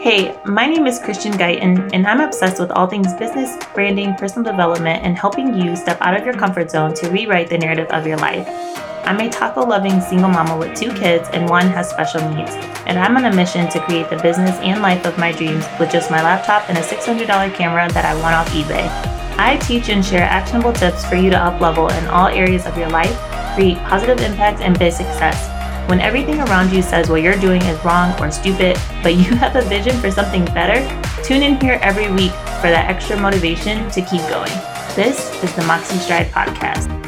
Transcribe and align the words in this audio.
Hey, 0.00 0.40
my 0.44 0.64
name 0.66 0.86
is 0.86 1.00
Christian 1.00 1.32
Guyton, 1.32 1.90
and 1.92 2.06
I'm 2.06 2.20
obsessed 2.20 2.60
with 2.60 2.70
all 2.70 2.86
things 2.86 3.12
business, 3.14 3.56
branding, 3.74 4.14
personal 4.14 4.48
development, 4.48 5.04
and 5.04 5.18
helping 5.18 5.60
you 5.60 5.74
step 5.74 5.98
out 6.00 6.16
of 6.16 6.24
your 6.24 6.34
comfort 6.34 6.70
zone 6.70 6.94
to 6.94 7.10
rewrite 7.10 7.50
the 7.50 7.58
narrative 7.58 7.88
of 7.88 8.06
your 8.06 8.16
life. 8.18 8.46
I'm 9.04 9.18
a 9.18 9.28
taco 9.28 9.66
loving 9.66 10.00
single 10.00 10.28
mama 10.28 10.56
with 10.56 10.78
two 10.78 10.92
kids, 10.94 11.28
and 11.32 11.50
one 11.50 11.66
has 11.66 11.90
special 11.90 12.20
needs. 12.30 12.52
And 12.86 12.96
I'm 12.96 13.16
on 13.16 13.24
a 13.24 13.34
mission 13.34 13.68
to 13.70 13.80
create 13.80 14.08
the 14.08 14.22
business 14.22 14.56
and 14.60 14.80
life 14.82 15.04
of 15.04 15.18
my 15.18 15.32
dreams 15.32 15.66
with 15.80 15.90
just 15.90 16.12
my 16.12 16.22
laptop 16.22 16.68
and 16.68 16.78
a 16.78 16.82
$600 16.82 17.26
camera 17.56 17.90
that 17.92 18.04
I 18.04 18.14
won 18.22 18.34
off 18.34 18.48
eBay. 18.50 18.86
I 19.36 19.56
teach 19.56 19.88
and 19.88 20.04
share 20.04 20.22
actionable 20.22 20.72
tips 20.72 21.04
for 21.06 21.16
you 21.16 21.28
to 21.30 21.36
up 21.36 21.60
level 21.60 21.88
in 21.88 22.06
all 22.06 22.28
areas 22.28 22.66
of 22.66 22.78
your 22.78 22.88
life, 22.88 23.18
create 23.56 23.78
positive 23.78 24.20
impact, 24.20 24.60
and 24.60 24.78
big 24.78 24.92
success. 24.92 25.57
When 25.88 26.00
everything 26.00 26.38
around 26.40 26.70
you 26.70 26.82
says 26.82 27.08
what 27.08 27.22
you're 27.22 27.40
doing 27.40 27.62
is 27.62 27.82
wrong 27.82 28.12
or 28.20 28.30
stupid, 28.30 28.76
but 29.02 29.14
you 29.14 29.34
have 29.36 29.56
a 29.56 29.62
vision 29.62 29.98
for 30.02 30.10
something 30.10 30.44
better, 30.44 30.84
tune 31.24 31.42
in 31.42 31.58
here 31.62 31.78
every 31.80 32.12
week 32.12 32.32
for 32.60 32.68
that 32.68 32.90
extra 32.90 33.18
motivation 33.18 33.90
to 33.92 34.02
keep 34.02 34.20
going. 34.28 34.52
This 34.94 35.42
is 35.42 35.50
the 35.54 35.64
Moxie 35.64 35.96
Stride 35.96 36.26
Podcast. 36.26 37.07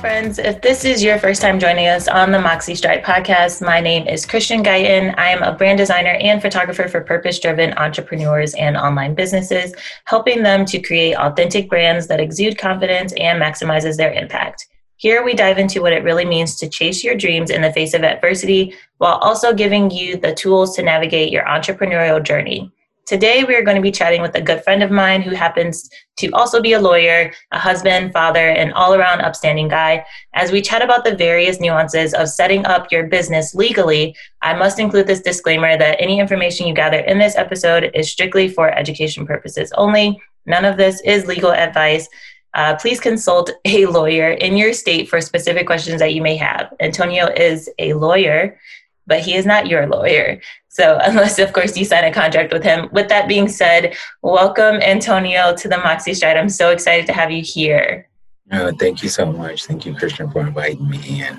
Friends. 0.00 0.38
If 0.38 0.62
this 0.62 0.84
is 0.84 1.02
your 1.02 1.18
first 1.18 1.42
time 1.42 1.58
joining 1.58 1.88
us 1.88 2.06
on 2.06 2.30
the 2.30 2.38
Moxie 2.38 2.76
Stride 2.76 3.02
podcast, 3.02 3.60
my 3.60 3.80
name 3.80 4.06
is 4.06 4.24
Christian 4.24 4.62
Guyton. 4.62 5.12
I 5.18 5.30
am 5.30 5.42
a 5.42 5.52
brand 5.52 5.78
designer 5.78 6.12
and 6.12 6.40
photographer 6.40 6.86
for 6.86 7.00
purpose 7.00 7.40
driven 7.40 7.72
entrepreneurs 7.76 8.54
and 8.54 8.76
online 8.76 9.16
businesses, 9.16 9.74
helping 10.04 10.44
them 10.44 10.64
to 10.66 10.80
create 10.80 11.14
authentic 11.14 11.68
brands 11.68 12.06
that 12.06 12.20
exude 12.20 12.58
confidence 12.58 13.12
and 13.14 13.42
maximizes 13.42 13.96
their 13.96 14.12
impact. 14.12 14.68
Here 14.98 15.24
we 15.24 15.34
dive 15.34 15.58
into 15.58 15.82
what 15.82 15.92
it 15.92 16.04
really 16.04 16.24
means 16.24 16.54
to 16.56 16.68
chase 16.68 17.02
your 17.02 17.16
dreams 17.16 17.50
in 17.50 17.62
the 17.62 17.72
face 17.72 17.92
of 17.92 18.04
adversity 18.04 18.74
while 18.98 19.16
also 19.16 19.52
giving 19.52 19.90
you 19.90 20.16
the 20.16 20.34
tools 20.34 20.76
to 20.76 20.82
navigate 20.82 21.32
your 21.32 21.44
entrepreneurial 21.44 22.22
journey. 22.22 22.70
Today, 23.08 23.42
we 23.42 23.54
are 23.54 23.62
going 23.62 23.74
to 23.74 23.80
be 23.80 23.90
chatting 23.90 24.20
with 24.20 24.34
a 24.34 24.42
good 24.42 24.62
friend 24.62 24.82
of 24.82 24.90
mine 24.90 25.22
who 25.22 25.34
happens 25.34 25.88
to 26.18 26.28
also 26.32 26.60
be 26.60 26.74
a 26.74 26.78
lawyer, 26.78 27.32
a 27.52 27.58
husband, 27.58 28.12
father, 28.12 28.50
and 28.50 28.70
all 28.74 28.92
around 28.92 29.22
upstanding 29.22 29.66
guy. 29.66 30.04
As 30.34 30.52
we 30.52 30.60
chat 30.60 30.82
about 30.82 31.04
the 31.04 31.16
various 31.16 31.58
nuances 31.58 32.12
of 32.12 32.28
setting 32.28 32.66
up 32.66 32.92
your 32.92 33.06
business 33.06 33.54
legally, 33.54 34.14
I 34.42 34.52
must 34.52 34.78
include 34.78 35.06
this 35.06 35.22
disclaimer 35.22 35.78
that 35.78 35.98
any 35.98 36.20
information 36.20 36.66
you 36.66 36.74
gather 36.74 36.98
in 36.98 37.18
this 37.18 37.34
episode 37.34 37.90
is 37.94 38.12
strictly 38.12 38.46
for 38.46 38.70
education 38.70 39.26
purposes 39.26 39.72
only. 39.78 40.20
None 40.44 40.66
of 40.66 40.76
this 40.76 41.00
is 41.00 41.24
legal 41.24 41.52
advice. 41.52 42.10
Uh, 42.52 42.76
please 42.76 43.00
consult 43.00 43.50
a 43.64 43.86
lawyer 43.86 44.32
in 44.32 44.54
your 44.58 44.74
state 44.74 45.08
for 45.08 45.22
specific 45.22 45.66
questions 45.66 46.00
that 46.00 46.12
you 46.12 46.20
may 46.20 46.36
have. 46.36 46.74
Antonio 46.78 47.28
is 47.28 47.70
a 47.78 47.94
lawyer, 47.94 48.60
but 49.06 49.20
he 49.20 49.34
is 49.34 49.46
not 49.46 49.66
your 49.66 49.86
lawyer. 49.86 50.38
So, 50.78 50.98
unless, 51.02 51.38
of 51.40 51.52
course, 51.52 51.76
you 51.76 51.84
sign 51.84 52.04
a 52.04 52.12
contract 52.12 52.52
with 52.52 52.62
him. 52.62 52.88
With 52.92 53.08
that 53.08 53.28
being 53.28 53.48
said, 53.48 53.96
welcome, 54.22 54.76
Antonio, 54.76 55.54
to 55.56 55.68
the 55.68 55.78
Moxie 55.78 56.14
Stride. 56.14 56.36
I'm 56.36 56.48
so 56.48 56.70
excited 56.70 57.06
to 57.06 57.12
have 57.12 57.30
you 57.30 57.42
here. 57.42 58.08
Thank 58.50 59.02
you 59.02 59.10
so 59.10 59.30
much. 59.30 59.66
Thank 59.66 59.84
you, 59.84 59.94
Christian, 59.94 60.30
for 60.30 60.40
inviting 60.40 60.88
me, 60.88 61.22
and 61.22 61.38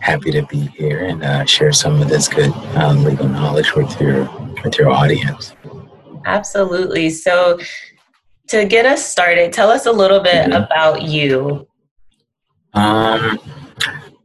happy 0.00 0.30
to 0.30 0.42
be 0.42 0.66
here 0.78 1.06
and 1.06 1.24
uh, 1.24 1.44
share 1.44 1.72
some 1.72 2.00
of 2.00 2.08
this 2.08 2.28
good 2.28 2.52
um, 2.76 3.02
legal 3.02 3.28
knowledge 3.28 3.74
with 3.74 4.00
your 4.00 4.24
with 4.62 4.78
your 4.78 4.90
audience. 4.90 5.56
Absolutely. 6.24 7.10
So, 7.10 7.58
to 8.48 8.64
get 8.64 8.86
us 8.86 9.04
started, 9.04 9.52
tell 9.52 9.70
us 9.70 9.86
a 9.86 9.92
little 9.92 10.20
bit 10.20 10.50
mm-hmm. 10.50 10.62
about 10.62 11.02
you. 11.02 11.66
Um, 12.74 13.40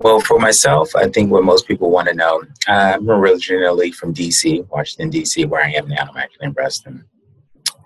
well, 0.03 0.19
for 0.19 0.39
myself, 0.39 0.95
I 0.95 1.07
think 1.07 1.31
what 1.31 1.44
most 1.44 1.67
people 1.67 1.91
want 1.91 2.07
to 2.07 2.13
know, 2.13 2.44
I'm 2.67 3.09
originally 3.09 3.91
from 3.91 4.13
DC, 4.13 4.67
Washington, 4.69 5.12
DC, 5.12 5.47
where 5.47 5.63
I 5.63 5.72
am 5.72 5.88
now. 5.88 6.07
I'm 6.09 6.17
actually 6.17 6.47
in 6.47 6.53
Reston 6.53 7.06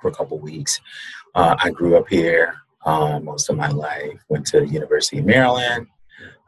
for 0.01 0.09
a 0.09 0.15
couple 0.15 0.39
weeks. 0.39 0.79
Uh, 1.33 1.55
I 1.61 1.69
grew 1.71 1.97
up 1.97 2.07
here 2.09 2.55
uh, 2.85 3.19
most 3.19 3.49
of 3.49 3.57
my 3.57 3.69
life, 3.69 4.19
went 4.29 4.45
to 4.47 4.61
the 4.61 4.67
University 4.67 5.19
of 5.19 5.25
Maryland, 5.25 5.87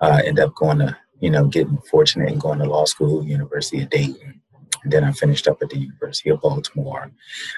uh, 0.01 0.22
ended 0.23 0.45
up 0.45 0.55
going 0.55 0.79
to, 0.79 0.95
you 1.19 1.29
know, 1.29 1.45
getting 1.45 1.78
fortunate 1.89 2.31
and 2.31 2.39
going 2.39 2.59
to 2.59 2.66
law 2.66 2.85
school, 2.85 3.25
University 3.25 3.81
of 3.81 3.89
Dayton. 3.89 4.39
And 4.84 4.94
then 4.94 5.03
I 5.03 5.11
finished 5.11 5.47
up 5.47 5.61
at 5.61 5.69
the 5.69 5.79
University 5.79 6.29
of 6.29 6.39
Baltimore, 6.39 7.11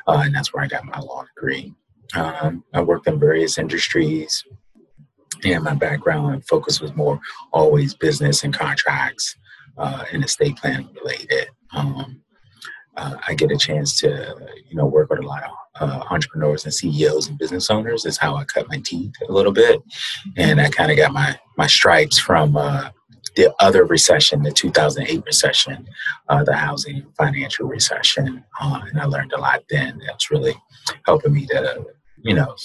uh, 0.07 0.21
and 0.25 0.33
that's 0.33 0.53
where 0.53 0.63
I 0.63 0.67
got 0.67 0.85
my 0.85 0.99
law 0.99 1.25
degree. 1.35 1.73
Um, 2.15 2.63
I 2.73 2.81
worked 2.81 3.07
in 3.07 3.19
various 3.19 3.57
industries, 3.57 4.43
and 5.43 5.63
my 5.63 5.73
background 5.73 6.33
and 6.33 6.45
focus 6.47 6.81
was 6.81 6.95
more 6.95 7.19
always 7.51 7.93
business 7.93 8.43
and 8.43 8.53
contracts 8.53 9.35
uh, 9.77 10.03
and 10.11 10.23
estate 10.23 10.57
planning 10.57 10.89
related. 10.95 11.49
Um, 11.73 12.21
uh, 12.97 13.15
I 13.27 13.33
get 13.33 13.51
a 13.51 13.57
chance 13.57 13.99
to, 14.01 14.35
you 14.69 14.75
know, 14.75 14.85
work 14.85 15.09
with 15.09 15.19
a 15.19 15.27
lot 15.27 15.43
of 15.43 15.51
uh, 15.79 16.03
entrepreneurs 16.09 16.65
and 16.65 16.73
CEOs 16.73 17.29
and 17.29 17.37
business 17.37 17.69
owners. 17.69 18.05
Is 18.05 18.17
how 18.17 18.35
I 18.35 18.43
cut 18.43 18.67
my 18.67 18.81
teeth 18.83 19.13
a 19.27 19.31
little 19.31 19.53
bit, 19.53 19.81
and 20.35 20.59
I 20.59 20.69
kind 20.69 20.91
of 20.91 20.97
got 20.97 21.13
my 21.13 21.39
my 21.57 21.67
stripes 21.67 22.19
from 22.19 22.57
uh, 22.57 22.89
the 23.35 23.53
other 23.59 23.85
recession, 23.85 24.43
the 24.43 24.51
2008 24.51 25.23
recession, 25.25 25.87
uh, 26.27 26.43
the 26.43 26.55
housing 26.55 27.05
financial 27.17 27.67
recession, 27.67 28.43
uh, 28.59 28.81
and 28.89 28.99
I 28.99 29.05
learned 29.05 29.33
a 29.33 29.39
lot 29.39 29.63
then. 29.69 30.01
That's 30.05 30.29
really 30.29 30.55
helping 31.05 31.33
me 31.33 31.45
to, 31.47 31.85
you 32.17 32.33
know, 32.33 32.55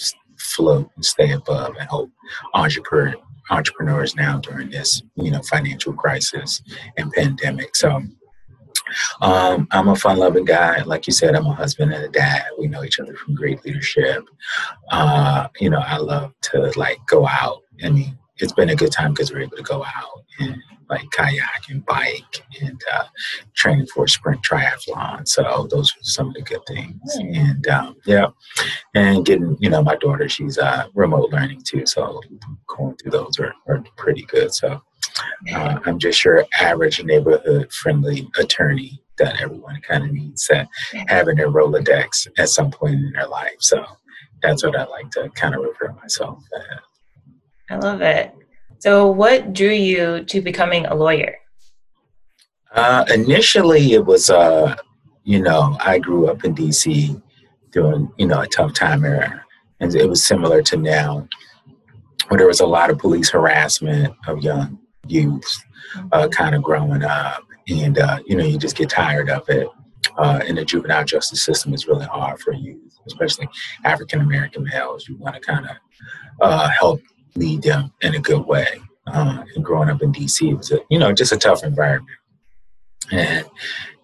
float 0.44 0.90
and 0.94 1.04
stay 1.04 1.32
above 1.32 1.74
and 1.78 1.88
help 1.88 2.10
entrepreneur, 2.54 3.14
entrepreneurs 3.50 4.14
now 4.14 4.38
during 4.38 4.70
this 4.70 5.02
you 5.16 5.30
know 5.30 5.42
financial 5.42 5.92
crisis 5.92 6.62
and 6.96 7.12
pandemic. 7.12 7.74
So 7.76 8.02
um, 9.20 9.66
I'm 9.70 9.88
a 9.88 9.96
fun 9.96 10.18
loving 10.18 10.44
guy. 10.44 10.82
Like 10.82 11.06
you 11.06 11.12
said, 11.12 11.34
I'm 11.34 11.46
a 11.46 11.54
husband 11.54 11.92
and 11.92 12.04
a 12.04 12.08
dad. 12.08 12.44
We 12.58 12.66
know 12.66 12.84
each 12.84 13.00
other 13.00 13.14
from 13.14 13.34
great 13.34 13.64
leadership. 13.64 14.24
Uh, 14.90 15.48
you 15.58 15.70
know, 15.70 15.82
I 15.84 15.96
love 15.96 16.32
to 16.42 16.72
like 16.76 17.00
go 17.06 17.26
out. 17.26 17.62
I 17.82 17.90
mean, 17.90 18.18
it's 18.38 18.52
been 18.52 18.70
a 18.70 18.76
good 18.76 18.92
time 18.92 19.12
because 19.12 19.32
we're 19.32 19.42
able 19.42 19.56
to 19.56 19.62
go 19.62 19.84
out 19.84 20.24
and 20.40 20.62
like 20.88 21.08
kayak 21.12 21.68
and 21.68 21.84
bike 21.86 22.42
and 22.60 22.80
uh, 22.92 23.04
training 23.54 23.86
for 23.86 24.04
a 24.04 24.08
sprint 24.08 24.42
triathlon. 24.42 25.26
So 25.26 25.66
those 25.70 25.90
are 25.90 26.02
some 26.02 26.28
of 26.28 26.34
the 26.34 26.42
good 26.42 26.64
things. 26.66 27.16
And 27.16 27.66
um, 27.68 27.96
yeah, 28.06 28.26
and 28.94 29.24
getting 29.24 29.56
you 29.60 29.70
know 29.70 29.82
my 29.82 29.96
daughter, 29.96 30.28
she's 30.28 30.58
uh, 30.58 30.86
remote 30.94 31.30
learning 31.30 31.62
too, 31.64 31.86
so 31.86 32.20
going 32.66 32.96
through 32.96 33.12
those 33.12 33.38
are, 33.38 33.54
are 33.68 33.84
pretty 33.96 34.22
good. 34.22 34.52
So 34.54 34.80
uh, 35.54 35.78
I'm 35.84 35.98
just 35.98 36.24
your 36.24 36.44
average 36.60 37.02
neighborhood 37.02 37.72
friendly 37.72 38.28
attorney 38.38 39.00
that 39.18 39.40
everyone 39.40 39.80
kind 39.82 40.04
of 40.04 40.10
needs 40.10 40.46
to 40.46 40.68
have 41.06 41.28
in 41.28 41.36
their 41.36 41.50
Rolodex 41.50 42.26
at 42.38 42.48
some 42.48 42.70
point 42.70 42.94
in 42.94 43.12
their 43.12 43.28
life. 43.28 43.56
So 43.60 43.84
that's 44.42 44.64
what 44.64 44.76
I 44.76 44.84
like 44.86 45.10
to 45.12 45.30
kind 45.30 45.54
of 45.54 45.62
refer 45.62 45.92
myself 45.92 46.42
as. 46.56 46.78
I 47.70 47.76
love 47.76 48.02
it. 48.02 48.34
So, 48.78 49.06
what 49.10 49.52
drew 49.52 49.70
you 49.70 50.24
to 50.24 50.40
becoming 50.40 50.86
a 50.86 50.94
lawyer? 50.94 51.36
Uh, 52.74 53.04
initially, 53.14 53.92
it 53.92 54.04
was, 54.04 54.30
uh, 54.30 54.76
you 55.22 55.40
know, 55.40 55.76
I 55.80 55.98
grew 55.98 56.28
up 56.28 56.44
in 56.44 56.54
DC 56.54 57.20
during, 57.70 58.10
you 58.18 58.26
know, 58.26 58.40
a 58.40 58.46
tough 58.46 58.74
time 58.74 59.04
era. 59.04 59.44
And 59.80 59.94
it 59.94 60.08
was 60.08 60.24
similar 60.24 60.62
to 60.62 60.76
now, 60.76 61.28
where 62.28 62.38
there 62.38 62.46
was 62.46 62.60
a 62.60 62.66
lot 62.66 62.90
of 62.90 62.98
police 62.98 63.30
harassment 63.30 64.14
of 64.26 64.42
young 64.42 64.78
youth 65.06 65.64
uh, 65.96 66.22
mm-hmm. 66.22 66.30
kind 66.30 66.54
of 66.54 66.62
growing 66.62 67.04
up. 67.04 67.44
And, 67.68 67.98
uh, 67.98 68.20
you 68.26 68.36
know, 68.36 68.44
you 68.44 68.58
just 68.58 68.76
get 68.76 68.90
tired 68.90 69.30
of 69.30 69.48
it. 69.48 69.68
Uh, 70.18 70.40
and 70.46 70.58
the 70.58 70.64
juvenile 70.64 71.04
justice 71.04 71.42
system 71.42 71.74
is 71.74 71.86
really 71.86 72.06
hard 72.06 72.38
for 72.40 72.52
youth, 72.52 72.98
especially 73.06 73.48
African 73.84 74.20
American 74.20 74.64
males. 74.64 75.08
You 75.08 75.16
want 75.16 75.34
to 75.34 75.40
kind 75.40 75.66
of 75.66 75.76
uh, 76.40 76.68
help 76.68 77.00
lead 77.36 77.62
them 77.62 77.92
in 78.00 78.14
a 78.14 78.20
good 78.20 78.46
way. 78.46 78.80
Uh, 79.06 79.44
and 79.54 79.64
growing 79.64 79.90
up 79.90 80.02
in 80.02 80.12
DC, 80.12 80.50
it 80.50 80.54
was 80.54 80.72
a, 80.72 80.80
you 80.90 80.98
know 80.98 81.12
just 81.12 81.32
a 81.32 81.36
tough 81.36 81.62
environment. 81.62 82.18
And 83.12 83.44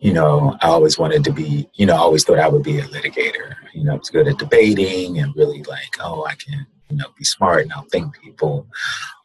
you 0.00 0.12
know, 0.14 0.56
I 0.62 0.68
always 0.68 0.98
wanted 0.98 1.24
to 1.24 1.32
be, 1.32 1.68
you 1.74 1.84
know, 1.84 1.94
I 1.94 1.98
always 1.98 2.24
thought 2.24 2.38
I 2.38 2.48
would 2.48 2.62
be 2.62 2.78
a 2.78 2.84
litigator. 2.84 3.54
You 3.74 3.84
know, 3.84 3.92
I 3.92 3.96
was 3.96 4.08
good 4.08 4.28
at 4.28 4.38
debating 4.38 5.18
and 5.18 5.36
really 5.36 5.62
like, 5.64 5.96
oh, 6.00 6.24
I 6.24 6.34
can, 6.36 6.66
you 6.88 6.96
know, 6.96 7.04
be 7.18 7.24
smart 7.24 7.62
and 7.62 7.72
outthink 7.72 8.14
people. 8.22 8.66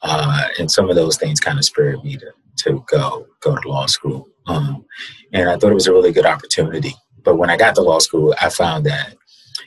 Uh, 0.01 0.47
and 0.59 0.69
some 0.69 0.89
of 0.89 0.97
those 0.97 1.17
things 1.17 1.39
kind 1.39 1.57
of 1.57 1.65
spurred 1.65 2.03
me 2.03 2.17
to 2.17 2.31
to 2.57 2.83
go 2.87 3.25
go 3.41 3.55
to 3.55 3.69
law 3.69 3.85
school. 3.85 4.27
Um, 4.47 4.85
and 5.33 5.49
I 5.49 5.57
thought 5.57 5.71
it 5.71 5.75
was 5.75 5.87
a 5.87 5.93
really 5.93 6.11
good 6.11 6.25
opportunity. 6.25 6.93
But 7.23 7.37
when 7.37 7.49
I 7.49 7.57
got 7.57 7.75
to 7.75 7.81
law 7.81 7.99
school, 7.99 8.35
I 8.39 8.49
found 8.49 8.85
that 8.85 9.15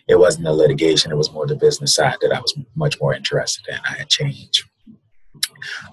it 0.08 0.18
wasn't 0.18 0.44
the 0.44 0.52
litigation; 0.52 1.12
it 1.12 1.16
was 1.16 1.32
more 1.32 1.46
the 1.46 1.56
business 1.56 1.94
side 1.94 2.16
that 2.20 2.32
I 2.32 2.40
was 2.40 2.56
much 2.74 3.00
more 3.00 3.14
interested 3.14 3.64
in. 3.68 3.78
I 3.84 3.98
had 3.98 4.08
changed 4.08 4.64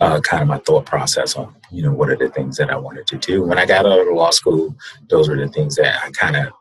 uh, 0.02 0.20
kind 0.22 0.42
of 0.42 0.48
my 0.48 0.60
thought 0.60 0.86
process 0.86 1.36
on 1.36 1.56
you 1.72 1.84
know 1.84 1.92
what 1.92 2.10
are 2.10 2.16
the 2.16 2.30
things 2.30 2.58
that 2.58 2.70
I 2.70 2.78
wanted 2.78 3.08
to 3.08 3.18
do. 3.18 3.44
When 3.44 3.58
I 3.58 3.66
got 3.66 3.86
out 3.86 4.00
of 4.00 4.14
law 4.14 4.32
school, 4.32 4.76
those 5.10 5.30
were 5.30 5.38
the 5.38 5.50
things 5.50 5.76
that 5.76 6.02
I 6.04 6.12
kind 6.12 6.36
of 6.36 6.54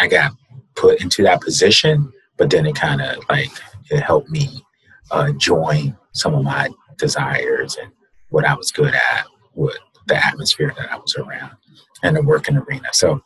I 0.00 0.06
got 0.06 0.32
put 0.74 1.00
into 1.00 1.22
that 1.24 1.40
position, 1.40 2.12
but 2.36 2.50
then 2.50 2.66
it 2.66 2.74
kind 2.74 3.00
of 3.00 3.22
like 3.28 3.50
it 3.90 4.00
helped 4.00 4.30
me 4.30 4.64
uh, 5.10 5.32
join 5.32 5.96
some 6.12 6.34
of 6.34 6.44
my 6.44 6.68
desires 6.98 7.76
and 7.80 7.92
what 8.30 8.44
I 8.44 8.54
was 8.54 8.70
good 8.70 8.94
at, 8.94 9.26
with 9.54 9.76
the 10.06 10.24
atmosphere 10.24 10.72
that 10.76 10.90
I 10.90 10.96
was 10.96 11.14
around, 11.16 11.52
and 12.02 12.16
the 12.16 12.22
working 12.22 12.56
arena. 12.56 12.88
So, 12.92 13.22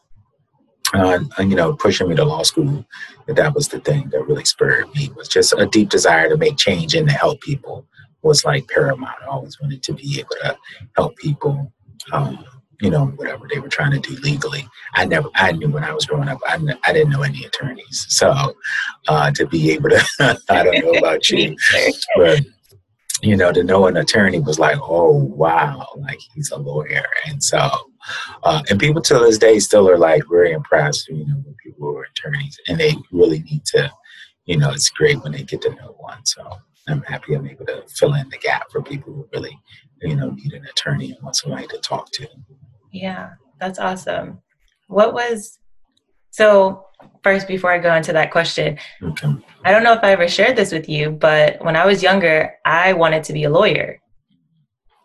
uh, 0.94 1.20
you 1.38 1.54
know, 1.54 1.74
pushing 1.74 2.08
me 2.08 2.16
to 2.16 2.24
law 2.24 2.42
school, 2.42 2.84
that 3.26 3.54
was 3.54 3.68
the 3.68 3.80
thing 3.80 4.08
that 4.10 4.26
really 4.26 4.44
spurred 4.44 4.92
me. 4.94 5.10
Was 5.16 5.28
just 5.28 5.52
a 5.56 5.66
deep 5.66 5.88
desire 5.88 6.28
to 6.28 6.36
make 6.36 6.56
change 6.56 6.94
and 6.94 7.08
to 7.08 7.14
help 7.14 7.40
people 7.40 7.86
was 8.22 8.44
like 8.44 8.68
paramount. 8.68 9.22
I 9.22 9.26
always 9.26 9.60
wanted 9.60 9.82
to 9.84 9.94
be 9.94 10.18
able 10.18 10.36
to 10.42 10.56
help 10.96 11.16
people. 11.16 11.72
Um, 12.12 12.44
you 12.82 12.90
know, 12.90 13.06
whatever 13.06 13.48
they 13.50 13.58
were 13.58 13.70
trying 13.70 13.92
to 13.92 13.98
do 13.98 14.20
legally. 14.20 14.68
I 14.92 15.06
never, 15.06 15.30
I 15.34 15.52
knew 15.52 15.70
when 15.70 15.82
I 15.82 15.94
was 15.94 16.04
growing 16.04 16.28
up, 16.28 16.38
I, 16.46 16.58
I 16.84 16.92
didn't 16.92 17.08
know 17.08 17.22
any 17.22 17.42
attorneys. 17.42 18.04
So 18.10 18.54
uh, 19.08 19.30
to 19.30 19.46
be 19.46 19.70
able 19.70 19.88
to, 19.88 20.04
I 20.50 20.62
don't 20.62 20.84
know 20.84 20.98
about 20.98 21.30
you, 21.30 21.56
but 22.16 22.42
you 23.22 23.36
know, 23.36 23.52
to 23.52 23.64
know 23.64 23.86
an 23.86 23.96
attorney 23.96 24.40
was 24.40 24.58
like, 24.58 24.78
oh 24.80 25.10
wow, 25.10 25.86
like 25.96 26.18
he's 26.34 26.50
a 26.50 26.56
lawyer, 26.58 27.04
and 27.26 27.42
so, 27.42 27.70
uh, 28.44 28.62
and 28.70 28.80
people 28.80 29.02
to 29.02 29.18
this 29.18 29.38
day 29.38 29.58
still 29.58 29.88
are 29.88 29.98
like 29.98 30.22
very 30.30 30.52
impressed, 30.52 31.08
you 31.08 31.26
know, 31.26 31.36
when 31.44 31.54
people 31.62 31.88
who 31.88 31.96
are 31.96 32.04
attorneys, 32.04 32.58
and 32.68 32.78
they 32.78 32.94
really 33.12 33.40
need 33.42 33.64
to, 33.66 33.90
you 34.44 34.58
know, 34.58 34.70
it's 34.70 34.90
great 34.90 35.22
when 35.22 35.32
they 35.32 35.42
get 35.42 35.62
to 35.62 35.70
know 35.70 35.96
one. 35.98 36.24
So 36.24 36.42
I'm 36.88 37.02
happy 37.02 37.34
I'm 37.34 37.46
able 37.46 37.66
to 37.66 37.84
fill 37.88 38.14
in 38.14 38.28
the 38.28 38.38
gap 38.38 38.70
for 38.70 38.82
people 38.82 39.12
who 39.12 39.28
really, 39.32 39.58
you 40.02 40.16
know, 40.16 40.30
need 40.30 40.52
an 40.52 40.64
attorney 40.66 41.12
and 41.12 41.22
want 41.22 41.36
somebody 41.36 41.66
to 41.68 41.78
talk 41.78 42.10
to. 42.12 42.28
Yeah, 42.92 43.30
that's 43.60 43.78
awesome. 43.78 44.40
What 44.88 45.12
was 45.12 45.58
so 46.30 46.84
first 47.22 47.48
before 47.48 47.72
I 47.72 47.78
go 47.78 47.94
into 47.94 48.12
that 48.12 48.30
question, 48.30 48.78
okay. 49.02 49.36
I 49.64 49.72
don't 49.72 49.82
know 49.82 49.92
if 49.92 50.04
I 50.04 50.12
ever 50.12 50.28
shared 50.28 50.56
this 50.56 50.72
with 50.72 50.88
you, 50.88 51.10
but 51.10 51.62
when 51.64 51.76
I 51.76 51.84
was 51.84 52.02
younger, 52.02 52.54
I 52.64 52.92
wanted 52.92 53.24
to 53.24 53.32
be 53.32 53.44
a 53.44 53.50
lawyer. 53.50 54.00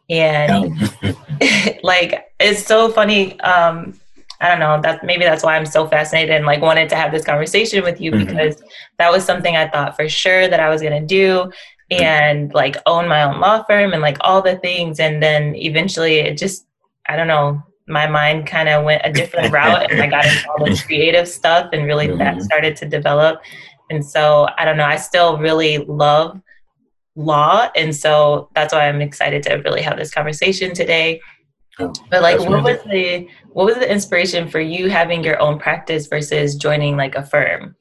And 0.10 0.78
like 1.84 2.32
it's 2.40 2.66
so 2.66 2.92
funny 2.92 3.40
um 3.42 4.00
I 4.40 4.48
don't 4.48 4.60
know 4.60 4.82
that 4.82 5.04
maybe 5.04 5.24
that's 5.24 5.44
why 5.44 5.56
I'm 5.56 5.68
so 5.68 5.88
fascinated 5.88 6.36
and 6.36 6.46
like 6.46 6.62
wanted 6.62 6.90
to 6.90 6.96
have 6.96 7.12
this 7.12 7.24
conversation 7.24 7.84
with 7.84 8.02
you 8.02 8.12
mm-hmm. 8.12 8.26
because 8.26 8.62
that 8.98 9.12
was 9.12 9.24
something 9.24 9.56
I 9.56 9.70
thought 9.70 9.96
for 9.96 10.10
sure 10.10 10.48
that 10.48 10.60
I 10.60 10.70
was 10.70 10.82
going 10.82 11.00
to 11.00 11.06
do 11.06 11.52
and 11.92 12.52
like 12.54 12.78
own 12.88 13.08
my 13.08 13.24
own 13.24 13.40
law 13.40 13.64
firm 13.64 13.94
and 13.94 14.02
like 14.02 14.18
all 14.22 14.42
the 14.42 14.56
things 14.58 15.00
and 15.00 15.22
then 15.22 15.56
eventually 15.56 16.20
it 16.20 16.38
just 16.38 16.66
I 17.08 17.16
don't 17.16 17.28
know 17.28 17.62
my 17.88 18.08
mind 18.08 18.48
kind 18.48 18.70
of 18.70 18.84
went 18.84 19.02
a 19.06 19.12
different 19.12 19.54
route 19.54 19.92
and 19.92 20.02
I 20.02 20.08
got 20.08 20.26
into 20.26 20.50
all 20.50 20.66
the 20.66 20.82
creative 20.86 21.28
stuff 21.28 21.70
and 21.74 21.86
really 21.86 22.08
mm-hmm. 22.08 22.18
that 22.18 22.42
started 22.42 22.76
to 22.78 22.86
develop. 22.88 23.42
And 23.90 24.04
so 24.04 24.48
I 24.58 24.66
don't 24.66 24.78
know, 24.78 24.86
I 24.86 24.96
still 24.96 25.38
really 25.38 25.80
love 25.80 26.42
law. 27.16 27.70
And 27.76 27.96
so 27.96 28.50
that's 28.56 28.74
why 28.74 28.88
I'm 28.88 29.02
excited 29.02 29.44
to 29.44 29.56
really 29.56 29.82
have 29.82 29.98
this 29.98 30.14
conversation 30.14 30.74
today. 30.74 31.20
Oh, 31.80 31.94
but 32.10 32.22
like 32.22 32.40
what 32.40 32.64
was 32.64 32.80
the 32.84 33.28
what 33.54 33.66
was 33.66 33.76
the 33.76 33.90
inspiration 33.90 34.50
for 34.50 34.60
you 34.60 34.90
having 34.90 35.24
your 35.24 35.40
own 35.42 35.58
practice 35.58 36.08
versus 36.08 36.56
joining 36.56 36.98
like 36.98 37.16
a 37.16 37.24
firm? 37.24 37.76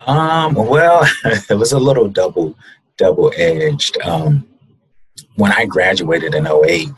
Um 0.00 0.54
well 0.54 1.06
it 1.24 1.56
was 1.56 1.72
a 1.72 1.78
little 1.78 2.08
double 2.08 2.56
double 2.96 3.32
edged. 3.36 3.98
Um 4.02 4.46
when 5.36 5.52
I 5.52 5.64
graduated 5.64 6.34
in 6.34 6.46
08, 6.46 6.88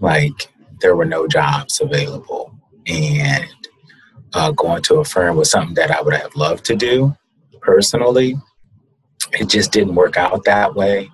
like 0.00 0.48
there 0.80 0.96
were 0.96 1.04
no 1.04 1.26
jobs 1.26 1.80
available. 1.80 2.54
And 2.86 3.46
uh, 4.32 4.50
going 4.52 4.82
to 4.82 4.96
a 4.96 5.04
firm 5.04 5.36
was 5.36 5.50
something 5.50 5.74
that 5.74 5.90
I 5.90 6.00
would 6.00 6.14
have 6.14 6.34
loved 6.36 6.64
to 6.66 6.76
do 6.76 7.16
personally. 7.60 8.36
It 9.32 9.48
just 9.48 9.72
didn't 9.72 9.94
work 9.94 10.16
out 10.16 10.44
that 10.44 10.74
way. 10.74 11.10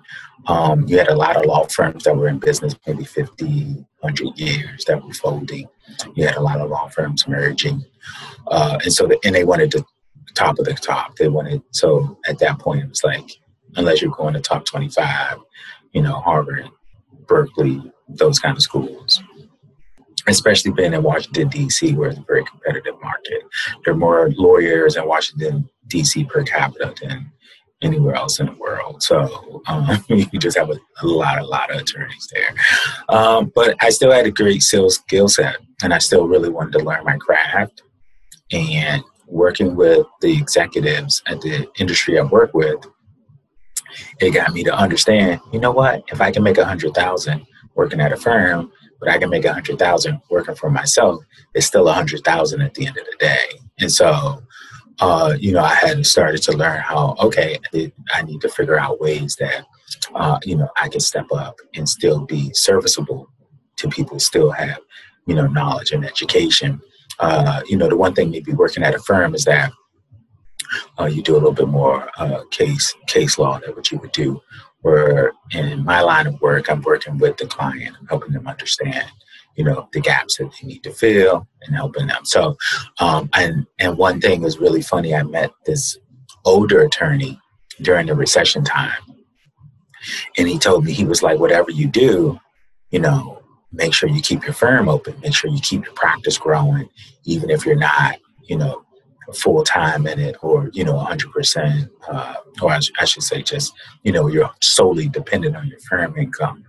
Um, 0.47 0.87
you 0.87 0.97
had 0.97 1.07
a 1.07 1.15
lot 1.15 1.37
of 1.37 1.45
law 1.45 1.65
firms 1.65 2.03
that 2.03 2.15
were 2.15 2.27
in 2.27 2.37
business 2.37 2.75
maybe 2.85 3.03
50, 3.03 3.85
100 3.99 4.37
years 4.37 4.85
that 4.85 5.03
were 5.03 5.13
folding. 5.13 5.67
You 6.13 6.27
had 6.27 6.35
a 6.35 6.41
lot 6.41 6.59
of 6.59 6.69
law 6.69 6.87
firms 6.89 7.27
merging. 7.27 7.83
Uh, 8.47 8.77
and 8.83 8.93
so, 8.93 9.07
the, 9.07 9.19
and 9.25 9.33
they 9.33 9.43
wanted 9.43 9.71
the 9.71 9.83
top 10.35 10.59
of 10.59 10.65
the 10.65 10.73
top. 10.73 11.15
They 11.15 11.29
wanted, 11.29 11.63
so 11.71 12.19
at 12.27 12.39
that 12.39 12.59
point, 12.59 12.83
it 12.83 12.89
was 12.89 13.03
like, 13.03 13.29
unless 13.75 14.01
you're 14.01 14.11
going 14.11 14.35
to 14.35 14.39
top 14.39 14.65
25, 14.65 15.39
you 15.93 16.01
know, 16.01 16.19
Harvard, 16.19 16.69
Berkeley, 17.27 17.91
those 18.07 18.39
kind 18.39 18.55
of 18.55 18.61
schools 18.61 19.21
especially 20.27 20.71
being 20.71 20.93
in 20.93 21.03
Washington, 21.03 21.47
D.C., 21.49 21.93
where 21.93 22.09
it's 22.09 22.19
a 22.19 22.23
very 22.23 22.43
competitive 22.45 22.99
market. 23.01 23.43
There 23.83 23.93
are 23.93 23.97
more 23.97 24.31
lawyers 24.31 24.95
in 24.95 25.07
Washington, 25.07 25.69
D.C. 25.87 26.25
per 26.25 26.43
capita 26.43 26.93
than 27.01 27.31
anywhere 27.85 28.15
else 28.15 28.39
in 28.39 28.47
the 28.47 28.53
world. 28.53 29.01
So 29.03 29.61
um, 29.67 30.03
you 30.09 30.39
just 30.39 30.57
have 30.57 30.69
a, 30.69 30.79
a, 31.01 31.07
lot, 31.07 31.39
a 31.39 31.45
lot 31.45 31.71
of 31.71 31.81
attorneys 31.81 32.27
there. 32.33 32.53
Um, 33.09 33.51
but 33.55 33.75
I 33.79 33.89
still 33.89 34.11
had 34.11 34.25
a 34.25 34.31
great 34.31 34.61
sales 34.61 34.95
skill 34.95 35.27
set, 35.27 35.57
and 35.83 35.93
I 35.93 35.99
still 35.99 36.27
really 36.27 36.49
wanted 36.49 36.79
to 36.79 36.85
learn 36.85 37.05
my 37.05 37.17
craft. 37.17 37.83
And 38.51 39.03
working 39.27 39.75
with 39.75 40.05
the 40.21 40.37
executives 40.37 41.21
at 41.27 41.41
the 41.41 41.67
industry 41.79 42.19
I 42.19 42.23
work 42.23 42.53
with, 42.53 42.85
it 44.19 44.31
got 44.31 44.53
me 44.53 44.63
to 44.63 44.75
understand, 44.75 45.41
you 45.51 45.59
know 45.59 45.71
what? 45.71 46.03
If 46.11 46.21
I 46.21 46.31
can 46.31 46.43
make 46.43 46.57
a 46.57 46.65
hundred 46.65 46.93
thousand 46.93 47.45
working 47.75 47.99
at 47.99 48.11
a 48.11 48.17
firm, 48.17 48.71
but 48.99 49.09
I 49.09 49.17
can 49.17 49.29
make 49.29 49.45
a 49.45 49.53
hundred 49.53 49.79
thousand 49.79 50.21
working 50.29 50.55
for 50.55 50.69
myself. 50.69 51.23
It's 51.53 51.65
still 51.65 51.87
a 51.87 51.93
hundred 51.93 52.23
thousand 52.23 52.61
at 52.61 52.73
the 52.73 52.87
end 52.87 52.97
of 52.97 53.05
the 53.05 53.17
day. 53.19 53.45
And 53.79 53.91
so, 53.91 54.41
uh, 54.99 55.35
you 55.39 55.51
know, 55.51 55.63
I 55.63 55.73
hadn't 55.75 56.05
started 56.05 56.41
to 56.43 56.53
learn 56.53 56.79
how, 56.81 57.15
okay, 57.19 57.57
I 58.13 58.21
need 58.23 58.41
to 58.41 58.49
figure 58.49 58.79
out 58.79 59.01
ways 59.01 59.35
that, 59.39 59.65
uh, 60.13 60.39
you 60.43 60.55
know, 60.55 60.69
I 60.81 60.89
can 60.89 60.99
step 60.99 61.27
up 61.33 61.57
and 61.75 61.87
still 61.87 62.25
be 62.25 62.51
serviceable 62.53 63.29
to 63.77 63.89
people, 63.89 64.19
still 64.19 64.51
have, 64.51 64.79
you 65.25 65.35
know, 65.35 65.47
knowledge 65.47 65.91
and 65.91 66.05
education. 66.05 66.81
Uh, 67.19 67.61
you 67.67 67.77
know, 67.77 67.89
the 67.89 67.97
one 67.97 68.13
thing 68.13 68.31
maybe 68.31 68.53
working 68.53 68.83
at 68.83 68.95
a 68.95 68.99
firm 68.99 69.35
is 69.35 69.45
that 69.45 69.71
uh, 70.99 71.05
you 71.05 71.21
do 71.21 71.33
a 71.33 71.37
little 71.37 71.51
bit 71.51 71.67
more 71.67 72.09
uh, 72.17 72.43
case 72.51 72.93
case 73.07 73.37
law 73.37 73.59
than 73.59 73.71
what 73.71 73.91
you 73.91 73.97
would 73.99 74.11
do 74.11 74.41
where 74.85 75.33
in 75.49 75.83
my 75.83 75.99
line 76.01 76.27
of 76.27 76.39
work, 76.41 76.69
I'm 76.69 76.83
working 76.83 77.17
with 77.17 77.37
the 77.37 77.47
client, 77.47 77.95
I'm 77.99 78.05
helping 78.05 78.33
them 78.33 78.47
understand, 78.47 79.07
you 79.55 79.63
know, 79.63 79.89
the 79.93 79.99
gaps 79.99 80.37
that 80.37 80.51
they 80.61 80.67
need 80.67 80.83
to 80.83 80.91
fill 80.91 81.47
and 81.63 81.75
helping 81.75 82.05
them. 82.05 82.23
So, 82.23 82.55
um, 82.99 83.27
and 83.33 83.65
and 83.79 83.97
one 83.97 84.21
thing 84.21 84.43
was 84.43 84.59
really 84.59 84.83
funny. 84.83 85.15
I 85.15 85.23
met 85.23 85.49
this 85.65 85.97
older 86.45 86.81
attorney 86.81 87.41
during 87.81 88.05
the 88.05 88.13
recession 88.13 88.63
time, 88.63 89.01
and 90.37 90.47
he 90.47 90.59
told 90.59 90.85
me 90.85 90.93
he 90.93 91.03
was 91.03 91.23
like, 91.23 91.39
whatever 91.39 91.71
you 91.71 91.87
do, 91.87 92.39
you 92.91 92.99
know, 92.99 93.41
make 93.71 93.91
sure 93.91 94.07
you 94.07 94.21
keep 94.21 94.43
your 94.43 94.53
firm 94.53 94.87
open, 94.87 95.19
make 95.21 95.33
sure 95.33 95.49
you 95.49 95.61
keep 95.61 95.83
your 95.83 95.95
practice 95.95 96.37
growing, 96.37 96.87
even 97.23 97.49
if 97.49 97.65
you're 97.65 97.75
not, 97.75 98.17
you 98.43 98.55
know, 98.55 98.84
full 99.33 99.63
time 99.63 100.07
in 100.07 100.19
it 100.19 100.35
or 100.41 100.69
you 100.73 100.83
know 100.83 100.93
100% 100.93 101.89
uh, 102.09 102.35
or 102.61 102.71
I, 102.71 102.79
I, 102.99 103.05
should 103.05 103.23
say 103.23 103.41
just 103.41 103.73
you 104.03 104.11
know 104.11 104.27
you're 104.27 104.51
solely 104.61 105.09
dependent 105.09 105.55
on 105.55 105.67
your 105.67 105.79
firm 105.79 106.17
income. 106.17 106.63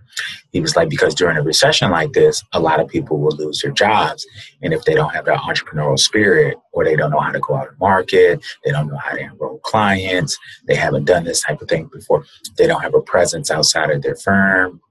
He 0.51 0.61
was 0.61 0.75
like 0.75 0.89
because 0.89 1.13
during 1.13 1.37
a 1.37 1.43
recession 1.43 1.91
like 1.91 2.13
this 2.13 2.43
a 2.53 2.59
lot 2.59 2.79
of 2.79 2.87
people 2.87 3.19
will 3.19 3.35
lose 3.35 3.61
their 3.61 3.71
jobs. 3.71 4.25
And 4.61 4.73
if 4.73 4.83
they 4.83 4.95
don't 4.95 5.13
have 5.13 5.25
that 5.25 5.39
entrepreneurial 5.39 5.99
spirit 5.99 6.57
or 6.71 6.83
they 6.83 6.95
don't 6.95 7.11
know 7.11 7.19
how 7.19 7.31
to 7.31 7.39
go 7.39 7.55
out 7.55 7.69
and 7.69 7.79
market 7.79 8.43
they 8.65 8.71
don't 8.71 8.87
know 8.87 8.97
how 8.97 9.11
to 9.15 9.21
enroll 9.21 9.59
clients 9.59 10.37
they 10.67 10.75
haven't 10.75 11.05
done 11.05 11.23
this 11.23 11.41
type 11.41 11.61
of 11.61 11.67
thing 11.67 11.89
before 11.91 12.25
they 12.57 12.67
don't 12.67 12.81
have 12.81 12.93
a 12.93 13.01
presence 13.01 13.51
outside 13.51 13.89
of 13.89 14.01
their 14.01 14.15
firm 14.15 14.81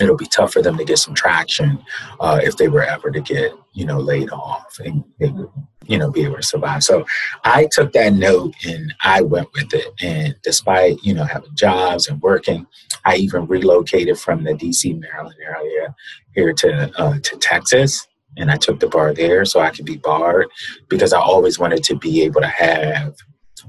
it'll 0.00 0.16
be 0.16 0.26
tough 0.26 0.52
for 0.52 0.62
them 0.62 0.76
to 0.76 0.84
get 0.84 0.98
some 0.98 1.14
traction 1.14 1.82
uh, 2.20 2.40
if 2.42 2.56
they 2.56 2.68
were 2.68 2.82
ever 2.82 3.10
to 3.10 3.20
get 3.20 3.52
you 3.72 3.84
know 3.84 3.98
laid 3.98 4.30
off 4.30 4.78
and 4.84 5.04
they 5.18 5.28
would 5.28 5.50
you 5.86 5.98
know 5.98 6.10
be 6.10 6.24
able 6.24 6.36
to 6.36 6.42
survive. 6.42 6.82
So 6.82 7.06
i 7.44 7.68
took 7.70 7.92
that 7.92 8.12
note 8.12 8.54
and 8.66 8.94
i 9.02 9.20
went 9.20 9.48
with 9.54 9.72
it. 9.74 9.92
And 10.00 10.36
despite 10.42 11.02
you 11.02 11.14
know 11.14 11.24
having 11.24 11.54
jobs 11.54 12.08
and 12.08 12.20
working 12.22 12.66
i 13.04 13.16
even 13.16 13.46
relocated 13.46 14.18
from 14.18 14.44
the 14.44 14.52
dc 14.52 15.00
maryland 15.00 15.36
area 15.44 15.94
here 16.34 16.52
to 16.52 16.92
uh, 16.98 17.18
to 17.22 17.36
texas. 17.36 18.06
And 18.38 18.50
i 18.50 18.56
took 18.56 18.80
the 18.80 18.88
bar 18.88 19.14
there 19.14 19.44
so 19.44 19.60
i 19.60 19.70
could 19.70 19.86
be 19.86 19.96
barred 19.96 20.48
because 20.88 21.12
i 21.12 21.20
always 21.20 21.58
wanted 21.58 21.82
to 21.84 21.96
be 21.96 22.22
able 22.22 22.42
to 22.42 22.48
have 22.48 23.14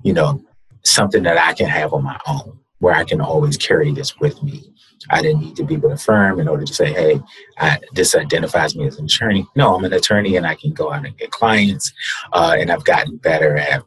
you 0.03 0.13
know 0.13 0.43
something 0.83 1.23
that 1.23 1.37
i 1.37 1.53
can 1.53 1.67
have 1.67 1.93
on 1.93 2.03
my 2.03 2.19
own 2.27 2.59
where 2.79 2.93
i 2.93 3.03
can 3.03 3.21
always 3.21 3.57
carry 3.57 3.91
this 3.93 4.19
with 4.19 4.41
me 4.43 4.73
I 5.09 5.21
didn't 5.21 5.41
need 5.41 5.55
to 5.57 5.63
be 5.63 5.77
with 5.77 5.91
a 5.91 5.97
firm 5.97 6.39
in 6.39 6.47
order 6.47 6.65
to 6.65 6.73
say, 6.73 6.91
hey, 6.93 7.21
I, 7.57 7.79
this 7.93 8.15
identifies 8.15 8.75
me 8.75 8.87
as 8.87 8.97
an 8.97 9.05
attorney. 9.05 9.47
No, 9.55 9.75
I'm 9.75 9.83
an 9.83 9.93
attorney 9.93 10.35
and 10.35 10.45
I 10.45 10.55
can 10.55 10.71
go 10.71 10.91
out 10.91 11.05
and 11.05 11.17
get 11.17 11.31
clients. 11.31 11.93
Uh, 12.33 12.55
and 12.57 12.71
I've 12.71 12.83
gotten 12.83 13.17
better 13.17 13.57
at 13.57 13.83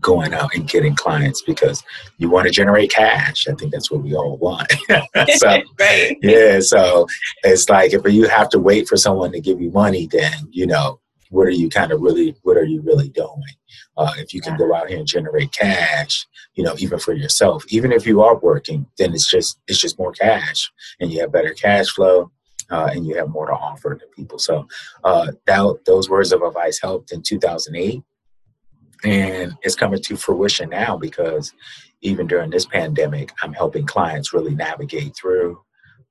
going 0.00 0.34
out 0.34 0.54
and 0.54 0.68
getting 0.68 0.94
clients 0.94 1.40
because 1.42 1.82
you 2.18 2.28
want 2.28 2.46
to 2.46 2.52
generate 2.52 2.92
cash. 2.92 3.48
I 3.48 3.54
think 3.54 3.72
that's 3.72 3.90
what 3.90 4.02
we 4.02 4.14
all 4.14 4.36
want. 4.36 4.70
so, 5.36 5.48
right. 5.80 6.16
Yeah. 6.22 6.60
So 6.60 7.06
it's 7.42 7.68
like 7.68 7.94
if 7.94 8.02
you 8.12 8.28
have 8.28 8.50
to 8.50 8.58
wait 8.58 8.86
for 8.86 8.96
someone 8.96 9.32
to 9.32 9.40
give 9.40 9.60
you 9.60 9.70
money, 9.70 10.06
then, 10.06 10.32
you 10.50 10.66
know, 10.66 11.00
what 11.30 11.46
are 11.46 11.50
you 11.50 11.68
kind 11.68 11.92
of 11.92 12.00
really 12.00 12.36
what 12.42 12.56
are 12.56 12.64
you 12.64 12.80
really 12.82 13.08
doing? 13.08 13.42
Uh, 13.96 14.12
if 14.18 14.32
you 14.34 14.40
can 14.40 14.56
go 14.56 14.74
out 14.74 14.88
here 14.88 14.98
and 14.98 15.06
generate 15.06 15.52
cash 15.52 16.26
you 16.54 16.62
know 16.62 16.74
even 16.78 16.98
for 16.98 17.12
yourself 17.12 17.64
even 17.68 17.90
if 17.92 18.06
you 18.06 18.22
are 18.22 18.36
working 18.38 18.86
then 18.98 19.12
it's 19.12 19.28
just 19.28 19.58
it's 19.66 19.80
just 19.80 19.98
more 19.98 20.12
cash 20.12 20.70
and 21.00 21.12
you 21.12 21.20
have 21.20 21.32
better 21.32 21.52
cash 21.54 21.88
flow 21.90 22.30
uh, 22.70 22.90
and 22.92 23.06
you 23.06 23.16
have 23.16 23.28
more 23.28 23.46
to 23.46 23.52
offer 23.52 23.94
to 23.94 24.06
people. 24.16 24.38
So 24.38 24.66
uh, 25.02 25.32
that, 25.46 25.78
those 25.86 26.08
words 26.08 26.32
of 26.32 26.42
advice 26.42 26.80
helped 26.80 27.12
in 27.12 27.22
2008 27.22 28.02
and 29.04 29.54
it's 29.62 29.74
coming 29.74 30.00
to 30.02 30.16
fruition 30.16 30.70
now 30.70 30.96
because 30.96 31.52
even 32.00 32.26
during 32.26 32.50
this 32.50 32.64
pandemic 32.64 33.32
i'm 33.42 33.52
helping 33.52 33.84
clients 33.84 34.32
really 34.32 34.54
navigate 34.54 35.14
through 35.14 35.60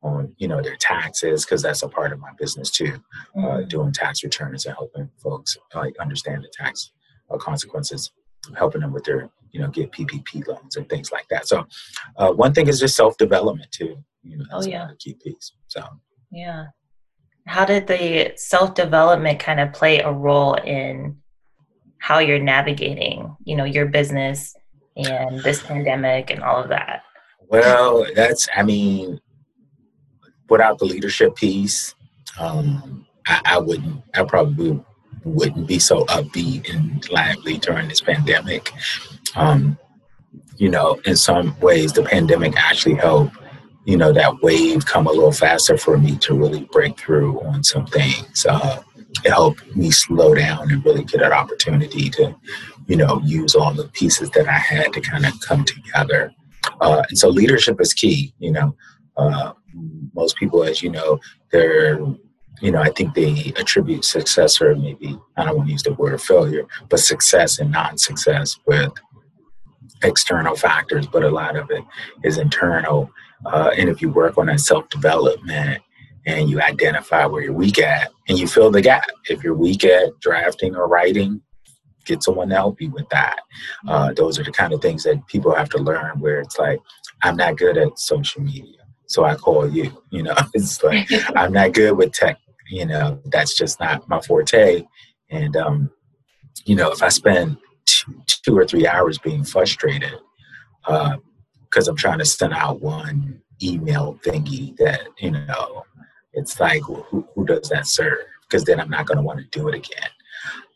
on 0.03 0.33
you 0.37 0.47
know 0.47 0.61
their 0.61 0.75
taxes 0.75 1.45
because 1.45 1.61
that's 1.61 1.81
a 1.81 1.87
part 1.87 2.11
of 2.11 2.19
my 2.19 2.31
business 2.37 2.69
too 2.69 2.93
uh, 3.37 3.41
mm-hmm. 3.41 3.67
doing 3.67 3.91
tax 3.91 4.23
returns 4.23 4.65
and 4.65 4.75
helping 4.75 5.09
folks 5.17 5.57
like 5.73 5.97
understand 5.99 6.43
the 6.43 6.51
tax 6.51 6.91
uh, 7.31 7.37
consequences 7.37 8.11
helping 8.57 8.81
them 8.81 8.91
with 8.91 9.05
their 9.05 9.29
you 9.51 9.59
know 9.61 9.69
get 9.69 9.91
ppp 9.91 10.45
loans 10.47 10.75
and 10.75 10.87
things 10.89 11.11
like 11.11 11.27
that 11.29 11.47
so 11.47 11.65
uh, 12.17 12.31
one 12.31 12.53
thing 12.53 12.67
is 12.67 12.79
just 12.79 12.95
self-development 12.95 13.71
too 13.71 13.95
you 14.23 14.37
know 14.37 14.45
that's 14.51 14.67
oh, 14.67 14.69
yeah. 14.69 14.89
key 14.99 15.15
piece 15.23 15.53
so 15.67 15.81
yeah 16.31 16.65
how 17.47 17.65
did 17.65 17.87
the 17.87 18.33
self-development 18.35 19.39
kind 19.39 19.59
of 19.59 19.71
play 19.73 19.99
a 19.99 20.11
role 20.11 20.55
in 20.55 21.17
how 21.99 22.19
you're 22.19 22.39
navigating 22.39 23.35
you 23.45 23.55
know 23.55 23.63
your 23.63 23.85
business 23.85 24.53
and 24.97 25.39
this 25.39 25.63
pandemic 25.63 26.29
and 26.29 26.43
all 26.43 26.61
of 26.61 26.69
that 26.69 27.03
well 27.47 28.05
that's 28.15 28.49
i 28.55 28.61
mean 28.61 29.19
without 30.49 30.79
the 30.79 30.85
leadership 30.85 31.35
piece, 31.35 31.95
um, 32.39 33.05
I, 33.27 33.41
I, 33.45 33.57
wouldn't. 33.59 34.03
I 34.15 34.23
probably 34.23 34.83
wouldn't 35.23 35.67
be 35.67 35.79
so 35.79 36.05
upbeat 36.05 36.73
and 36.73 37.09
lively 37.09 37.57
during 37.57 37.87
this 37.87 38.01
pandemic. 38.01 38.71
Um, 39.35 39.77
you 40.57 40.69
know, 40.69 40.99
in 41.05 41.15
some 41.15 41.59
ways, 41.59 41.93
the 41.93 42.03
pandemic 42.03 42.53
actually 42.57 42.95
helped. 42.95 43.37
You 43.85 43.97
know, 43.97 44.13
that 44.13 44.41
wave 44.41 44.85
come 44.85 45.07
a 45.07 45.11
little 45.11 45.33
faster 45.33 45.77
for 45.77 45.97
me 45.97 46.15
to 46.19 46.35
really 46.35 46.67
break 46.71 46.97
through 46.97 47.41
on 47.41 47.63
some 47.63 47.85
things. 47.85 48.45
Uh, 48.45 48.81
it 49.25 49.29
helped 49.29 49.75
me 49.75 49.91
slow 49.91 50.33
down 50.33 50.71
and 50.71 50.83
really 50.85 51.03
get 51.03 51.21
an 51.21 51.33
opportunity 51.33 52.09
to, 52.11 52.35
you 52.87 52.95
know, 52.95 53.21
use 53.23 53.55
all 53.55 53.73
the 53.73 53.89
pieces 53.89 54.29
that 54.31 54.47
I 54.47 54.57
had 54.57 54.93
to 54.93 55.01
kind 55.01 55.25
of 55.25 55.33
come 55.41 55.65
together. 55.65 56.33
Uh, 56.79 57.03
and 57.09 57.17
so 57.17 57.29
leadership 57.29 57.81
is 57.81 57.93
key. 57.93 58.33
You 58.39 58.51
know, 58.53 58.75
uh, 59.17 59.53
most 60.13 60.37
people, 60.37 60.63
as 60.63 60.81
you 60.81 60.89
know, 60.89 61.19
they're, 61.51 61.99
you 62.61 62.71
know, 62.71 62.81
I 62.81 62.89
think 62.89 63.13
they 63.13 63.53
attribute 63.57 64.05
success 64.05 64.61
or 64.61 64.75
maybe, 64.75 65.17
I 65.37 65.45
don't 65.45 65.57
want 65.57 65.67
to 65.67 65.73
use 65.73 65.83
the 65.83 65.93
word 65.93 66.21
failure, 66.21 66.65
but 66.89 66.99
success 66.99 67.59
and 67.59 67.71
non 67.71 67.97
success 67.97 68.57
with 68.65 68.91
external 70.03 70.55
factors, 70.55 71.07
but 71.07 71.23
a 71.23 71.29
lot 71.29 71.55
of 71.55 71.69
it 71.71 71.83
is 72.23 72.37
internal. 72.37 73.09
Uh, 73.45 73.71
and 73.77 73.89
if 73.89 74.01
you 74.01 74.09
work 74.09 74.37
on 74.37 74.47
that 74.47 74.59
self 74.59 74.87
development 74.89 75.81
and 76.25 76.49
you 76.49 76.61
identify 76.61 77.25
where 77.25 77.41
you're 77.41 77.53
weak 77.53 77.79
at 77.79 78.11
and 78.29 78.37
you 78.37 78.47
fill 78.47 78.71
the 78.71 78.81
gap, 78.81 79.05
if 79.29 79.43
you're 79.43 79.55
weak 79.55 79.83
at 79.83 80.17
drafting 80.19 80.75
or 80.75 80.87
writing, 80.87 81.41
get 82.05 82.23
someone 82.23 82.49
to 82.49 82.55
help 82.55 82.81
you 82.81 82.91
with 82.91 83.07
that. 83.09 83.39
Uh, 83.87 84.13
those 84.13 84.37
are 84.39 84.43
the 84.43 84.51
kind 84.51 84.73
of 84.73 84.81
things 84.81 85.03
that 85.03 85.25
people 85.27 85.53
have 85.53 85.69
to 85.69 85.77
learn 85.77 86.19
where 86.19 86.39
it's 86.39 86.59
like, 86.59 86.79
I'm 87.23 87.37
not 87.37 87.57
good 87.57 87.77
at 87.77 87.97
social 87.97 88.41
media 88.41 88.82
so 89.13 89.23
I 89.25 89.35
call 89.35 89.69
you. 89.69 89.91
You 90.09 90.23
know, 90.23 90.35
it's 90.53 90.83
like 90.83 91.07
I'm 91.35 91.53
not 91.53 91.73
good 91.73 91.95
with 91.95 92.13
tech. 92.13 92.39
You 92.69 92.85
know, 92.87 93.21
that's 93.25 93.55
just 93.55 93.79
not 93.79 94.07
my 94.09 94.19
forte. 94.21 94.83
And 95.29 95.55
um, 95.55 95.91
you 96.65 96.75
know, 96.75 96.91
if 96.91 97.03
I 97.03 97.09
spend 97.09 97.57
two, 97.85 98.21
two 98.27 98.57
or 98.57 98.65
three 98.65 98.87
hours 98.87 99.19
being 99.19 99.43
frustrated 99.43 100.19
because 100.85 101.87
uh, 101.87 101.91
I'm 101.91 101.95
trying 101.95 102.19
to 102.19 102.25
send 102.25 102.53
out 102.53 102.81
one 102.81 103.41
email 103.61 104.19
thingy 104.25 104.75
that 104.77 105.01
you 105.19 105.31
know, 105.31 105.85
it's 106.33 106.59
like 106.59 106.81
who, 106.81 107.27
who 107.35 107.45
does 107.45 107.69
that 107.69 107.85
serve? 107.85 108.25
Because 108.41 108.63
then 108.63 108.79
I'm 108.79 108.89
not 108.89 109.05
going 109.05 109.17
to 109.17 109.23
want 109.23 109.39
to 109.39 109.59
do 109.59 109.67
it 109.67 109.75
again. 109.75 110.09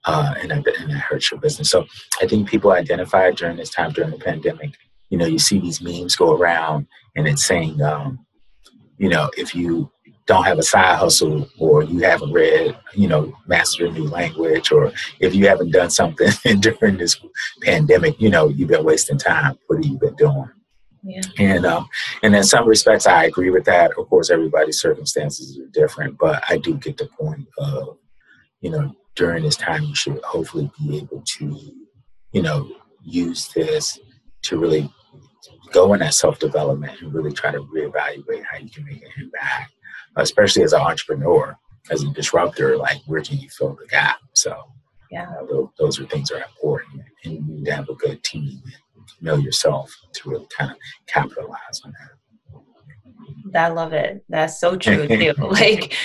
Uh, 0.06 0.36
and, 0.42 0.52
and 0.52 0.66
it 0.66 0.92
hurts 0.92 1.32
your 1.32 1.40
business. 1.40 1.70
So 1.70 1.86
I 2.22 2.28
think 2.28 2.48
people 2.48 2.72
identified 2.72 3.36
during 3.36 3.58
this 3.58 3.72
time 3.72 3.92
during 3.92 4.12
the 4.12 4.18
pandemic. 4.18 4.72
You 5.10 5.18
know, 5.18 5.26
you 5.26 5.38
see 5.38 5.60
these 5.60 5.82
memes 5.82 6.16
go 6.16 6.34
around, 6.34 6.88
and 7.16 7.28
it's 7.28 7.46
saying, 7.46 7.82
um, 7.82 8.26
you 8.98 9.10
know, 9.10 9.30
if 9.38 9.56
you 9.56 9.92
don't 10.26 10.44
have 10.44 10.60
a 10.60 10.64
side 10.64 10.98
hustle 10.98 11.48
or 11.58 11.84
you 11.84 12.00
haven't 12.00 12.34
read, 12.34 12.78
you 12.94 13.08
know, 13.08 13.34
mastered 13.48 13.90
a 13.90 13.94
new 13.94 14.08
language 14.08 14.72
or 14.72 14.92
if 15.20 15.34
you 15.34 15.48
haven't 15.48 15.72
done 15.72 15.90
something 15.90 16.30
during 16.60 16.98
this 16.98 17.18
pandemic, 17.62 18.20
you 18.20 18.30
know, 18.30 18.50
you've 18.50 18.70
been 18.70 18.84
wasting 18.84 19.18
time. 19.18 19.58
What 19.68 19.78
have 19.78 19.92
you 19.92 19.98
been 19.98 20.16
doing? 20.16 20.50
Yeah. 21.04 21.22
And 21.38 21.66
um, 21.66 21.88
and 22.22 22.36
in 22.36 22.44
some 22.44 22.68
respects, 22.68 23.08
I 23.08 23.24
agree 23.26 23.50
with 23.50 23.64
that. 23.66 23.92
Of 23.98 24.10
course, 24.10 24.30
everybody's 24.30 24.82
circumstances 24.82 25.58
are 25.58 25.68
different, 25.68 26.18
but 26.20 26.44
I 26.50 26.58
do 26.58 26.76
get 26.76 26.98
the 26.98 27.06
point 27.06 27.48
of, 27.58 27.98
you 28.60 28.72
know, 28.72 28.94
during 29.16 29.44
this 29.44 29.56
time, 29.56 29.84
you 29.84 29.96
should 29.96 30.20
hopefully 30.24 30.70
be 30.78 30.98
able 30.98 31.24
to, 31.38 31.74
you 32.34 32.42
know, 32.42 32.70
use 33.04 33.48
this 33.56 34.00
to 34.44 34.60
really 34.60 34.92
go 35.72 35.94
in 35.94 36.00
that 36.00 36.14
self 36.14 36.40
development 36.40 37.02
and 37.02 37.14
really 37.14 37.32
try 37.32 37.52
to 37.52 37.60
reevaluate 37.60 38.44
how 38.50 38.58
you 38.58 38.70
can 38.70 38.86
make 38.86 39.02
an 39.02 39.12
impact, 39.18 39.74
especially 40.16 40.64
as 40.64 40.74
an 40.74 40.82
entrepreneur, 40.82 41.58
as 41.92 42.04
a 42.04 42.10
disruptor. 42.10 42.78
Like, 42.78 43.02
where 43.06 43.22
can 43.22 43.38
you 43.38 43.50
fill 43.50 43.76
the 43.76 43.88
gap? 43.88 44.18
So, 44.34 44.56
yeah, 45.12 45.30
uh, 45.30 45.46
those, 45.46 45.70
those, 45.78 46.00
are 46.00 46.06
things 46.08 46.30
that 46.30 46.42
are 46.42 46.46
important, 46.46 47.04
and 47.24 47.34
you 47.34 47.42
need 47.42 47.66
to 47.66 47.76
have 47.76 47.90
a 47.90 47.96
good 47.96 48.24
team 48.24 48.62
and 48.66 49.06
know 49.22 49.36
yourself 49.36 49.96
to 50.14 50.30
really 50.30 50.48
kind 50.56 50.72
of 50.72 50.78
capitalize 51.08 51.82
on 51.84 51.92
that. 51.92 52.18
I 53.56 53.70
love 53.70 53.94
it. 53.94 54.24
That's 54.30 54.60
so 54.60 54.76
true 54.76 55.08
too. 55.08 55.34
like 55.38 55.96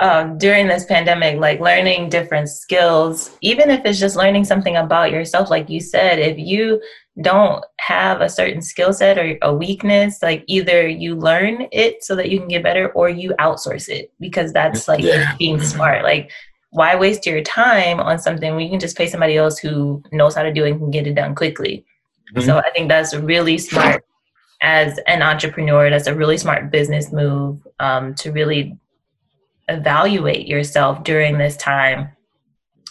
um, 0.00 0.38
during 0.38 0.66
this 0.68 0.84
pandemic, 0.84 1.38
like 1.38 1.60
learning 1.60 2.08
different 2.08 2.48
skills, 2.48 3.36
even 3.40 3.70
if 3.70 3.84
it's 3.84 3.98
just 3.98 4.16
learning 4.16 4.44
something 4.44 4.76
about 4.76 5.10
yourself, 5.10 5.50
like 5.50 5.68
you 5.68 5.80
said, 5.80 6.18
if 6.18 6.38
you 6.38 6.80
don't 7.20 7.64
have 7.80 8.20
a 8.20 8.28
certain 8.28 8.62
skill 8.62 8.92
set 8.92 9.18
or 9.18 9.36
a 9.42 9.52
weakness, 9.52 10.22
like 10.22 10.44
either 10.46 10.86
you 10.86 11.16
learn 11.16 11.66
it 11.72 12.04
so 12.04 12.14
that 12.14 12.30
you 12.30 12.38
can 12.38 12.48
get 12.48 12.62
better 12.62 12.90
or 12.92 13.08
you 13.08 13.34
outsource 13.40 13.88
it 13.88 14.12
because 14.20 14.52
that's 14.52 14.86
like 14.86 15.02
yeah. 15.02 15.34
being 15.38 15.56
mm-hmm. 15.56 15.64
smart. 15.64 16.04
Like, 16.04 16.30
why 16.70 16.94
waste 16.96 17.26
your 17.26 17.42
time 17.42 17.98
on 17.98 18.18
something 18.18 18.54
when 18.54 18.64
you 18.64 18.70
can 18.70 18.80
just 18.80 18.96
pay 18.96 19.08
somebody 19.08 19.36
else 19.36 19.58
who 19.58 20.02
knows 20.12 20.34
how 20.34 20.42
to 20.42 20.52
do 20.52 20.64
it 20.64 20.72
and 20.72 20.80
can 20.80 20.90
get 20.90 21.06
it 21.06 21.14
done 21.14 21.34
quickly? 21.34 21.84
Mm-hmm. 22.34 22.46
So 22.46 22.58
I 22.58 22.70
think 22.70 22.88
that's 22.88 23.14
really 23.14 23.58
smart 23.58 24.04
as 24.60 25.00
an 25.06 25.22
entrepreneur. 25.22 25.90
That's 25.90 26.06
a 26.06 26.14
really 26.14 26.36
smart 26.36 26.70
business 26.70 27.10
move 27.10 27.66
um, 27.80 28.14
to 28.16 28.30
really 28.32 28.78
evaluate 29.68 30.46
yourself 30.46 31.04
during 31.04 31.38
this 31.38 31.56
time 31.56 32.10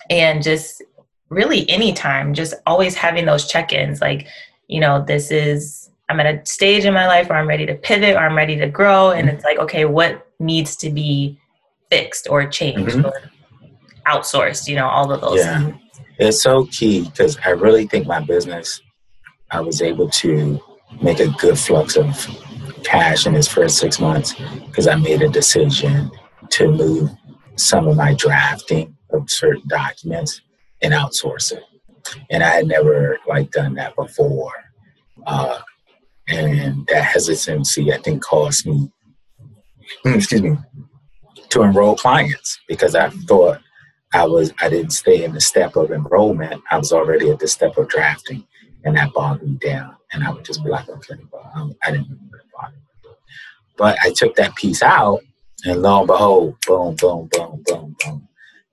and 0.09 0.43
just 0.43 0.83
really 1.29 1.69
anytime, 1.69 2.33
just 2.33 2.53
always 2.65 2.95
having 2.95 3.25
those 3.25 3.47
check 3.47 3.73
ins 3.73 4.01
like, 4.01 4.27
you 4.67 4.79
know, 4.79 5.03
this 5.03 5.31
is, 5.31 5.89
I'm 6.09 6.19
at 6.19 6.25
a 6.25 6.45
stage 6.45 6.85
in 6.85 6.93
my 6.93 7.07
life 7.07 7.29
where 7.29 7.37
I'm 7.37 7.47
ready 7.47 7.65
to 7.65 7.75
pivot 7.75 8.15
or 8.15 8.19
I'm 8.19 8.35
ready 8.35 8.55
to 8.57 8.67
grow. 8.67 9.11
And 9.11 9.29
it's 9.29 9.43
like, 9.43 9.57
okay, 9.59 9.85
what 9.85 10.27
needs 10.39 10.75
to 10.77 10.89
be 10.89 11.39
fixed 11.89 12.27
or 12.29 12.47
changed 12.47 12.95
mm-hmm. 12.95 13.05
or 13.05 13.13
outsourced, 14.07 14.67
you 14.67 14.75
know, 14.75 14.87
all 14.87 15.11
of 15.11 15.21
those 15.21 15.39
yeah. 15.39 15.63
Things. 15.63 15.81
It's 16.19 16.41
so 16.41 16.65
key 16.67 17.03
because 17.03 17.37
I 17.45 17.49
really 17.49 17.87
think 17.87 18.07
my 18.07 18.19
business, 18.19 18.81
I 19.51 19.61
was 19.61 19.81
able 19.81 20.09
to 20.09 20.59
make 21.01 21.19
a 21.19 21.27
good 21.27 21.59
flux 21.59 21.95
of 21.95 22.27
cash 22.83 23.27
in 23.27 23.33
his 23.33 23.47
first 23.47 23.77
six 23.77 23.99
months 23.99 24.33
because 24.65 24.87
I 24.87 24.95
made 24.95 25.21
a 25.21 25.29
decision 25.29 26.09
to 26.49 26.71
move 26.71 27.09
some 27.55 27.87
of 27.87 27.97
my 27.97 28.13
drafting 28.13 28.95
of 29.11 29.29
certain 29.29 29.63
documents 29.67 30.41
and 30.81 30.93
outsource 30.93 31.51
it. 31.51 31.63
And 32.29 32.43
I 32.43 32.49
had 32.49 32.67
never 32.67 33.19
like 33.27 33.51
done 33.51 33.75
that 33.75 33.95
before. 33.95 34.51
Uh, 35.25 35.59
and 36.29 36.85
that 36.87 37.03
hesitancy, 37.03 37.91
I 37.93 37.97
think, 37.97 38.23
caused 38.23 38.65
me, 38.65 38.91
excuse 40.05 40.41
me, 40.41 40.57
to 41.49 41.61
enroll 41.63 41.95
clients 41.95 42.59
because 42.67 42.95
I 42.95 43.09
thought 43.09 43.59
I 44.13 44.25
was 44.25 44.53
I 44.61 44.69
didn't 44.69 44.91
stay 44.91 45.23
in 45.23 45.33
the 45.33 45.41
step 45.41 45.75
of 45.75 45.91
enrollment. 45.91 46.61
I 46.71 46.77
was 46.77 46.91
already 46.91 47.29
at 47.29 47.39
the 47.39 47.47
step 47.47 47.77
of 47.77 47.89
drafting, 47.89 48.45
and 48.83 48.95
that 48.97 49.13
bogged 49.13 49.43
me 49.43 49.57
down. 49.59 49.95
And 50.13 50.23
I 50.23 50.31
would 50.31 50.45
just 50.45 50.63
be 50.63 50.69
like, 50.69 50.87
okay, 50.87 51.15
well, 51.31 51.51
um, 51.55 51.75
I 51.85 51.91
didn't 51.91 52.19
bother. 52.53 52.75
But 53.77 53.97
I 54.03 54.11
took 54.11 54.35
that 54.35 54.55
piece 54.55 54.81
out, 54.81 55.21
and 55.65 55.81
lo 55.81 55.99
and 55.99 56.07
behold, 56.07 56.55
boom, 56.65 56.95
boom, 56.95 57.29
boom, 57.31 57.63
boom, 57.65 57.95
boom 57.99 58.26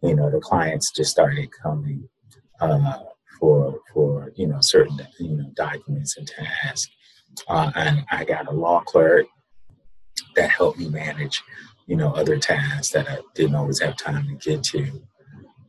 you 0.05 0.15
know 0.15 0.31
the 0.31 0.41
clients 0.41 0.93
just 0.93 1.11
started 1.11 1.49
coming 1.63 2.09
uh, 2.61 2.99
for 3.39 3.81
for 3.93 4.33
you 4.37 4.47
know 4.47 4.59
certain 4.61 4.99
you 5.19 5.37
know 5.37 5.51
documents 5.55 6.17
and 6.17 6.29
tasks 6.29 6.91
uh, 7.49 7.71
and 7.75 8.05
i 8.11 8.25
got 8.25 8.49
a 8.49 8.51
law 8.53 8.81
clerk 8.81 9.27
that 10.37 10.51
helped 10.51 10.79
me 10.79 10.89
manage 10.89 11.43
you 11.87 11.97
know 11.97 12.13
other 12.13 12.39
tasks 12.39 12.91
that 12.91 13.09
i 13.09 13.19
didn't 13.35 13.57
always 13.57 13.81
have 13.81 13.97
time 13.97 14.27
to 14.29 14.35
get 14.37 14.63
to 14.63 15.03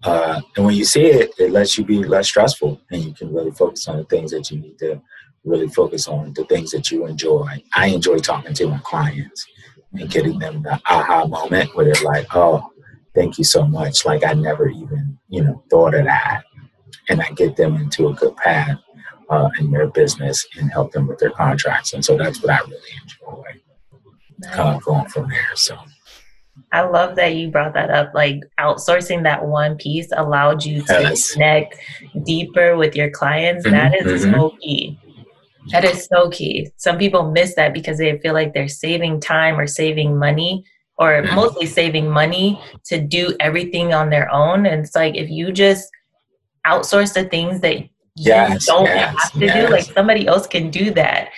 uh, 0.04 0.40
and 0.56 0.66
when 0.66 0.76
you 0.76 0.86
see 0.86 1.06
it, 1.06 1.32
it 1.40 1.50
lets 1.50 1.80
you 1.80 1.84
be 1.84 2.04
less 2.04 2.28
stressful, 2.28 2.80
and 2.92 3.04
you 3.04 3.12
can 3.12 3.34
really 3.34 3.50
focus 3.50 3.88
on 3.88 3.98
the 3.98 4.04
things 4.04 4.30
that 4.30 4.52
you 4.52 4.60
need 4.60 4.78
to 4.78 5.02
really 5.44 5.68
focus 5.68 6.08
on, 6.08 6.32
the 6.34 6.46
things 6.46 6.70
that 6.72 6.92
you 6.92 7.08
enjoy. 7.08 7.48
I 7.74 7.88
enjoy 7.88 8.18
talking 8.20 8.54
to 8.54 8.68
my 8.68 8.78
clients 8.84 9.44
and 9.94 10.08
getting 10.10 10.38
them 10.38 10.62
the 10.62 10.80
aha 10.88 11.26
moment 11.26 11.76
where 11.76 11.86
they're 11.86 12.04
like, 12.04 12.28
"Oh, 12.36 12.72
thank 13.16 13.38
you 13.38 13.44
so 13.44 13.66
much." 13.66 14.06
Like 14.06 14.24
I 14.26 14.34
never 14.34 14.70
even 14.70 15.18
you 15.30 15.44
know 15.44 15.64
thought 15.70 15.96
of 15.96 16.06
that, 16.06 16.44
and 17.10 17.22
I 17.22 17.30
get 17.32 17.56
them 17.56 17.76
into 17.76 18.10
a 18.10 18.14
good 18.14 18.36
path 18.38 18.78
uh, 19.30 19.50
in 19.60 19.72
their 19.72 19.88
business 19.88 20.46
and 20.58 20.72
help 20.72 20.92
them 20.92 21.08
with 21.08 21.20
their 21.20 21.32
contracts. 21.32 21.94
And 21.94 22.04
so 22.04 22.18
that's 22.18 22.42
what 22.42 22.52
I 22.52 22.60
really 22.60 22.82
enjoy 23.04 24.60
uh, 24.60 24.80
going 24.80 25.08
from 25.08 25.30
there. 25.30 25.56
So. 25.56 25.78
I 26.72 26.82
love 26.82 27.16
that 27.16 27.36
you 27.36 27.50
brought 27.50 27.74
that 27.74 27.90
up. 27.90 28.14
Like 28.14 28.42
outsourcing 28.60 29.24
that 29.24 29.46
one 29.46 29.78
piece 29.78 30.10
allowed 30.16 30.64
you 30.66 30.82
to 30.84 31.02
yes. 31.02 31.32
connect 31.32 31.78
deeper 32.24 32.76
with 32.76 32.96
your 32.96 33.10
clients. 33.10 33.66
Mm-hmm, 33.66 33.76
that 33.76 33.96
is 33.96 34.26
mm-hmm. 34.26 34.34
so 34.34 34.50
key. 34.62 35.00
That 35.72 35.84
is 35.84 36.06
so 36.06 36.30
key. 36.30 36.70
Some 36.78 36.98
people 36.98 37.32
miss 37.32 37.56
that 37.56 37.74
because 37.74 37.98
they 37.98 38.18
feel 38.20 38.34
like 38.34 38.54
they're 38.54 38.68
saving 38.68 39.20
time 39.20 39.60
or 39.60 39.68
saving 39.68 40.18
money 40.18 40.66
or 40.98 41.24
mostly 41.34 41.66
saving 41.66 42.10
money 42.10 42.62
to 42.86 43.00
do 43.00 43.36
everything 43.40 43.94
on 43.94 44.10
their 44.10 44.32
own. 44.32 44.66
And 44.66 44.82
it's 44.82 44.96
like 44.96 45.16
if 45.16 45.30
you 45.30 45.52
just 45.52 45.90
outsource 46.66 47.14
the 47.14 47.26
things 47.26 47.60
that 47.62 47.84
yes, 48.16 48.52
you 48.52 48.74
don't 48.74 48.86
yes, 48.86 49.16
have 49.22 49.32
to 49.34 49.46
yes. 49.46 49.68
do, 49.68 49.74
like 49.74 49.84
somebody 49.84 50.28
else 50.28 50.48
can 50.48 50.70
do 50.70 50.92
that 50.92 51.30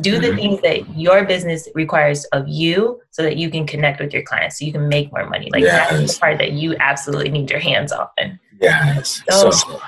do 0.00 0.18
the 0.18 0.28
mm-hmm. 0.28 0.36
things 0.36 0.60
that 0.62 0.96
your 0.96 1.24
business 1.24 1.68
requires 1.74 2.24
of 2.26 2.46
you 2.46 3.00
so 3.10 3.22
that 3.22 3.36
you 3.36 3.50
can 3.50 3.66
connect 3.66 4.00
with 4.00 4.12
your 4.12 4.22
clients 4.22 4.58
so 4.58 4.64
you 4.64 4.72
can 4.72 4.88
make 4.88 5.10
more 5.12 5.28
money 5.28 5.48
like 5.52 5.62
yes. 5.62 5.90
that's 5.90 6.14
the 6.14 6.20
part 6.20 6.38
that 6.38 6.52
you 6.52 6.76
absolutely 6.80 7.30
need 7.30 7.50
your 7.50 7.60
hands 7.60 7.92
on 7.92 8.08
yes 8.60 9.22
so, 9.30 9.50
so 9.50 9.80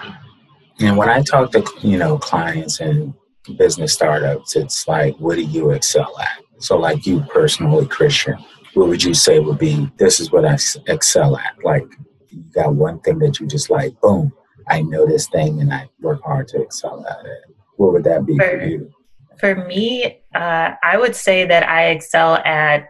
and 0.81 0.97
when 0.97 1.09
i 1.09 1.21
talk 1.23 1.51
to 1.53 1.63
you 1.81 1.99
know 1.99 2.19
clients 2.19 2.81
and 2.81 3.13
business 3.57 3.93
startups 3.93 4.57
it's 4.57 4.87
like 4.89 5.17
what 5.17 5.37
do 5.37 5.43
you 5.43 5.71
excel 5.71 6.19
at 6.21 6.43
so 6.59 6.79
like 6.79 7.07
you 7.07 7.21
personally 7.33 7.87
christian 7.87 8.37
what 8.79 8.89
would 8.89 9.03
you 9.03 9.15
say 9.15 9.39
would 9.39 9.59
be 9.59 9.91
this 9.97 10.21
is 10.21 10.31
what 10.33 10.45
i 10.45 10.57
excel 10.87 11.37
at 11.37 11.57
like 11.65 11.87
you 12.29 12.43
got 12.55 12.75
one 12.75 12.99
thing 13.01 13.19
that 13.19 13.41
you 13.41 13.47
just 13.47 13.71
like 13.71 13.99
boom 14.01 14.33
i 14.69 14.81
know 14.83 15.07
this 15.07 15.29
thing 15.29 15.61
and 15.61 15.73
i 15.73 15.89
work 16.01 16.23
hard 16.23 16.47
to 16.49 16.61
excel 16.61 17.05
at 17.07 17.27
it 17.27 17.55
what 17.77 17.93
would 17.93 18.05
that 18.05 18.25
be 18.25 18.37
for, 18.37 18.59
for 18.59 18.65
you 18.65 18.93
for 19.39 19.55
me, 19.67 20.21
uh, 20.35 20.71
I 20.83 20.97
would 20.97 21.15
say 21.15 21.47
that 21.47 21.69
I 21.69 21.89
excel 21.91 22.37
at 22.37 22.89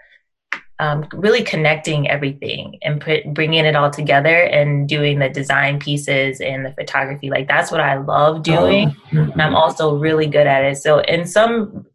um, 0.81 1.07
really 1.13 1.43
connecting 1.43 2.09
everything 2.09 2.79
and 2.83 3.01
put, 3.01 3.35
bringing 3.35 3.65
it 3.65 3.75
all 3.75 3.91
together 3.91 4.45
and 4.45 4.89
doing 4.89 5.19
the 5.19 5.29
design 5.29 5.81
pieces 5.81 6.41
and 6.41 6.65
the 6.65 6.73
photography. 6.73 7.31
Like 7.31 7.49
that's 7.49 7.71
what 7.71 7.81
I 7.81 7.99
love 7.99 8.43
doing. 8.43 8.95
Oh, 8.97 9.17
mm-hmm. 9.17 9.41
I'm 9.41 9.57
also 9.57 9.97
really 9.97 10.27
good 10.27 10.47
at 10.47 10.65
it. 10.65 10.77
So 10.79 11.01
in 11.01 11.27
some 11.27 11.87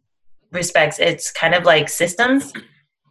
respects, 0.52 0.98
it's 0.98 1.32
kind 1.32 1.54
of 1.54 1.64
like 1.64 1.88
systems 1.88 2.52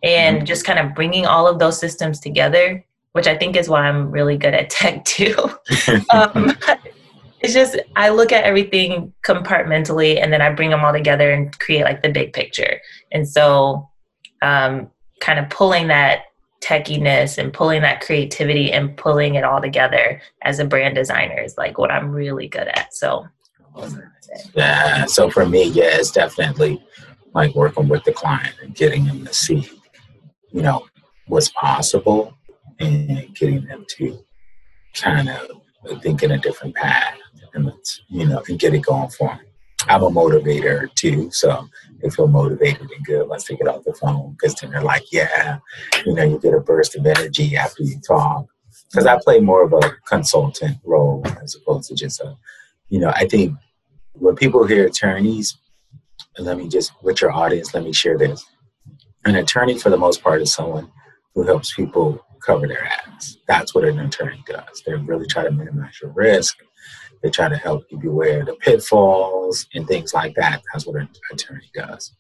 and 0.04 0.38
mm-hmm. 0.38 0.46
just 0.46 0.66
kind 0.66 0.80
of 0.80 0.94
bringing 0.94 1.26
all 1.26 1.48
of 1.48 1.60
those 1.60 1.80
systems 1.80 2.20
together, 2.20 2.84
which 3.14 3.28
I 3.28 3.38
think 3.38 3.56
is 3.56 3.70
why 3.70 3.88
I'm 3.88 4.12
really 4.12 4.38
good 4.38 4.54
at 4.54 4.70
tech 4.70 5.04
too. 5.06 5.36
um, 6.14 6.56
it's 7.40 7.54
just 7.54 7.78
I 7.96 8.10
look 8.10 8.32
at 8.32 8.44
everything 8.44 9.14
compartmentally 9.28 10.22
and 10.22 10.32
then 10.32 10.42
I 10.42 10.52
bring 10.52 10.70
them 10.70 10.84
all 10.84 10.94
together 10.94 11.32
and 11.32 11.58
create 11.60 11.84
like 11.84 12.02
the 12.02 12.10
big 12.10 12.34
picture. 12.34 12.80
And 13.12 13.28
so, 13.28 13.90
um, 14.42 14.90
kind 15.20 15.40
of 15.40 15.50
pulling 15.50 15.88
that 15.88 16.24
techiness 16.62 17.38
and 17.38 17.54
pulling 17.54 17.82
that 17.82 18.02
creativity 18.02 18.72
and 18.72 18.96
pulling 18.98 19.36
it 19.36 19.44
all 19.44 19.62
together 19.62 20.22
as 20.42 20.60
a 20.60 20.66
brand 20.66 20.96
designer 20.96 21.40
is 21.42 21.58
like 21.58 21.78
what 21.78 21.92
I'm 21.92 22.12
really 22.12 22.48
good 22.48 22.68
at. 22.70 22.94
So, 22.94 23.28
yeah. 24.56 25.06
So 25.06 25.30
for 25.30 25.46
me, 25.46 25.70
yeah, 25.70 25.98
it's 25.98 26.12
definitely 26.12 26.84
like 27.34 27.54
working 27.56 27.88
with 27.88 28.04
the 28.04 28.14
client 28.14 28.56
and 28.62 28.74
getting 28.76 29.06
them 29.06 29.26
to 29.26 29.34
see, 29.34 29.70
you 30.54 30.62
know, 30.62 30.86
what's 31.28 31.50
possible 31.50 32.34
and 32.80 33.36
getting 33.36 33.66
them 33.66 33.86
to 33.98 34.24
kind 34.94 35.30
of 35.30 35.50
think 36.02 36.24
in 36.24 36.32
a 36.32 36.38
different 36.38 36.76
path 36.76 37.18
and 37.54 37.72
you 38.08 38.26
know 38.26 38.42
and 38.48 38.60
get 38.60 38.74
it 38.74 38.84
going 38.84 39.10
for 39.10 39.30
them. 39.30 39.40
I'm 39.90 40.04
a 40.04 40.10
motivator 40.10 40.94
too, 40.96 41.30
so 41.32 41.68
they 42.02 42.10
feel 42.10 42.28
motivated 42.28 42.90
and 42.90 43.06
good. 43.06 43.28
Let's 43.28 43.44
take 43.44 43.60
it 43.60 43.68
off 43.68 43.84
the 43.84 43.94
phone 43.94 44.32
because 44.32 44.56
then 44.56 44.72
they're 44.72 44.82
like, 44.82 45.12
yeah, 45.12 45.60
you 46.06 46.14
know, 46.14 46.24
you 46.24 46.40
get 46.40 46.54
a 46.54 46.62
burst 46.62 46.96
of 46.96 47.06
energy 47.06 47.58
after 47.58 47.84
you 47.84 48.00
talk. 48.00 48.46
Because 48.90 49.06
I 49.06 49.20
play 49.22 49.40
more 49.40 49.64
of 49.64 49.74
a 49.74 49.96
consultant 50.08 50.78
role 50.86 51.24
as 51.42 51.56
opposed 51.56 51.90
to 51.90 51.96
just 51.96 52.22
a, 52.22 52.38
you 52.90 53.00
know, 53.00 53.10
I 53.10 53.28
think 53.28 53.58
when 54.14 54.36
people 54.36 54.66
hear 54.66 54.86
attorneys, 54.86 55.58
let 56.40 56.58
me 56.58 56.70
just 56.70 56.94
with 57.04 57.22
your 57.22 57.32
audience, 57.32 57.74
let 57.74 57.84
me 57.84 57.92
share 57.92 58.18
this. 58.18 58.46
An 59.26 59.36
attorney, 59.36 59.78
for 59.78 59.90
the 59.90 59.98
most 59.98 60.22
part, 60.22 60.42
is 60.42 60.54
someone 60.54 60.92
who 61.34 61.44
helps 61.44 61.74
people 61.74 62.26
cover 62.46 62.68
their 62.68 62.86
ass. 62.86 63.38
That's 63.48 63.74
what 63.74 63.86
an 63.86 64.00
attorney 64.00 64.44
does. 64.46 64.84
They 64.86 64.94
really 64.94 65.28
try 65.28 65.44
to 65.44 65.52
minimize 65.52 66.00
your 66.02 66.12
risk 66.12 66.58
they 67.24 67.30
try 67.30 67.48
to 67.48 67.58
help 67.58 67.86
you 67.90 67.98
beware 67.98 68.42
of 68.42 68.48
the 68.48 68.54
pitfalls 68.56 69.66
and 69.74 69.88
things 69.88 70.14
like 70.14 70.36
that. 70.36 70.62
That's 70.72 70.86
what 70.86 70.98
an 70.98 71.10
attorney 71.32 71.72
does. 71.74 72.14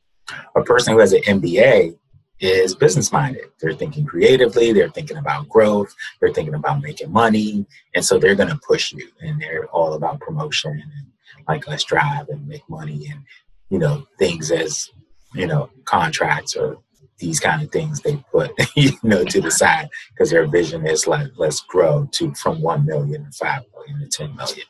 A 0.55 0.63
person 0.63 0.93
who 0.93 0.99
has 0.99 1.11
an 1.11 1.21
MBA 1.23 1.97
is 2.39 2.73
business 2.73 3.11
minded. 3.11 3.45
They're 3.59 3.73
thinking 3.73 4.05
creatively, 4.05 4.71
they're 4.71 4.89
thinking 4.89 5.17
about 5.17 5.49
growth, 5.49 5.93
they're 6.19 6.33
thinking 6.33 6.55
about 6.55 6.81
making 6.81 7.11
money, 7.11 7.65
and 7.93 8.03
so 8.03 8.17
they're 8.17 8.35
going 8.35 8.49
to 8.49 8.59
push 8.65 8.93
you. 8.93 9.07
And 9.21 9.41
they're 9.41 9.65
all 9.67 9.93
about 9.93 10.21
promotion 10.21 10.71
and 10.71 11.45
like 11.47 11.67
let's 11.67 11.83
drive 11.83 12.29
and 12.29 12.47
make 12.47 12.67
money 12.69 13.07
and 13.11 13.21
you 13.69 13.77
know 13.77 14.07
things 14.17 14.49
as 14.49 14.89
you 15.33 15.45
know 15.45 15.69
contracts 15.83 16.55
or 16.55 16.77
these 17.23 17.39
kind 17.39 17.62
of 17.63 17.71
things 17.71 18.01
they 18.01 18.17
put 18.31 18.51
you 18.75 18.91
know 19.03 19.23
to 19.23 19.41
the 19.41 19.51
side 19.51 19.89
because 20.09 20.29
their 20.29 20.47
vision 20.47 20.86
is 20.86 21.07
like 21.07 21.27
let's 21.38 21.62
grow 21.62 22.07
to 22.12 22.33
from 22.36 22.62
1 22.62 22.86
million 22.86 23.25
to 23.25 23.31
5 23.31 23.63
million 23.73 23.99
to 24.01 24.07
10 24.07 24.36
million 24.36 24.65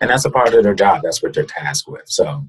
and 0.00 0.10
that's 0.10 0.24
a 0.24 0.30
part 0.30 0.54
of 0.54 0.62
their 0.62 0.74
job. 0.74 1.02
That's 1.02 1.22
what 1.22 1.34
they're 1.34 1.44
tasked 1.44 1.88
with. 1.88 2.02
So, 2.06 2.46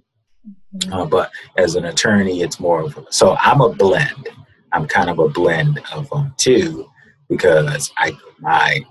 uh, 0.91 1.05
but 1.05 1.31
as 1.57 1.75
an 1.75 1.85
attorney, 1.85 2.41
it's 2.41 2.59
more 2.59 2.81
of 2.81 2.97
so 3.09 3.35
I'm 3.39 3.61
a 3.61 3.69
blend. 3.69 4.29
I'm 4.71 4.87
kind 4.87 5.09
of 5.09 5.19
a 5.19 5.29
blend 5.29 5.79
of 5.93 6.09
them 6.09 6.33
too, 6.37 6.89
because 7.29 7.91
I 7.97 8.13
my 8.39 8.81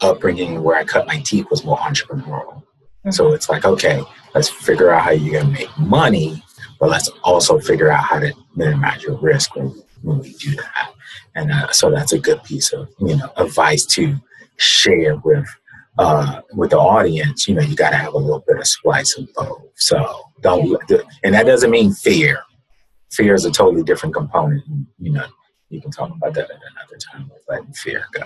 upbringing 0.00 0.62
where 0.62 0.76
I 0.76 0.84
cut 0.84 1.06
my 1.06 1.20
teeth 1.20 1.46
was 1.50 1.64
more 1.64 1.78
entrepreneurial. 1.78 2.62
Mm-hmm. 2.62 3.10
So 3.10 3.32
it's 3.32 3.48
like, 3.48 3.64
okay, 3.64 4.02
let's 4.34 4.48
figure 4.48 4.90
out 4.90 5.02
how 5.02 5.10
you're 5.10 5.40
gonna 5.40 5.52
make 5.52 5.78
money, 5.78 6.42
but 6.80 6.90
let's 6.90 7.08
also 7.22 7.58
figure 7.58 7.90
out 7.90 8.04
how 8.04 8.18
to 8.18 8.32
minimize 8.54 9.02
your 9.02 9.16
risk 9.18 9.54
when, 9.56 9.74
when 10.02 10.20
we 10.20 10.32
do 10.34 10.54
that. 10.56 10.92
And 11.34 11.52
uh, 11.52 11.70
so 11.72 11.90
that's 11.90 12.12
a 12.12 12.18
good 12.18 12.42
piece 12.44 12.72
of 12.72 12.88
you 13.00 13.16
know 13.16 13.30
advice 13.36 13.84
to 13.86 14.16
share 14.56 15.16
with 15.16 15.46
uh, 15.98 16.42
with 16.52 16.70
the 16.70 16.78
audience, 16.78 17.48
you 17.48 17.54
know, 17.54 17.62
you 17.62 17.74
got 17.74 17.90
to 17.90 17.96
have 17.96 18.12
a 18.12 18.18
little 18.18 18.44
bit 18.46 18.58
of 18.58 18.66
splice 18.66 19.16
of 19.16 19.32
both. 19.34 19.62
So 19.76 20.24
don't, 20.42 20.78
and 21.24 21.34
that 21.34 21.46
doesn't 21.46 21.70
mean 21.70 21.92
fear. 21.92 22.40
Fear 23.12 23.34
is 23.34 23.44
a 23.44 23.50
totally 23.50 23.82
different 23.82 24.14
component. 24.14 24.62
You 24.98 25.12
know, 25.12 25.26
you 25.70 25.80
can 25.80 25.90
talk 25.90 26.10
about 26.10 26.34
that 26.34 26.50
at 26.50 26.50
another 26.50 26.98
time 26.98 27.30
with 27.32 27.42
letting 27.48 27.72
fear 27.72 28.04
go. 28.12 28.24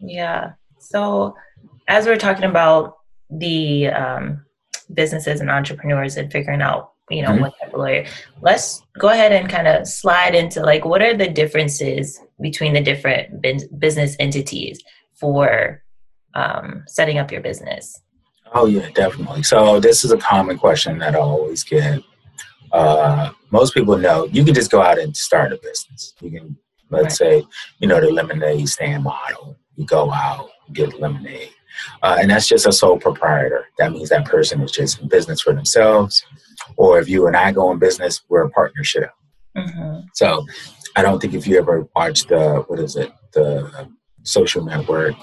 Yeah. 0.00 0.52
So 0.78 1.36
as 1.86 2.06
we're 2.06 2.16
talking 2.16 2.44
about 2.44 2.98
the 3.30 3.88
um, 3.88 4.44
businesses 4.92 5.40
and 5.40 5.50
entrepreneurs 5.50 6.16
and 6.16 6.32
figuring 6.32 6.62
out, 6.62 6.93
you 7.10 7.22
know, 7.22 7.30
mm-hmm. 7.30 7.42
what 7.42 7.54
type 7.60 7.72
of 7.72 7.78
lawyer, 7.78 8.06
let's 8.40 8.82
go 8.98 9.08
ahead 9.08 9.32
and 9.32 9.48
kind 9.48 9.68
of 9.68 9.86
slide 9.86 10.34
into 10.34 10.60
like, 10.60 10.84
what 10.84 11.02
are 11.02 11.16
the 11.16 11.28
differences 11.28 12.20
between 12.40 12.72
the 12.72 12.80
different 12.80 13.42
business 13.78 14.16
entities 14.18 14.82
for 15.14 15.82
um, 16.34 16.82
setting 16.86 17.18
up 17.18 17.30
your 17.30 17.40
business? 17.40 18.00
Oh 18.52 18.66
yeah, 18.66 18.88
definitely. 18.90 19.42
So 19.42 19.80
this 19.80 20.04
is 20.04 20.12
a 20.12 20.16
common 20.16 20.58
question 20.58 20.98
that 20.98 21.14
I 21.14 21.18
always 21.18 21.64
get. 21.64 22.02
Uh, 22.72 23.32
most 23.50 23.74
people 23.74 23.96
know 23.98 24.26
you 24.26 24.44
can 24.44 24.54
just 24.54 24.70
go 24.70 24.80
out 24.80 24.98
and 24.98 25.16
start 25.16 25.52
a 25.52 25.56
business. 25.56 26.14
You 26.20 26.30
can, 26.30 26.56
let's 26.90 27.20
right. 27.20 27.42
say, 27.42 27.46
you 27.80 27.88
know, 27.88 28.00
the 28.00 28.10
lemonade 28.10 28.68
stand 28.68 29.04
model. 29.04 29.56
You 29.76 29.86
go 29.86 30.10
out, 30.12 30.50
get 30.72 31.00
lemonade, 31.00 31.50
uh, 32.02 32.18
and 32.20 32.30
that's 32.30 32.46
just 32.46 32.66
a 32.66 32.72
sole 32.72 32.98
proprietor. 32.98 33.66
That 33.78 33.92
means 33.92 34.08
that 34.10 34.24
person 34.24 34.60
is 34.60 34.70
just 34.70 35.00
in 35.00 35.08
business 35.08 35.40
for 35.40 35.52
themselves. 35.52 36.24
Or 36.76 36.98
if 36.98 37.08
you 37.08 37.26
and 37.26 37.36
I 37.36 37.52
go 37.52 37.70
in 37.70 37.78
business, 37.78 38.22
we're 38.28 38.44
a 38.44 38.50
partnership. 38.50 39.10
Mm-hmm. 39.56 40.06
So 40.14 40.44
I 40.96 41.02
don't 41.02 41.20
think 41.20 41.34
if 41.34 41.46
you 41.46 41.58
ever 41.58 41.88
watched 41.94 42.28
the 42.28 42.64
what 42.66 42.78
is 42.78 42.96
it 42.96 43.12
the 43.32 43.88
social 44.22 44.64
network 44.64 45.14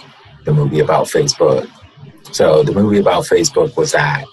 the 0.46 0.54
movie 0.54 0.80
about 0.80 1.08
Facebook. 1.08 1.70
So 2.32 2.64
the 2.64 2.72
movie 2.72 3.00
about 3.00 3.26
Facebook 3.26 3.76
was 3.78 3.92
that 3.92 4.26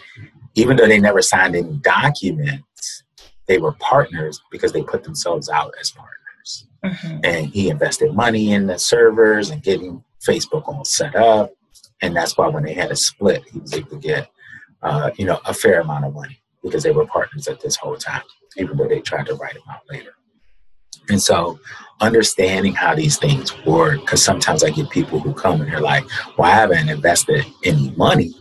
even 0.55 0.77
though 0.77 0.87
they 0.87 0.99
never 0.99 1.23
signed 1.23 1.57
any 1.57 1.77
documents, 1.79 3.05
they 3.47 3.59
were 3.59 3.73
partners 3.73 4.41
because 4.51 4.73
they 4.73 4.83
put 4.83 5.05
themselves 5.05 5.49
out 5.49 5.73
as 5.81 5.91
partners. 5.91 6.67
Mm-hmm. 6.85 7.21
And 7.25 7.47
he 7.49 7.71
invested 7.71 8.15
money 8.15 8.53
in 8.53 8.67
the 8.67 8.79
servers 8.79 9.51
and 9.51 9.63
getting 9.63 10.03
Facebook 10.27 10.69
all 10.69 10.85
set 10.85 11.15
up. 11.17 11.53
and 12.03 12.15
that's 12.15 12.37
why 12.37 12.49
when 12.49 12.65
they 12.65 12.75
had 12.75 12.91
a 12.91 12.97
split, 12.97 13.43
he 13.53 13.59
was 13.59 13.75
able 13.75 13.91
to 13.91 13.99
get, 13.99 14.29
uh, 14.83 15.11
you 15.17 15.25
know, 15.25 15.41
a 15.45 15.55
fair 15.55 15.81
amount 15.81 16.05
of 16.05 16.15
money 16.15 16.41
because 16.63 16.83
they 16.83 16.91
were 16.91 17.07
partners 17.07 17.49
at 17.49 17.61
this 17.61 17.77
whole 17.77 17.97
time, 17.97 18.23
even 18.57 18.77
though 18.77 18.89
they 18.89 19.01
tried 19.01 19.27
to 19.27 19.35
write 19.35 19.57
him 19.57 19.63
out 19.71 19.83
later. 19.91 20.15
And 21.09 21.21
so, 21.21 21.59
understanding 22.01 22.75
how 22.75 22.95
these 22.95 23.19
things 23.19 23.53
work, 23.65 24.01
because 24.01 24.23
sometimes 24.23 24.63
I 24.63 24.71
get 24.71 24.91
people 24.91 25.21
who 25.21 25.33
come 25.33 25.61
and 25.61 25.71
they're 25.73 25.81
like, 25.81 26.05
"Well, 26.37 26.51
I 26.51 26.55
haven't 26.55 26.89
invested 26.89 27.47
any 27.65 27.93
money, 27.97 28.35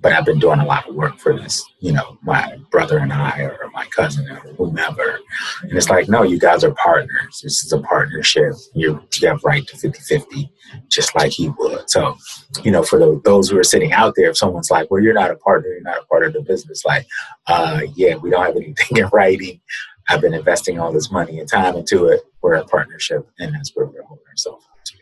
but 0.00 0.12
I've 0.12 0.24
been 0.24 0.38
doing 0.38 0.60
a 0.60 0.64
lot 0.64 0.88
of 0.88 0.94
work 0.94 1.18
for 1.18 1.36
this, 1.36 1.64
you 1.80 1.92
know, 1.92 2.18
my 2.22 2.56
brother 2.70 2.98
and 2.98 3.12
I, 3.12 3.40
or 3.40 3.70
my 3.72 3.86
cousin, 3.86 4.30
or 4.30 4.36
whomever. 4.56 5.18
And 5.62 5.72
it's 5.72 5.88
like, 5.88 6.08
no, 6.08 6.22
you 6.22 6.38
guys 6.38 6.62
are 6.62 6.74
partners. 6.74 7.40
This 7.42 7.64
is 7.64 7.72
a 7.72 7.80
partnership. 7.80 8.54
You, 8.74 9.02
you 9.20 9.28
have 9.28 9.42
right 9.44 9.66
to 9.66 9.76
50 9.76 10.00
50, 10.00 10.50
just 10.88 11.14
like 11.16 11.32
he 11.32 11.48
would. 11.48 11.90
So, 11.90 12.16
you 12.62 12.70
know, 12.70 12.82
for 12.82 12.98
the, 12.98 13.20
those 13.24 13.50
who 13.50 13.58
are 13.58 13.64
sitting 13.64 13.92
out 13.92 14.14
there, 14.16 14.30
if 14.30 14.36
someone's 14.36 14.70
like, 14.70 14.90
well, 14.90 15.02
you're 15.02 15.14
not 15.14 15.30
a 15.30 15.36
partner, 15.36 15.70
you're 15.70 15.82
not 15.82 16.02
a 16.02 16.06
part 16.06 16.24
of 16.24 16.32
the 16.32 16.42
business, 16.42 16.84
like, 16.84 17.06
uh, 17.46 17.80
yeah, 17.96 18.16
we 18.16 18.30
don't 18.30 18.44
have 18.44 18.56
anything 18.56 18.98
in 18.98 19.08
writing. 19.12 19.60
I've 20.08 20.20
been 20.20 20.34
investing 20.34 20.78
all 20.78 20.92
this 20.92 21.10
money 21.10 21.38
and 21.38 21.48
time 21.48 21.76
into 21.76 22.06
it. 22.06 22.20
We're 22.40 22.54
a 22.54 22.64
partnership, 22.64 23.28
and 23.38 23.54
that's 23.54 23.72
where 23.74 23.86
we're 23.86 24.02
holding 24.04 24.24
ourselves 24.26 24.64
to. 24.86 24.96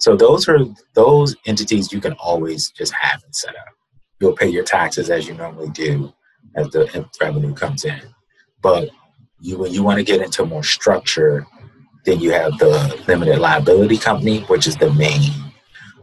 So 0.00 0.16
those 0.16 0.48
are 0.48 0.58
those 0.94 1.36
entities 1.46 1.92
you 1.92 2.00
can 2.00 2.14
always 2.14 2.70
just 2.70 2.92
have 2.92 3.22
and 3.22 3.34
set 3.34 3.50
up 3.50 3.74
you'll 4.22 4.36
pay 4.36 4.48
your 4.48 4.64
taxes 4.64 5.10
as 5.10 5.26
you 5.26 5.34
normally 5.34 5.68
do 5.70 6.12
as 6.54 6.68
the 6.70 7.06
revenue 7.20 7.52
comes 7.52 7.84
in. 7.84 8.00
But 8.62 8.88
you 9.40 9.58
when 9.58 9.72
you 9.72 9.82
want 9.82 9.98
to 9.98 10.04
get 10.04 10.22
into 10.22 10.46
more 10.46 10.62
structure, 10.62 11.44
then 12.04 12.20
you 12.20 12.30
have 12.30 12.56
the 12.58 13.02
limited 13.08 13.38
liability 13.38 13.98
company, 13.98 14.40
which 14.42 14.66
is 14.68 14.76
the 14.76 14.92
main 14.92 15.32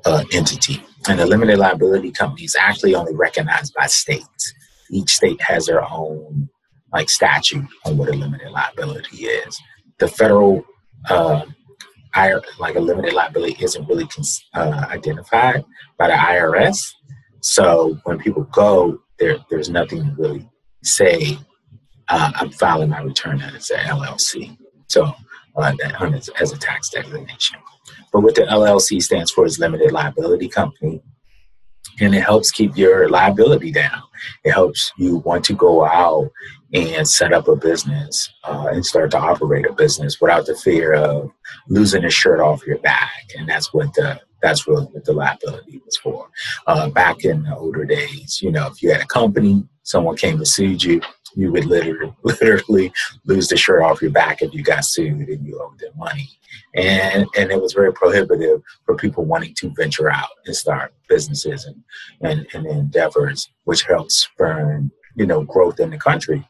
uh, 0.06 0.26
entity. 0.34 0.84
And 1.08 1.18
the 1.18 1.26
limited 1.26 1.58
liability 1.58 2.12
company 2.12 2.44
is 2.44 2.58
actually 2.60 2.94
only 2.94 3.16
recognized 3.16 3.74
by 3.74 3.88
states. 3.88 4.54
Each 4.92 5.16
state 5.16 5.42
has 5.42 5.68
their 5.68 5.84
own 5.90 6.50
like 6.92 7.10
statute 7.10 7.66
on 7.86 7.98
what 7.98 8.10
a 8.10 8.14
limited 8.14 8.52
liability 8.52 9.26
is. 9.26 9.58
The 10.00 10.10
federal 10.10 10.66
uh, 11.10 11.46
like 12.60 12.76
a 12.76 12.80
limited 12.80 13.14
liability 13.14 13.64
isn't 13.64 13.88
really 13.88 14.10
uh, 14.54 14.86
identified 14.90 15.64
by 15.98 16.08
the 16.08 16.16
IRS. 16.16 16.94
So 17.42 17.98
when 18.04 18.20
people 18.20 18.44
go, 18.44 19.02
there 19.18 19.38
there's 19.50 19.70
nothing 19.70 20.04
to 20.04 20.16
really 20.18 20.50
say. 20.84 21.38
Uh, 22.08 22.32
I'm 22.36 22.52
filing 22.52 22.90
my 22.90 23.02
return 23.02 23.40
as 23.42 23.70
an 23.70 23.80
LLC, 23.82 24.58
so 24.88 25.14
uh, 25.56 25.74
as, 26.02 26.30
as 26.40 26.52
a 26.52 26.58
tax 26.58 26.90
designation. 26.90 27.60
But 28.12 28.22
what 28.22 28.36
the 28.36 28.42
LLC 28.42 29.02
stands 29.02 29.32
for 29.32 29.46
is 29.46 29.60
limited 29.60 29.92
liability 29.92 30.50
company, 30.50 31.02
and 32.00 32.16
it 32.16 32.22
helps 32.22 32.52
keep 32.52 32.76
your 32.76 33.10
liability 33.10 33.72
down. 33.72 34.02
It 34.44 34.52
helps 34.52 34.92
you 34.98 35.18
want 35.18 35.46
to 35.46 35.54
go 35.54 35.86
out 35.86 36.32
and 36.74 37.08
set 37.08 37.34
up 37.34 37.48
a 37.48 37.56
business 37.56 38.32
uh, 38.44 38.68
and 38.72 38.86
start 38.86 39.12
to 39.12 39.20
operate 39.20 39.66
a 39.66 39.74
business 39.74 40.20
without 40.22 40.46
the 40.46 40.56
fear 40.56 40.94
of 40.94 41.30
losing 41.68 42.06
a 42.06 42.10
shirt 42.10 42.40
off 42.40 42.66
your 42.66 42.80
back. 42.80 43.12
And 43.38 43.48
that's 43.48 43.74
what 43.74 43.94
the 43.94 44.20
that's 44.42 44.68
really 44.68 44.86
what 44.86 45.06
the 45.06 45.14
liability 45.14 45.82
was 45.86 45.98
for. 45.98 46.30
Uh, 46.68 46.90
back 46.90 47.24
in 47.26 47.44
the 47.44 47.56
older 47.56 47.86
days, 47.86 48.40
you 48.42 48.52
know, 48.52 48.68
if 48.68 48.82
you 48.82 48.92
had 48.92 49.02
a 49.02 49.08
company, 49.08 49.64
someone 49.84 50.16
came 50.16 50.38
to 50.38 50.46
sue 50.46 50.78
you, 50.80 51.02
you 51.36 51.52
would 51.52 51.66
literally, 51.66 52.14
literally 52.24 52.92
lose 53.26 53.48
the 53.48 53.58
shirt 53.58 53.82
off 53.84 54.02
your 54.02 54.12
back 54.12 54.42
if 54.42 54.54
you 54.54 54.64
got 54.64 54.86
sued 54.86 55.28
and 55.28 55.46
you 55.46 55.62
owed 55.62 55.80
them 55.80 55.92
money. 55.98 56.30
And 56.76 57.28
and 57.38 57.52
it 57.52 57.62
was 57.62 57.74
very 57.74 57.94
prohibitive 57.94 58.62
for 58.86 58.96
people 58.96 59.26
wanting 59.26 59.54
to 59.56 59.74
venture 59.76 60.12
out 60.12 60.30
and 60.46 60.56
start 60.56 60.94
businesses 61.08 61.66
and, 61.66 61.84
and, 62.22 62.48
and 62.54 62.66
endeavors, 62.66 63.50
which 63.66 63.84
helps 63.84 64.20
spur, 64.20 64.84
you 65.16 65.26
know, 65.26 65.44
growth 65.44 65.80
in 65.80 65.90
the 65.90 65.98
country. 65.98 66.48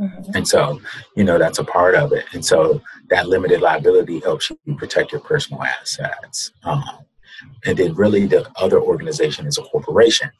Mm-hmm. 0.00 0.30
And 0.34 0.46
so, 0.46 0.80
you 1.16 1.24
know, 1.24 1.38
that's 1.38 1.58
a 1.58 1.64
part 1.64 1.94
of 1.94 2.12
it. 2.12 2.24
And 2.32 2.44
so 2.44 2.80
that 3.10 3.28
limited 3.28 3.60
liability 3.60 4.20
helps 4.20 4.50
you 4.50 4.76
protect 4.76 5.12
your 5.12 5.20
personal 5.20 5.62
assets. 5.62 6.52
Um, 6.62 6.84
and 7.64 7.76
then 7.78 7.94
really 7.94 8.26
the 8.26 8.50
other 8.56 8.80
organization 8.80 9.46
is 9.46 9.58
a 9.58 9.62
corporation. 9.62 10.30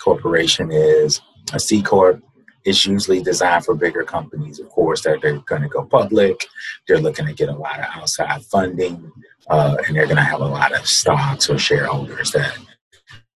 Corporation 0.00 0.70
is 0.70 1.20
a 1.52 1.60
C 1.60 1.82
corp. 1.82 2.22
It's 2.64 2.84
usually 2.84 3.22
designed 3.22 3.64
for 3.64 3.76
bigger 3.76 4.02
companies, 4.02 4.58
of 4.58 4.68
course, 4.70 5.02
that 5.02 5.20
they're 5.22 5.38
going 5.38 5.62
to 5.62 5.68
go 5.68 5.84
public. 5.84 6.44
They're 6.86 6.98
looking 6.98 7.26
to 7.26 7.32
get 7.32 7.48
a 7.48 7.54
lot 7.54 7.78
of 7.78 7.86
outside 7.94 8.42
funding, 8.44 9.12
uh, 9.48 9.76
and 9.86 9.96
they're 9.96 10.06
going 10.06 10.16
to 10.16 10.22
have 10.22 10.40
a 10.40 10.46
lot 10.46 10.74
of 10.76 10.86
stocks 10.86 11.48
or 11.48 11.58
shareholders 11.58 12.32
that 12.32 12.58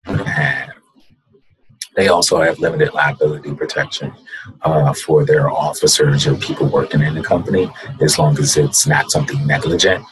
have 0.05 0.69
they 1.95 2.07
also 2.07 2.41
have 2.41 2.59
limited 2.59 2.93
liability 2.93 3.53
protection 3.53 4.13
uh, 4.61 4.93
for 4.93 5.25
their 5.25 5.49
officers 5.49 6.27
or 6.27 6.35
people 6.35 6.67
working 6.67 7.01
in 7.01 7.15
the 7.15 7.23
company, 7.23 7.69
as 8.01 8.17
long 8.17 8.37
as 8.39 8.57
it's 8.57 8.87
not 8.87 9.11
something 9.11 9.45
negligent 9.45 10.03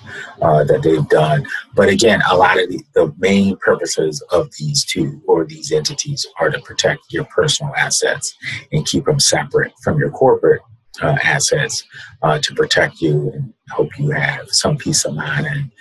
uh, 0.42 0.64
that 0.64 0.84
they've 0.84 1.08
done. 1.10 1.46
But 1.76 1.90
again, 1.90 2.22
a 2.30 2.36
lot 2.36 2.60
of 2.62 2.70
the, 2.70 2.82
the 2.94 3.14
main 3.18 3.58
purposes 3.58 4.24
of 4.32 4.50
these 4.60 4.86
two 4.86 5.22
or 5.28 5.46
these 5.46 5.72
entities 5.72 6.26
are 6.40 6.50
to 6.50 6.60
protect 6.60 7.02
your 7.12 7.26
personal 7.26 7.74
assets 7.76 8.36
and 8.72 8.86
keep 8.86 9.06
them 9.06 9.20
separate 9.20 9.74
from 9.84 10.00
your 10.00 10.12
corporate 10.12 10.62
uh, 11.02 11.18
assets 11.24 11.84
uh, 12.24 12.40
to 12.40 12.54
protect 12.56 13.02
you 13.02 13.32
and 13.34 13.54
hope 13.70 13.90
you 14.00 14.10
have 14.12 14.50
some 14.50 14.78
peace 14.78 15.06
of 15.06 15.14
mind. 15.14 15.46
And 15.46 15.72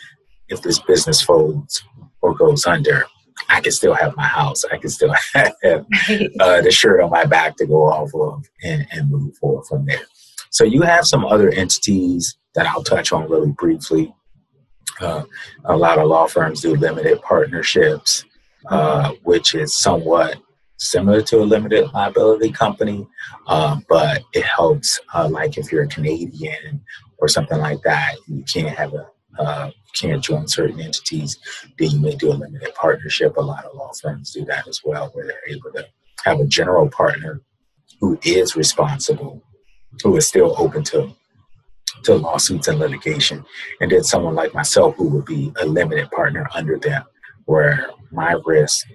if 0.48 0.62
this 0.62 0.78
business 0.80 1.22
folds 1.22 1.82
or 2.20 2.34
goes 2.34 2.66
under, 2.66 3.06
I 3.48 3.60
can 3.60 3.72
still 3.72 3.94
have 3.94 4.16
my 4.16 4.26
house. 4.26 4.64
I 4.64 4.78
can 4.78 4.90
still 4.90 5.12
have 5.34 5.54
uh, 5.62 6.60
the 6.62 6.70
shirt 6.70 7.00
on 7.00 7.10
my 7.10 7.24
back 7.24 7.56
to 7.56 7.66
go 7.66 7.90
off 7.90 8.14
of 8.14 8.44
and, 8.62 8.86
and 8.90 9.10
move 9.10 9.36
forward 9.36 9.64
from 9.66 9.86
there. 9.86 10.02
So 10.50 10.64
you 10.64 10.82
have 10.82 11.06
some 11.06 11.24
other 11.24 11.50
entities 11.50 12.36
that 12.54 12.66
I'll 12.66 12.82
touch 12.82 13.12
on 13.12 13.28
really 13.28 13.52
briefly. 13.52 14.14
Uh, 15.00 15.24
a 15.66 15.76
lot 15.76 15.98
of 15.98 16.08
law 16.08 16.26
firms 16.26 16.62
do 16.62 16.74
limited 16.74 17.20
partnerships, 17.20 18.24
uh, 18.70 19.12
which 19.24 19.54
is 19.54 19.76
somewhat 19.76 20.36
similar 20.78 21.22
to 21.22 21.38
a 21.38 21.44
limited 21.44 21.92
liability 21.92 22.50
company, 22.50 23.06
uh, 23.46 23.78
but 23.88 24.22
it 24.32 24.44
helps. 24.44 24.98
Uh, 25.14 25.28
like 25.28 25.58
if 25.58 25.70
you're 25.70 25.84
a 25.84 25.88
Canadian 25.88 26.82
or 27.18 27.28
something 27.28 27.58
like 27.58 27.82
that, 27.82 28.16
you 28.26 28.42
can't 28.44 28.76
have 28.76 28.94
a 28.94 29.06
uh, 29.38 29.70
can't 29.98 30.22
join 30.22 30.46
certain 30.48 30.80
entities, 30.80 31.38
then 31.78 31.90
you 31.90 32.00
may 32.00 32.14
do 32.16 32.30
a 32.30 32.34
limited 32.34 32.74
partnership. 32.74 33.36
A 33.36 33.40
lot 33.40 33.64
of 33.64 33.74
law 33.74 33.90
firms 34.00 34.32
do 34.32 34.44
that 34.46 34.68
as 34.68 34.82
well, 34.84 35.10
where 35.12 35.26
they're 35.26 35.48
able 35.48 35.72
to 35.72 35.86
have 36.24 36.40
a 36.40 36.46
general 36.46 36.88
partner 36.88 37.40
who 38.00 38.18
is 38.24 38.56
responsible, 38.56 39.42
who 40.02 40.16
is 40.16 40.26
still 40.26 40.54
open 40.58 40.84
to 40.84 41.14
to 42.02 42.14
lawsuits 42.14 42.68
and 42.68 42.78
litigation, 42.78 43.44
and 43.80 43.90
then 43.90 44.04
someone 44.04 44.34
like 44.34 44.52
myself 44.52 44.94
who 44.96 45.08
would 45.08 45.24
be 45.24 45.50
a 45.60 45.66
limited 45.66 46.10
partner 46.10 46.46
under 46.54 46.78
them, 46.78 47.04
where 47.46 47.90
my 48.12 48.36
risk 48.44 48.86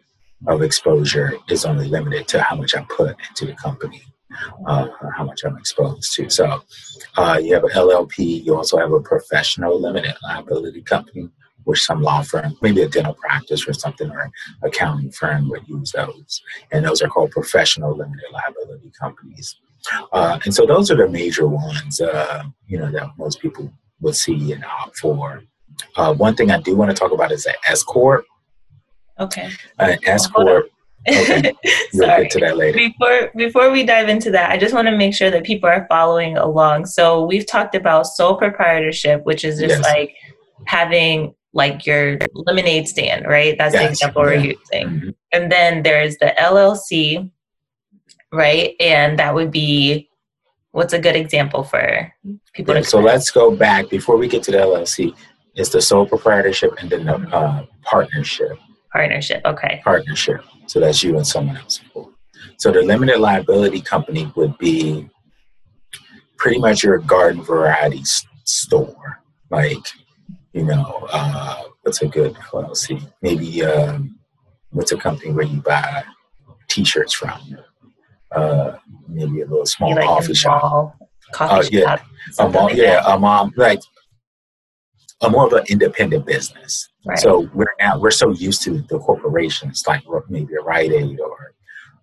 of 0.48 0.62
exposure 0.62 1.34
is 1.50 1.66
only 1.66 1.88
limited 1.88 2.28
to 2.28 2.42
how 2.42 2.56
much 2.56 2.76
I 2.76 2.86
put 2.90 3.16
into 3.30 3.46
the 3.46 3.54
company 3.56 4.04
uh, 4.66 4.88
how 5.16 5.24
much 5.24 5.44
I'm 5.44 5.58
exposed 5.58 6.14
to. 6.16 6.30
So 6.30 6.64
uh, 7.18 7.40
you 7.42 7.54
have 7.54 7.64
an 7.64 7.72
LLP. 7.72 8.44
You 8.44 8.56
also 8.56 8.78
have 8.78 8.92
a 8.92 9.00
professional 9.00 9.80
limited 9.80 10.16
liability 10.24 10.82
company, 10.82 11.30
which 11.64 11.82
some 11.82 12.02
law 12.02 12.22
firm, 12.22 12.56
maybe 12.62 12.82
a 12.82 12.88
dental 12.88 13.14
practice 13.16 13.68
or 13.68 13.74
something, 13.74 14.10
or 14.10 14.32
accounting 14.64 15.12
firm 15.12 15.50
would 15.50 15.68
use 15.68 15.92
those. 15.92 16.42
And 16.72 16.86
those 16.86 17.02
are 17.02 17.08
called 17.08 17.32
professional 17.32 17.96
limited 17.96 18.26
liability 18.32 18.92
companies. 19.00 19.56
Uh, 20.12 20.40
and 20.46 20.54
so 20.54 20.66
those 20.66 20.92
are 20.92 20.96
the 20.96 21.08
major 21.08 21.48
ones, 21.48 22.00
uh, 22.02 22.44
you 22.68 22.78
know, 22.78 22.92
that 22.92 23.10
most 23.18 23.42
people 23.42 23.72
would 24.00 24.16
see 24.16 24.52
and 24.52 24.64
opt 24.66 24.98
for. 24.98 25.44
Uh, 25.96 26.14
one 26.14 26.36
thing 26.36 26.52
I 26.52 26.60
do 26.60 26.76
want 26.76 26.92
to 26.92 26.96
talk 26.96 27.12
about 27.12 27.32
is 27.32 27.46
an 27.46 27.56
S 27.68 27.84
corp. 27.84 28.26
Okay. 29.20 29.50
An 29.80 29.98
S 30.06 30.28
corp 30.28 30.70
Okay. 31.08 31.54
Sorry. 31.92 32.30
to 32.30 32.40
that 32.40 32.58
later. 32.58 32.78
Before 32.78 33.32
before 33.36 33.72
we 33.72 33.84
dive 33.84 34.10
into 34.10 34.32
that, 34.32 34.52
I 34.52 34.58
just 34.58 34.74
want 34.74 34.88
to 34.88 34.96
make 34.96 35.14
sure 35.14 35.32
that 35.32 35.44
people 35.44 35.70
are 35.70 35.86
following 35.90 36.38
along. 36.38 36.86
So 36.86 37.26
we've 37.26 37.46
talked 37.46 37.76
about 37.76 38.08
sole 38.08 38.36
proprietorship, 38.36 39.26
which 39.26 39.44
is 39.44 39.60
just 39.60 39.82
yes. 39.82 39.84
like 39.84 40.16
having 40.66 41.34
like 41.54 41.86
your 41.86 42.18
lemonade 42.34 42.88
stand, 42.88 43.26
right? 43.26 43.58
That's 43.58 43.74
yes. 43.74 43.84
the 43.84 43.90
example 43.90 44.22
yeah. 44.24 44.28
we're 44.28 44.44
using. 44.44 44.88
Mm-hmm. 44.88 45.10
And 45.34 45.52
then 45.52 45.84
there's 45.84 46.18
the 46.18 46.34
LLC, 46.40 47.30
right? 48.32 48.76
And 48.80 49.20
that 49.20 49.34
would 49.34 49.52
be 49.52 50.10
what's 50.72 50.94
a 50.94 51.00
good 51.00 51.16
example 51.16 51.64
for 51.64 52.14
people 52.54 52.74
yeah, 52.74 52.82
to 52.82 52.88
So 52.88 53.00
let's 53.00 53.32
go 53.32 53.56
back 53.56 53.90
before 53.90 54.18
we 54.18 54.28
get 54.28 54.44
to 54.44 54.52
the 54.52 54.58
LLC. 54.58 55.14
It's 55.56 55.70
the 55.70 55.82
sole 55.82 56.06
proprietorship 56.06 56.74
and 56.80 56.90
then 56.90 57.06
the 57.06 57.18
uh, 57.36 57.66
partnership. 57.82 58.58
Partnership, 58.94 59.42
okay. 59.46 59.82
Partnership. 59.84 60.42
So 60.72 60.80
that's 60.80 61.04
you 61.04 61.18
and 61.18 61.28
someone 61.28 61.58
else. 61.58 61.82
So 62.58 62.72
the 62.72 62.82
limited 62.82 63.20
liability 63.20 63.82
company 63.82 64.32
would 64.38 64.58
be 64.58 65.10
pretty 66.38 66.60
much 66.60 66.82
your 66.82 66.98
garden 67.00 67.42
variety 67.42 68.04
store. 68.46 69.20
Like, 69.50 69.84
you 70.54 70.64
know, 70.64 71.10
uh, 71.12 71.64
what's 71.82 72.02
a 72.02 72.08
good, 72.08 72.38
let's 72.54 72.88
maybe 73.22 73.66
um, 73.66 74.18
what's 74.70 74.94
a 74.94 74.98
company 74.98 75.34
where 75.34 75.44
you 75.44 75.60
buy 75.62 76.06
T-shirts 76.70 77.16
from? 77.16 77.38
Uh, 78.34 78.78
maybe 79.10 79.42
a 79.42 79.46
little 79.48 79.66
small 79.66 79.94
like 79.94 80.06
coffee 80.06 80.34
shop. 80.34 80.62
mall, 80.64 80.96
Coffee 81.34 81.68
Oh, 81.76 81.80
yeah. 81.82 81.96
shop. 81.98 82.06
A 82.40 82.48
mall, 82.50 82.64
like 82.68 82.78
yeah, 82.78 83.02
that. 83.02 83.10
a 83.14 83.20
mom 83.20 83.52
like 83.58 83.82
a 85.20 85.30
more 85.30 85.48
of 85.48 85.52
an 85.52 85.66
independent 85.68 86.26
business. 86.26 86.88
Right. 87.06 87.20
So 87.20 87.50
we're 87.54 87.74
now 87.80 87.98
we're 88.00 88.12
so 88.12 88.30
used 88.30 88.62
to 88.64 88.82
the 88.84 89.00
corporations 89.00 89.84
like 89.88 90.04
maybe 90.30 90.54
a 90.56 90.62
Rite 90.62 90.92
Aid 90.92 91.20
or 91.20 91.54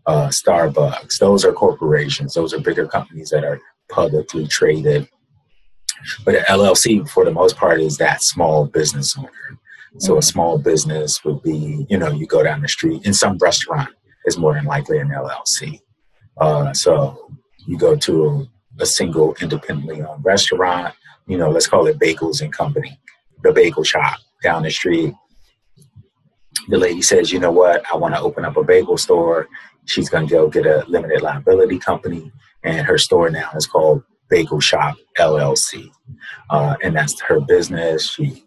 uh, 0.06 0.28
Starbucks. 0.28 1.18
Those 1.18 1.44
are 1.44 1.52
corporations. 1.52 2.34
Those 2.34 2.52
are 2.52 2.60
bigger 2.60 2.86
companies 2.86 3.30
that 3.30 3.44
are 3.44 3.60
publicly 3.88 4.46
traded. 4.46 5.08
But 6.24 6.36
an 6.36 6.44
LLC, 6.48 7.08
for 7.08 7.24
the 7.24 7.30
most 7.30 7.56
part, 7.56 7.80
is 7.80 7.96
that 7.98 8.22
small 8.22 8.66
business 8.66 9.16
owner. 9.16 9.30
So 9.98 10.14
a 10.14 10.18
Mhm. 10.18 10.24
small 10.24 10.58
business 10.58 11.24
would 11.24 11.42
be, 11.42 11.86
you 11.88 11.98
know, 11.98 12.10
you 12.10 12.26
go 12.26 12.42
down 12.42 12.62
the 12.62 12.68
street 12.68 13.04
in 13.04 13.14
some 13.14 13.38
restaurant 13.38 13.90
is 14.26 14.36
more 14.38 14.54
than 14.54 14.64
likely 14.64 14.98
an 14.98 15.10
LLC. 15.12 15.80
Uh, 16.40 16.72
so 16.72 17.30
you 17.66 17.76
go 17.78 17.96
to 17.96 18.48
a, 18.78 18.82
a 18.82 18.86
single 18.86 19.34
independently 19.40 20.02
owned 20.02 20.24
restaurant, 20.24 20.94
you 21.26 21.36
know, 21.36 21.50
let's 21.50 21.66
call 21.66 21.86
it 21.86 21.98
Bagels 21.98 22.42
and 22.42 22.52
Company, 22.52 23.00
the 23.42 23.52
bagel 23.52 23.82
shop 23.82 24.18
down 24.42 24.62
the 24.62 24.70
street. 24.70 25.14
The 26.68 26.78
lady 26.78 27.02
says, 27.02 27.32
you 27.32 27.38
know 27.38 27.50
what, 27.50 27.82
I 27.92 27.96
want 27.96 28.14
to 28.14 28.20
open 28.20 28.44
up 28.44 28.56
a 28.56 28.64
bagel 28.64 28.98
store. 28.98 29.48
She's 29.86 30.08
going 30.08 30.26
to 30.26 30.30
go 30.30 30.48
get 30.48 30.66
a 30.66 30.84
limited 30.86 31.22
liability 31.22 31.78
company, 31.78 32.30
and 32.62 32.86
her 32.86 32.98
store 32.98 33.30
now 33.30 33.50
is 33.56 33.66
called 33.66 34.02
Bagel 34.28 34.60
Shop 34.60 34.96
LLC. 35.18 35.90
Uh, 36.50 36.76
and 36.82 36.94
that's 36.94 37.18
her 37.22 37.40
business. 37.40 38.10
She 38.10 38.44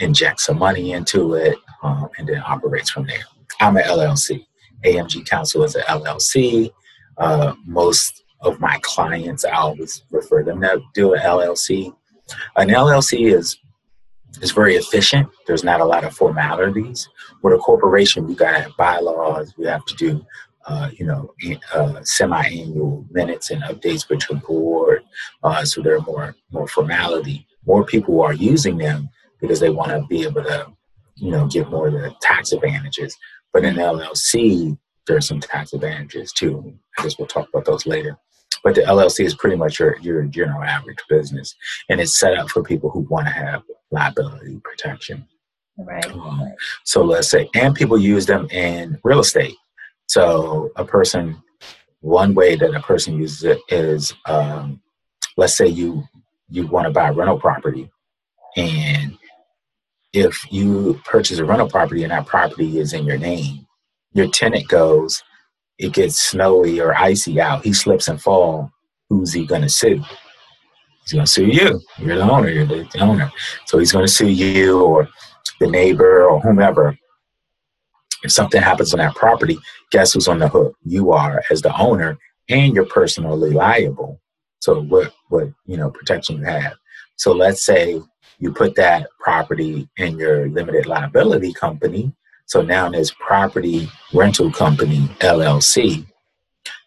injects 0.00 0.46
some 0.46 0.58
money 0.58 0.92
into 0.92 1.34
it 1.34 1.56
um, 1.82 2.08
and 2.18 2.28
then 2.28 2.42
operates 2.46 2.90
from 2.90 3.06
there. 3.06 3.22
I'm 3.60 3.76
an 3.76 3.84
LLC. 3.84 4.46
AMG 4.84 5.28
Council 5.28 5.62
is 5.62 5.74
an 5.74 5.82
LLC. 5.82 6.70
Uh, 7.18 7.54
most 7.66 8.24
of 8.40 8.58
my 8.60 8.78
clients, 8.82 9.44
I 9.44 9.52
always 9.52 10.02
refer 10.10 10.42
them 10.42 10.60
to 10.62 10.80
do 10.94 11.14
an 11.14 11.20
LLC. 11.20 11.94
An 12.56 12.68
LLC 12.68 13.32
is 13.32 13.58
is 14.40 14.52
very 14.52 14.76
efficient. 14.76 15.28
There's 15.46 15.64
not 15.64 15.80
a 15.80 15.84
lot 15.84 16.04
of 16.04 16.14
formalities. 16.14 17.08
With 17.42 17.54
a 17.54 17.58
corporation, 17.58 18.26
we 18.26 18.34
got 18.34 18.76
bylaws. 18.76 19.54
We 19.56 19.66
have 19.66 19.84
to 19.86 19.94
do, 19.94 20.24
uh, 20.66 20.90
you 20.92 21.06
know, 21.06 21.34
uh, 21.74 22.00
semi-annual 22.02 23.06
minutes 23.10 23.50
and 23.50 23.62
updates 23.62 24.08
with 24.08 24.28
your 24.30 24.40
board. 24.40 25.02
Uh, 25.42 25.64
so 25.64 25.82
there 25.82 25.96
are 25.96 26.02
more 26.02 26.34
more 26.50 26.68
formality. 26.68 27.46
More 27.66 27.84
people 27.84 28.20
are 28.22 28.32
using 28.32 28.78
them 28.78 29.08
because 29.40 29.60
they 29.60 29.70
want 29.70 29.90
to 29.90 30.06
be 30.08 30.22
able 30.22 30.44
to, 30.44 30.66
you 31.16 31.30
know, 31.30 31.46
get 31.46 31.70
more 31.70 31.88
of 31.88 31.94
the 31.94 32.14
tax 32.20 32.52
advantages. 32.52 33.16
But 33.52 33.64
in 33.64 33.74
LLC, 33.76 34.78
there 35.06 35.16
are 35.16 35.22
some 35.22 35.40
tax 35.40 35.72
advantages 35.72 36.32
too. 36.32 36.74
I 36.98 37.02
guess 37.02 37.18
we'll 37.18 37.26
talk 37.26 37.48
about 37.48 37.64
those 37.64 37.86
later. 37.86 38.16
But 38.62 38.74
the 38.74 38.82
LLC 38.82 39.24
is 39.24 39.34
pretty 39.34 39.56
much 39.56 39.78
your, 39.78 39.98
your 40.00 40.22
general 40.24 40.62
average 40.62 40.98
business, 41.08 41.54
and 41.88 42.00
it's 42.00 42.18
set 42.18 42.36
up 42.36 42.50
for 42.50 42.62
people 42.62 42.90
who 42.90 43.00
want 43.10 43.26
to 43.26 43.32
have 43.32 43.62
liability 43.90 44.60
protection. 44.64 45.26
Right. 45.78 46.04
Um, 46.12 46.52
so 46.84 47.02
let's 47.02 47.30
say, 47.30 47.48
and 47.54 47.74
people 47.74 47.98
use 47.98 48.26
them 48.26 48.48
in 48.50 48.98
real 49.02 49.20
estate. 49.20 49.56
So 50.06 50.70
a 50.76 50.84
person, 50.84 51.42
one 52.00 52.34
way 52.34 52.56
that 52.56 52.74
a 52.74 52.80
person 52.80 53.18
uses 53.18 53.44
it 53.44 53.60
is, 53.68 54.12
um, 54.26 54.80
let's 55.36 55.56
say 55.56 55.66
you 55.66 56.04
you 56.48 56.66
want 56.66 56.86
to 56.86 56.90
buy 56.90 57.08
a 57.08 57.12
rental 57.12 57.38
property, 57.38 57.88
and 58.56 59.16
if 60.12 60.36
you 60.50 61.00
purchase 61.04 61.38
a 61.38 61.44
rental 61.44 61.68
property 61.68 62.02
and 62.02 62.10
that 62.10 62.26
property 62.26 62.78
is 62.78 62.92
in 62.92 63.04
your 63.04 63.18
name, 63.18 63.66
your 64.12 64.28
tenant 64.28 64.66
goes, 64.68 65.22
it 65.78 65.92
gets 65.92 66.18
snowy 66.18 66.80
or 66.80 66.94
icy 66.96 67.40
out, 67.40 67.64
he 67.64 67.72
slips 67.72 68.08
and 68.08 68.20
fall. 68.20 68.70
Who's 69.08 69.32
he 69.32 69.46
going 69.46 69.62
to 69.62 69.68
sue? 69.68 70.02
He's 71.10 71.16
going 71.16 71.26
to 71.26 71.32
sue 71.32 71.46
you. 71.46 71.80
You're 71.98 72.18
the 72.18 72.30
owner. 72.30 72.48
You're 72.48 72.66
the 72.66 72.88
owner. 73.00 73.32
So 73.66 73.78
he's 73.78 73.90
going 73.90 74.06
to 74.06 74.12
sue 74.12 74.28
you 74.28 74.80
or 74.80 75.08
the 75.58 75.66
neighbor 75.66 76.24
or 76.24 76.40
whomever. 76.40 76.96
If 78.22 78.30
something 78.30 78.62
happens 78.62 78.94
on 78.94 78.98
that 78.98 79.16
property, 79.16 79.58
guess 79.90 80.12
who's 80.12 80.28
on 80.28 80.38
the 80.38 80.46
hook? 80.46 80.76
You 80.84 81.10
are 81.10 81.42
as 81.50 81.62
the 81.62 81.76
owner, 81.76 82.16
and 82.48 82.76
you're 82.76 82.86
personally 82.86 83.50
liable. 83.50 84.20
So 84.60 84.82
what 84.82 85.12
what 85.30 85.48
you 85.66 85.76
know 85.76 85.90
protection 85.90 86.36
you 86.36 86.44
have. 86.44 86.74
So 87.16 87.32
let's 87.32 87.64
say 87.64 88.00
you 88.38 88.52
put 88.52 88.76
that 88.76 89.08
property 89.18 89.88
in 89.96 90.16
your 90.16 90.48
limited 90.48 90.86
liability 90.86 91.52
company. 91.54 92.12
So 92.46 92.62
now 92.62 92.88
there's 92.88 93.10
property 93.10 93.88
rental 94.14 94.52
company 94.52 95.08
LLC. 95.18 96.06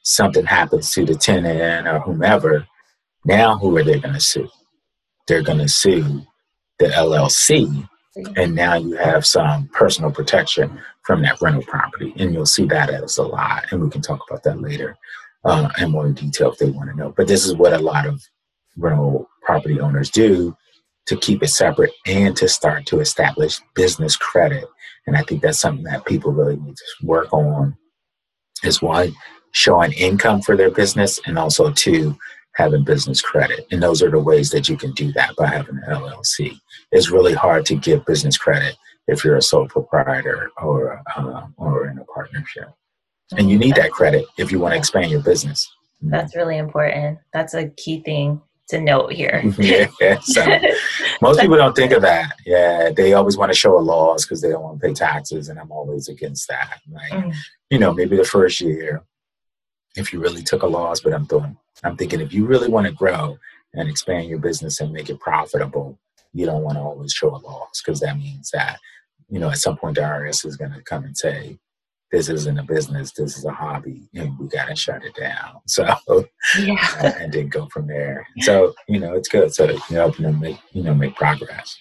Something 0.03 0.45
happens 0.45 0.91
to 0.91 1.03
the 1.03 1.15
tenant 1.15 1.87
or 1.87 1.99
whomever. 1.99 2.65
Now 3.25 3.57
who 3.57 3.75
are 3.77 3.83
they 3.83 3.99
going 3.99 4.15
to 4.15 4.21
sue? 4.21 4.49
They're 5.27 5.43
going 5.43 5.59
to 5.59 5.69
sue 5.69 6.21
the 6.79 6.87
LLC 6.87 7.87
and 8.35 8.53
now 8.53 8.75
you 8.75 8.95
have 8.95 9.25
some 9.25 9.67
personal 9.69 10.11
protection 10.11 10.79
from 11.03 11.21
that 11.23 11.41
rental 11.41 11.63
property 11.63 12.13
and 12.17 12.33
you'll 12.33 12.45
see 12.45 12.65
that 12.65 12.89
as 12.89 13.17
a 13.17 13.23
lot 13.23 13.65
and 13.71 13.81
we 13.81 13.89
can 13.89 14.01
talk 14.01 14.19
about 14.29 14.43
that 14.43 14.61
later 14.61 14.97
uh, 15.45 15.69
in 15.79 15.91
more 15.91 16.09
detail 16.09 16.51
if 16.51 16.57
they 16.57 16.69
want 16.69 16.89
to 16.89 16.95
know. 16.95 17.13
But 17.15 17.27
this 17.27 17.45
is 17.45 17.55
what 17.55 17.73
a 17.73 17.79
lot 17.79 18.05
of 18.05 18.23
rental 18.77 19.29
property 19.41 19.79
owners 19.79 20.09
do 20.09 20.55
to 21.05 21.17
keep 21.17 21.43
it 21.43 21.49
separate 21.49 21.91
and 22.05 22.35
to 22.37 22.47
start 22.47 22.85
to 22.87 22.99
establish 22.99 23.59
business 23.73 24.15
credit. 24.15 24.65
And 25.05 25.17
i 25.17 25.23
think 25.23 25.41
that's 25.41 25.59
something 25.59 25.83
that 25.85 26.05
people 26.05 26.31
really 26.31 26.55
need 26.57 26.75
to 26.77 27.05
work 27.05 27.33
on 27.33 27.77
is 28.63 28.81
one 28.81 29.13
showing 29.51 29.91
income 29.93 30.41
for 30.41 30.55
their 30.55 30.71
business 30.71 31.19
and 31.25 31.37
also 31.37 31.71
two 31.71 32.17
having 32.55 32.83
business 32.83 33.21
credit 33.21 33.65
and 33.71 33.81
those 33.81 34.01
are 34.01 34.11
the 34.11 34.19
ways 34.19 34.49
that 34.51 34.69
you 34.69 34.77
can 34.77 34.91
do 34.93 35.11
that 35.13 35.35
by 35.35 35.47
having 35.47 35.77
an 35.77 35.83
llc 35.95 36.59
it's 36.91 37.09
really 37.09 37.33
hard 37.33 37.65
to 37.65 37.75
give 37.75 38.05
business 38.05 38.37
credit 38.37 38.75
if 39.07 39.23
you're 39.23 39.37
a 39.37 39.41
sole 39.41 39.67
proprietor 39.67 40.51
or 40.61 41.01
uh, 41.15 41.47
or 41.57 41.87
in 41.87 41.97
a 41.97 42.05
partnership. 42.05 42.69
And 43.37 43.49
you 43.49 43.57
need 43.57 43.75
that 43.75 43.91
credit 43.91 44.25
if 44.37 44.51
you 44.51 44.59
want 44.59 44.73
to 44.73 44.77
expand 44.77 45.11
your 45.11 45.21
business. 45.21 45.69
That's 46.01 46.35
really 46.35 46.57
important. 46.57 47.19
That's 47.31 47.53
a 47.53 47.69
key 47.69 48.01
thing 48.01 48.41
to 48.69 48.79
note 48.79 49.11
here. 49.11 49.43
yeah, 49.57 50.19
so 50.21 50.45
most 51.21 51.39
people 51.39 51.57
don't 51.57 51.75
think 51.75 51.91
of 51.93 52.01
that. 52.03 52.33
Yeah, 52.45 52.91
they 52.91 53.13
always 53.13 53.37
want 53.37 53.51
to 53.51 53.57
show 53.57 53.77
a 53.77 53.81
loss 53.81 54.25
because 54.25 54.41
they 54.41 54.49
don't 54.49 54.61
want 54.61 54.79
to 54.81 54.87
pay 54.87 54.93
taxes, 54.93 55.49
and 55.49 55.59
I'm 55.59 55.71
always 55.71 56.07
against 56.09 56.47
that. 56.49 56.79
Like, 56.91 57.11
Mm, 57.11 57.35
you 57.69 57.79
know, 57.79 57.93
maybe 57.93 58.15
the 58.15 58.23
first 58.23 58.61
year, 58.61 59.03
if 59.95 60.13
you 60.13 60.19
really 60.19 60.43
took 60.43 60.63
a 60.63 60.67
loss, 60.67 61.01
but 61.01 61.13
I'm 61.13 61.25
doing, 61.25 61.57
I'm 61.83 61.97
thinking 61.97 62.21
if 62.21 62.33
you 62.33 62.45
really 62.45 62.69
want 62.69 62.87
to 62.87 62.93
grow 62.93 63.37
and 63.73 63.89
expand 63.89 64.27
your 64.27 64.39
business 64.39 64.79
and 64.79 64.91
make 64.91 65.09
it 65.09 65.19
profitable, 65.19 65.99
you 66.33 66.45
don't 66.45 66.63
want 66.63 66.77
to 66.77 66.81
always 66.81 67.13
show 67.13 67.29
a 67.29 67.37
loss 67.37 67.81
because 67.81 67.99
that 67.99 68.17
means 68.17 68.49
that, 68.51 68.79
you 69.29 69.39
know, 69.39 69.49
at 69.49 69.57
some 69.57 69.77
point 69.77 69.95
the 69.95 70.01
IRS 70.01 70.45
is 70.45 70.57
going 70.57 70.71
to 70.71 70.81
come 70.81 71.03
and 71.03 71.17
say, 71.17 71.57
this 72.11 72.29
isn't 72.29 72.59
a 72.59 72.63
business, 72.63 73.11
this 73.11 73.37
is 73.37 73.45
a 73.45 73.51
hobby, 73.51 74.07
and 74.13 74.37
we 74.37 74.47
got 74.47 74.65
to 74.65 74.75
shut 74.75 75.03
it 75.03 75.15
down. 75.15 75.59
So, 75.67 75.83
yeah. 76.59 76.87
Uh, 77.01 77.11
and 77.19 77.33
then 77.33 77.49
go 77.49 77.67
from 77.67 77.87
there. 77.87 78.27
So, 78.41 78.75
you 78.87 78.99
know, 78.99 79.15
it's 79.15 79.27
good. 79.27 79.51
So, 79.53 79.65
you 79.65 79.73
know, 79.73 80.01
helping 80.01 80.25
them 80.25 80.39
make, 80.39 80.59
you 80.73 80.83
know, 80.83 80.93
make 80.93 81.15
progress. 81.15 81.75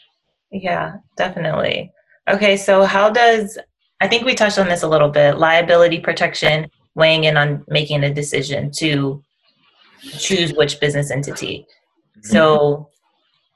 Yeah, 0.50 0.94
definitely. 1.18 1.92
Okay, 2.30 2.56
so 2.56 2.84
how 2.84 3.10
does 3.10 3.58
I 4.00 4.08
think 4.08 4.24
we 4.24 4.34
touched 4.34 4.58
on 4.58 4.68
this 4.68 4.82
a 4.82 4.88
little 4.88 5.10
bit, 5.10 5.38
liability 5.38 6.00
protection 6.00 6.70
weighing 6.94 7.24
in 7.24 7.36
on 7.36 7.64
making 7.68 8.04
a 8.04 8.12
decision 8.12 8.70
to 8.78 9.22
choose 10.18 10.52
which 10.54 10.80
business 10.80 11.10
entity. 11.10 11.66
Mm-hmm. 12.18 12.28
So 12.32 12.88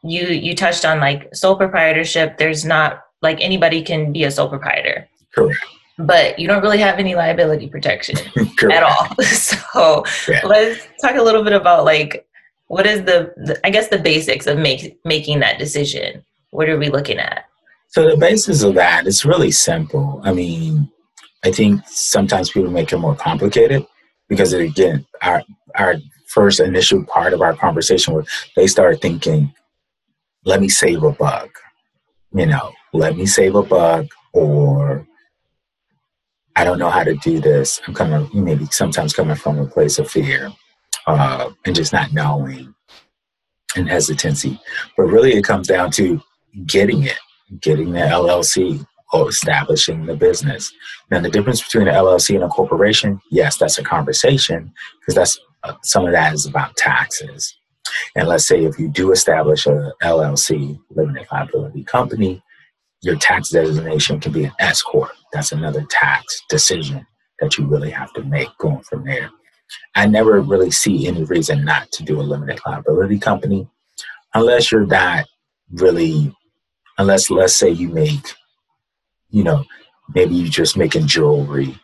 you 0.02 0.26
you 0.28 0.54
touched 0.54 0.84
on 0.84 1.00
like 1.00 1.34
sole 1.34 1.56
proprietorship, 1.56 2.38
there's 2.38 2.64
not 2.64 3.02
like 3.22 3.40
anybody 3.40 3.82
can 3.82 4.12
be 4.12 4.24
a 4.24 4.30
sole 4.30 4.48
proprietor. 4.48 5.08
Correct. 5.34 5.58
But 5.98 6.38
you 6.38 6.46
don't 6.46 6.62
really 6.62 6.78
have 6.78 6.98
any 6.98 7.14
liability 7.14 7.68
protection 7.68 8.16
at 8.70 8.82
all. 8.82 9.08
So 9.22 10.04
Yeah. 10.28 10.40
let's 10.44 10.86
talk 11.02 11.16
a 11.16 11.22
little 11.22 11.42
bit 11.42 11.52
about 11.52 11.84
like 11.84 12.26
what 12.68 12.86
is 12.86 13.04
the, 13.04 13.32
the 13.36 13.58
I 13.64 13.70
guess 13.70 13.88
the 13.88 13.98
basics 13.98 14.46
of 14.46 14.58
make, 14.58 14.98
making 15.04 15.40
that 15.40 15.58
decision. 15.58 16.24
What 16.50 16.68
are 16.68 16.78
we 16.78 16.88
looking 16.88 17.18
at? 17.18 17.44
So 17.88 18.08
the 18.10 18.16
basis 18.16 18.62
of 18.62 18.74
that 18.74 19.06
is 19.06 19.24
really 19.24 19.50
simple. 19.50 20.20
I 20.24 20.32
mean, 20.32 20.90
I 21.46 21.52
think 21.52 21.80
sometimes 21.86 22.50
people 22.50 22.72
make 22.72 22.92
it 22.92 22.98
more 22.98 23.14
complicated 23.14 23.86
because 24.28 24.52
again, 24.52 25.06
our 25.22 25.44
our 25.76 25.94
first 26.26 26.58
initial 26.58 27.04
part 27.04 27.32
of 27.32 27.40
our 27.40 27.54
conversation 27.54 28.14
was 28.14 28.28
they 28.56 28.66
start 28.66 29.00
thinking, 29.00 29.54
let 30.44 30.60
me 30.60 30.68
save 30.68 31.04
a 31.04 31.12
buck. 31.12 31.50
You 32.32 32.46
know, 32.46 32.72
let 32.92 33.16
me 33.16 33.26
save 33.26 33.54
a 33.54 33.62
buck 33.62 34.06
or 34.32 35.06
I 36.56 36.64
don't 36.64 36.80
know 36.80 36.90
how 36.90 37.04
to 37.04 37.14
do 37.14 37.38
this. 37.38 37.80
I'm 37.86 37.94
coming 37.94 38.28
maybe 38.34 38.66
sometimes 38.72 39.12
coming 39.12 39.36
from 39.36 39.60
a 39.60 39.66
place 39.66 40.00
of 40.00 40.10
fear 40.10 40.50
uh, 41.06 41.50
and 41.64 41.76
just 41.76 41.92
not 41.92 42.12
knowing 42.12 42.74
and 43.76 43.88
hesitancy. 43.88 44.60
But 44.96 45.04
really 45.04 45.34
it 45.34 45.44
comes 45.44 45.68
down 45.68 45.92
to 45.92 46.20
getting 46.66 47.04
it 47.04 47.18
getting 47.60 47.92
the 47.92 48.00
LLC, 48.00 48.84
establishing 49.14 50.06
the 50.06 50.16
business. 50.16 50.72
Now, 51.10 51.20
the 51.20 51.30
difference 51.30 51.62
between 51.62 51.88
an 51.88 51.94
LLC 51.94 52.34
and 52.34 52.44
a 52.44 52.48
corporation, 52.48 53.20
yes, 53.30 53.56
that's 53.56 53.78
a 53.78 53.84
conversation 53.84 54.72
because 55.00 55.14
that's 55.14 55.38
uh, 55.62 55.74
some 55.82 56.06
of 56.06 56.12
that 56.12 56.34
is 56.34 56.46
about 56.46 56.76
taxes. 56.76 57.56
And 58.14 58.28
let's 58.28 58.46
say 58.46 58.64
if 58.64 58.78
you 58.78 58.88
do 58.88 59.12
establish 59.12 59.66
a 59.66 59.92
LLC, 60.02 60.78
limited 60.90 61.26
liability 61.30 61.84
company, 61.84 62.42
your 63.02 63.16
tax 63.16 63.50
designation 63.50 64.20
can 64.20 64.32
be 64.32 64.44
an 64.44 64.52
S 64.58 64.82
corp. 64.82 65.12
That's 65.32 65.52
another 65.52 65.84
tax 65.88 66.42
decision 66.48 67.06
that 67.40 67.56
you 67.56 67.66
really 67.66 67.90
have 67.90 68.12
to 68.14 68.24
make 68.24 68.48
going 68.58 68.82
from 68.82 69.04
there. 69.04 69.30
I 69.94 70.06
never 70.06 70.40
really 70.40 70.70
see 70.70 71.06
any 71.06 71.24
reason 71.24 71.64
not 71.64 71.90
to 71.92 72.02
do 72.02 72.20
a 72.20 72.22
limited 72.22 72.60
liability 72.66 73.18
company 73.18 73.68
unless 74.34 74.70
you're 74.70 74.86
not 74.86 75.26
really, 75.72 76.34
unless 76.98 77.30
let's 77.30 77.54
say 77.54 77.70
you 77.70 77.88
make, 77.88 78.34
you 79.30 79.42
know, 79.44 79.64
maybe 80.14 80.34
you're 80.34 80.48
just 80.48 80.76
making 80.76 81.06
jewelry 81.06 81.78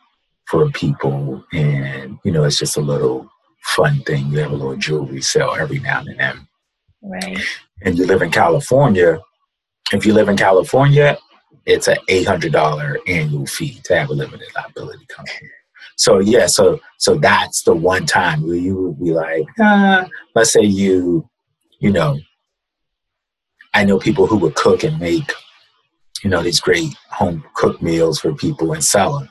for 0.47 0.71
people 0.71 1.45
and, 1.53 2.19
you 2.25 2.33
know, 2.33 2.45
it's 2.45 2.59
just 2.59 2.77
a 2.77 2.81
little 2.81 3.31
fun 3.63 4.01
thing. 4.01 4.29
You 4.29 4.39
have 4.41 4.53
a 4.53 4.57
little 4.57 4.77
jewelry 4.77 5.23
sale 5.23 5.57
every 5.59 5.79
now 5.79 6.01
and 6.01 6.19
then. 6.19 6.49
Right. 7.03 7.39
And 7.83 7.99
you 7.99 8.07
live 8.07 8.23
in 8.23 8.31
California. 8.31 9.21
If 9.93 10.07
you 10.07 10.15
live 10.15 10.29
in 10.29 10.37
California, 10.37 11.19
it's 11.67 11.89
an 11.89 11.99
eight 12.09 12.27
hundred 12.27 12.53
dollar 12.53 12.99
annual 13.07 13.47
fee 13.47 13.81
to 13.85 13.97
have 13.97 14.11
a 14.11 14.13
limited 14.13 14.49
liability 14.55 15.07
company. 15.07 15.51
So 15.97 16.21
yeah, 16.21 16.47
so 16.47 16.81
so 16.99 17.17
that's 17.17 17.63
the 17.63 17.75
one 17.75 18.07
time 18.07 18.47
where 18.47 18.57
you 18.57 18.77
would 18.77 19.01
be 19.01 19.13
like, 19.13 19.45
ah, 19.61 20.09
let's 20.35 20.53
say 20.53 20.63
you, 20.63 21.29
you 21.81 21.93
know, 21.93 22.19
I 23.75 23.85
know 23.85 23.99
people 23.99 24.27
who 24.27 24.37
would 24.39 24.55
cook 24.55 24.85
and 24.85 24.99
make, 24.99 25.33
you 26.23 26.31
know, 26.31 26.43
these 26.43 26.61
great 26.61 26.95
home 27.11 27.45
cooked 27.55 27.83
meals 27.83 28.21
for 28.21 28.33
people 28.35 28.73
and 28.73 28.85
sell 28.85 29.19
them. 29.19 29.29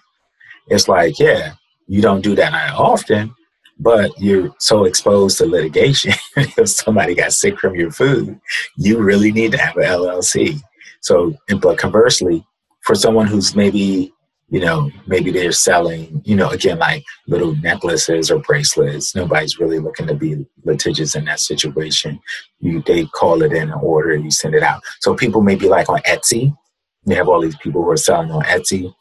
It's 0.68 0.88
like, 0.88 1.20
yeah, 1.20 1.54
you 1.88 2.02
don't 2.02 2.22
do 2.22 2.36
that 2.36 2.54
often, 2.74 3.36
but 3.80 4.12
you're 4.20 4.54
so 4.60 4.86
exposed 4.86 5.38
to 5.38 5.46
litigation. 5.46 6.14
if 6.38 6.70
somebody 6.70 7.16
got 7.16 7.34
sick 7.34 7.60
from 7.60 7.76
your 7.76 7.92
food, 7.92 8.40
you 8.78 9.00
really 9.00 9.32
need 9.32 9.52
to 9.54 9.58
have 9.58 9.76
an 9.78 9.84
LLC. 9.84 10.62
So, 11.02 11.36
but 11.62 11.78
conversely, 11.78 12.46
for 12.82 12.96
someone 12.96 13.28
who's 13.28 13.56
maybe, 13.56 14.14
you 14.50 14.60
know, 14.60 14.92
maybe 15.08 15.32
they're 15.32 15.52
selling, 15.52 16.22
you 16.26 16.36
know, 16.36 16.50
again, 16.50 16.78
like 16.78 17.04
little 17.28 17.56
necklaces 17.58 18.30
or 18.30 18.40
bracelets, 18.40 19.16
nobody's 19.16 19.60
really 19.60 19.80
looking 19.80 20.08
to 20.08 20.14
be 20.14 20.46
litigious 20.64 21.16
in 21.16 21.26
that 21.26 21.40
situation. 21.40 22.20
You, 22.60 22.84
they 22.86 23.06
call 23.06 23.42
it 23.42 23.54
in 23.54 23.70
an 23.70 23.80
order, 23.82 24.16
you 24.16 24.30
send 24.30 24.54
it 24.54 24.64
out. 24.64 24.82
So 25.00 25.16
people 25.16 25.42
may 25.42 25.56
be 25.56 25.70
like 25.70 25.90
on 25.90 26.00
Etsy. 26.02 26.56
You 27.06 27.16
have 27.16 27.30
all 27.30 27.42
these 27.42 27.58
people 27.58 27.84
who 27.84 27.90
are 27.90 27.98
selling 27.98 28.32
on 28.32 28.44
Etsy 28.44 28.94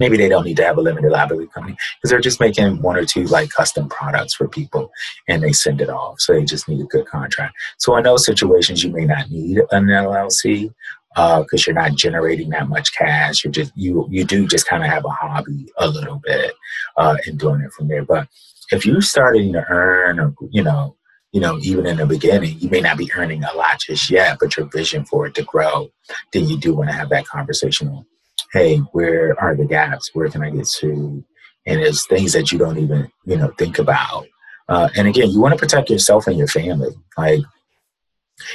maybe 0.00 0.16
they 0.16 0.28
don't 0.28 0.44
need 0.44 0.56
to 0.56 0.64
have 0.64 0.78
a 0.78 0.80
limited 0.80 1.10
liability 1.10 1.48
company 1.48 1.76
because 1.96 2.10
they're 2.10 2.20
just 2.20 2.40
making 2.40 2.80
one 2.82 2.96
or 2.96 3.04
two 3.04 3.24
like 3.24 3.50
custom 3.50 3.88
products 3.88 4.34
for 4.34 4.48
people 4.48 4.90
and 5.28 5.42
they 5.42 5.52
send 5.52 5.80
it 5.80 5.90
off. 5.90 6.20
So 6.20 6.32
they 6.32 6.44
just 6.44 6.68
need 6.68 6.80
a 6.80 6.84
good 6.84 7.06
contract. 7.06 7.54
So 7.78 7.96
in 7.96 8.04
those 8.04 8.24
situations, 8.24 8.84
you 8.84 8.90
may 8.90 9.04
not 9.04 9.30
need 9.30 9.58
an 9.70 9.86
LLC 9.86 10.72
because 11.14 11.46
uh, 11.52 11.64
you're 11.66 11.74
not 11.74 11.96
generating 11.96 12.50
that 12.50 12.68
much 12.68 12.96
cash. 12.96 13.44
You 13.44 13.50
just 13.50 13.72
you 13.74 14.06
you 14.10 14.24
do 14.24 14.46
just 14.46 14.68
kind 14.68 14.84
of 14.84 14.90
have 14.90 15.04
a 15.04 15.10
hobby 15.10 15.68
a 15.78 15.88
little 15.88 16.20
bit 16.24 16.52
uh, 16.96 17.16
in 17.26 17.36
doing 17.36 17.62
it 17.62 17.72
from 17.72 17.88
there. 17.88 18.04
But 18.04 18.28
if 18.70 18.86
you're 18.86 19.00
starting 19.00 19.52
to 19.54 19.64
earn, 19.68 20.20
or 20.20 20.34
you 20.50 20.62
know, 20.62 20.96
you 21.32 21.40
know, 21.40 21.58
even 21.62 21.86
in 21.86 21.98
the 21.98 22.06
beginning, 22.06 22.58
you 22.58 22.70
may 22.70 22.80
not 22.80 22.96
be 22.98 23.10
earning 23.14 23.44
a 23.44 23.52
lot 23.54 23.80
just 23.80 24.10
yet, 24.10 24.38
but 24.40 24.56
your 24.56 24.66
vision 24.66 25.04
for 25.04 25.26
it 25.26 25.34
to 25.34 25.42
grow, 25.42 25.90
then 26.32 26.48
you 26.48 26.58
do 26.58 26.74
want 26.74 26.88
to 26.88 26.96
have 26.96 27.10
that 27.10 27.26
conversation 27.26 28.04
hey, 28.52 28.78
where 28.92 29.38
are 29.40 29.54
the 29.54 29.64
gaps? 29.64 30.10
Where 30.14 30.28
can 30.28 30.42
I 30.42 30.50
get 30.50 30.66
to? 30.80 31.24
And 31.66 31.80
it's 31.80 32.06
things 32.06 32.32
that 32.32 32.50
you 32.50 32.58
don't 32.58 32.78
even, 32.78 33.10
you 33.24 33.36
know, 33.36 33.52
think 33.58 33.78
about. 33.78 34.26
Uh, 34.68 34.88
and 34.96 35.08
again, 35.08 35.30
you 35.30 35.40
want 35.40 35.52
to 35.52 35.58
protect 35.58 35.90
yourself 35.90 36.26
and 36.26 36.38
your 36.38 36.46
family. 36.46 36.90
Like, 37.16 37.40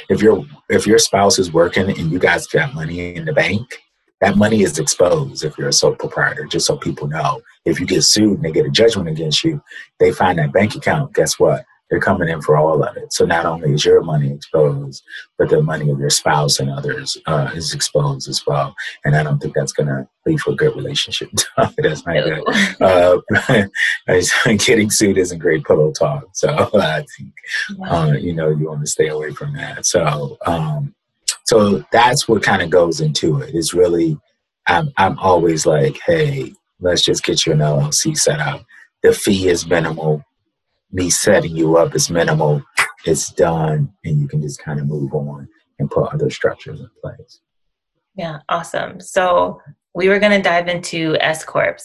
if 0.08 0.22
your 0.22 0.44
if 0.68 0.86
your 0.86 0.98
spouse 0.98 1.38
is 1.38 1.52
working 1.52 1.90
and 1.90 2.10
you 2.10 2.18
guys 2.18 2.46
got 2.46 2.74
money 2.74 3.14
in 3.14 3.26
the 3.26 3.32
bank, 3.32 3.82
that 4.20 4.36
money 4.36 4.62
is 4.62 4.78
exposed 4.78 5.44
if 5.44 5.58
you're 5.58 5.68
a 5.68 5.72
sole 5.72 5.94
proprietor. 5.94 6.46
Just 6.46 6.66
so 6.66 6.76
people 6.76 7.06
know, 7.06 7.42
if 7.64 7.78
you 7.78 7.86
get 7.86 8.02
sued 8.02 8.36
and 8.36 8.42
they 8.42 8.52
get 8.52 8.66
a 8.66 8.70
judgment 8.70 9.08
against 9.08 9.44
you, 9.44 9.62
they 10.00 10.10
find 10.12 10.38
that 10.38 10.52
bank 10.52 10.74
account. 10.74 11.12
Guess 11.14 11.38
what? 11.38 11.64
They're 11.90 12.00
coming 12.00 12.28
in 12.28 12.40
for 12.40 12.56
all 12.56 12.82
of 12.82 12.96
it. 12.96 13.12
So 13.12 13.24
not 13.24 13.44
only 13.44 13.72
is 13.72 13.84
your 13.84 14.02
money 14.02 14.32
exposed, 14.32 15.02
but 15.38 15.50
the 15.50 15.62
money 15.62 15.90
of 15.90 15.98
your 15.98 16.10
spouse 16.10 16.58
and 16.58 16.70
others 16.70 17.16
uh, 17.26 17.50
is 17.54 17.74
exposed 17.74 18.28
as 18.28 18.44
well. 18.46 18.74
And 19.04 19.14
I 19.14 19.22
don't 19.22 19.38
think 19.38 19.54
that's 19.54 19.72
going 19.72 19.88
to 19.88 20.08
lead 20.26 20.40
for 20.40 20.52
a 20.52 20.56
good 20.56 20.74
relationship. 20.74 21.28
that's 21.56 22.06
not 22.06 22.24
good. 22.24 22.42
Uh, 22.80 23.18
getting 24.58 24.90
sued 24.90 25.18
isn't 25.18 25.38
great 25.38 25.64
pillow 25.64 25.92
talk. 25.92 26.24
So 26.32 26.70
I 26.74 27.04
think 27.16 27.32
uh, 27.86 28.14
you 28.18 28.34
know 28.34 28.48
you 28.48 28.68
want 28.68 28.80
to 28.80 28.86
stay 28.86 29.08
away 29.08 29.32
from 29.32 29.54
that. 29.54 29.86
So 29.86 30.38
um, 30.46 30.94
so 31.44 31.84
that's 31.92 32.26
what 32.26 32.42
kind 32.42 32.62
of 32.62 32.70
goes 32.70 33.00
into 33.00 33.40
it. 33.40 33.54
It's 33.54 33.74
really 33.74 34.18
I'm 34.66 34.90
I'm 34.96 35.18
always 35.18 35.66
like, 35.66 35.98
hey, 36.06 36.52
let's 36.80 37.04
just 37.04 37.24
get 37.24 37.44
you 37.44 37.52
an 37.52 37.58
LLC 37.58 38.16
set 38.16 38.40
up. 38.40 38.64
The 39.02 39.12
fee 39.12 39.48
is 39.48 39.66
minimal 39.66 40.24
me 40.94 41.10
setting 41.10 41.54
you 41.56 41.76
up 41.76 41.94
is 41.94 42.08
minimal. 42.08 42.62
It's 43.04 43.30
done, 43.32 43.92
and 44.04 44.20
you 44.20 44.28
can 44.28 44.40
just 44.40 44.62
kind 44.62 44.80
of 44.80 44.86
move 44.86 45.12
on 45.12 45.46
and 45.78 45.90
put 45.90 46.12
other 46.14 46.30
structures 46.30 46.80
in 46.80 46.88
place. 47.02 47.40
Yeah, 48.14 48.38
awesome. 48.48 49.00
So 49.00 49.60
we 49.94 50.08
were 50.08 50.20
going 50.20 50.32
to 50.32 50.40
dive 50.40 50.68
into 50.68 51.16
S 51.20 51.44
corps. 51.44 51.76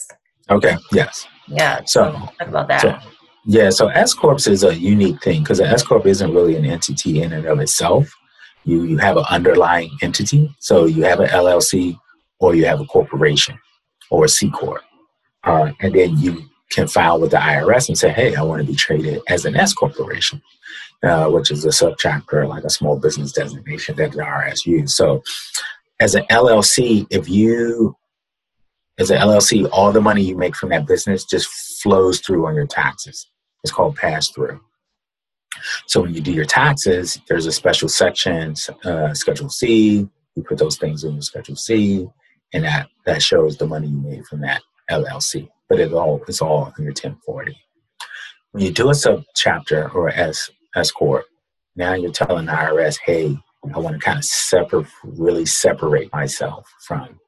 Okay. 0.48 0.76
Yes. 0.92 1.26
Yeah. 1.48 1.80
So 1.84 2.12
talk 2.12 2.48
about 2.48 2.68
that. 2.68 2.80
So, 2.80 2.98
yeah. 3.46 3.70
So 3.70 3.88
S 3.88 4.14
corps 4.14 4.46
is 4.46 4.62
a 4.62 4.74
unique 4.74 5.20
thing 5.22 5.42
because 5.42 5.58
an 5.58 5.66
S 5.66 5.82
corp 5.82 6.06
isn't 6.06 6.32
really 6.32 6.56
an 6.56 6.64
entity 6.64 7.22
in 7.22 7.32
and 7.32 7.46
of 7.46 7.58
itself. 7.58 8.08
You 8.64 8.84
you 8.84 8.98
have 8.98 9.16
an 9.16 9.24
underlying 9.28 9.90
entity. 10.02 10.54
So 10.60 10.86
you 10.86 11.02
have 11.02 11.18
an 11.18 11.28
LLC 11.28 11.98
or 12.38 12.54
you 12.54 12.64
have 12.66 12.80
a 12.80 12.84
corporation 12.84 13.58
or 14.10 14.24
a 14.24 14.28
C 14.28 14.50
corp, 14.50 14.82
uh, 15.44 15.72
and 15.80 15.94
then 15.94 16.16
you 16.18 16.44
can 16.70 16.86
file 16.86 17.20
with 17.20 17.32
the 17.32 17.36
IRS 17.36 17.88
and 17.88 17.98
say, 17.98 18.10
hey, 18.10 18.34
I 18.36 18.42
want 18.42 18.62
to 18.62 18.66
be 18.66 18.76
traded 18.76 19.20
as 19.28 19.44
an 19.44 19.56
S 19.56 19.74
corporation, 19.74 20.40
uh, 21.02 21.28
which 21.28 21.50
is 21.50 21.64
a 21.64 21.68
subchapter, 21.68 22.48
like 22.48 22.64
a 22.64 22.70
small 22.70 22.98
business 22.98 23.32
designation 23.32 23.96
that 23.96 24.12
the 24.12 24.18
IRS 24.18 24.64
uses. 24.64 24.96
So, 24.96 25.22
as 26.00 26.14
an 26.14 26.24
LLC, 26.30 27.06
if 27.10 27.28
you, 27.28 27.94
as 28.98 29.10
an 29.10 29.18
LLC, 29.18 29.68
all 29.70 29.92
the 29.92 30.00
money 30.00 30.22
you 30.22 30.36
make 30.36 30.56
from 30.56 30.70
that 30.70 30.86
business 30.86 31.24
just 31.24 31.48
flows 31.82 32.20
through 32.20 32.46
on 32.46 32.54
your 32.54 32.66
taxes. 32.66 33.26
It's 33.62 33.72
called 33.72 33.96
pass 33.96 34.30
through. 34.30 34.60
So, 35.88 36.00
when 36.00 36.14
you 36.14 36.20
do 36.20 36.32
your 36.32 36.44
taxes, 36.44 37.20
there's 37.28 37.46
a 37.46 37.52
special 37.52 37.88
section, 37.88 38.54
uh, 38.84 39.12
Schedule 39.12 39.50
C. 39.50 40.08
You 40.36 40.42
put 40.44 40.58
those 40.58 40.78
things 40.78 41.02
in 41.02 41.14
your 41.14 41.22
Schedule 41.22 41.56
C, 41.56 42.08
and 42.54 42.64
that, 42.64 42.88
that 43.06 43.20
shows 43.20 43.56
the 43.56 43.66
money 43.66 43.88
you 43.88 44.00
made 44.00 44.24
from 44.26 44.40
that 44.42 44.62
LLC 44.88 45.48
but 45.70 45.80
it 45.80 45.94
all 45.94 46.22
it's 46.28 46.42
all 46.42 46.74
under 46.76 46.90
1040. 46.90 47.56
When 48.50 48.64
you 48.64 48.72
do 48.72 48.90
a 48.90 48.94
sub 48.94 49.22
chapter 49.34 49.88
or 49.92 50.10
S 50.10 50.50
S 50.74 50.90
corp, 50.90 51.24
now 51.76 51.94
you're 51.94 52.10
telling 52.10 52.46
the 52.46 52.52
IRS, 52.52 52.98
hey, 53.06 53.38
I 53.72 53.78
want 53.78 53.94
to 53.94 54.04
kind 54.04 54.18
of 54.18 54.24
separate, 54.24 54.88
really 55.04 55.46
separate 55.46 56.12
myself 56.12 56.68
from 56.86 57.20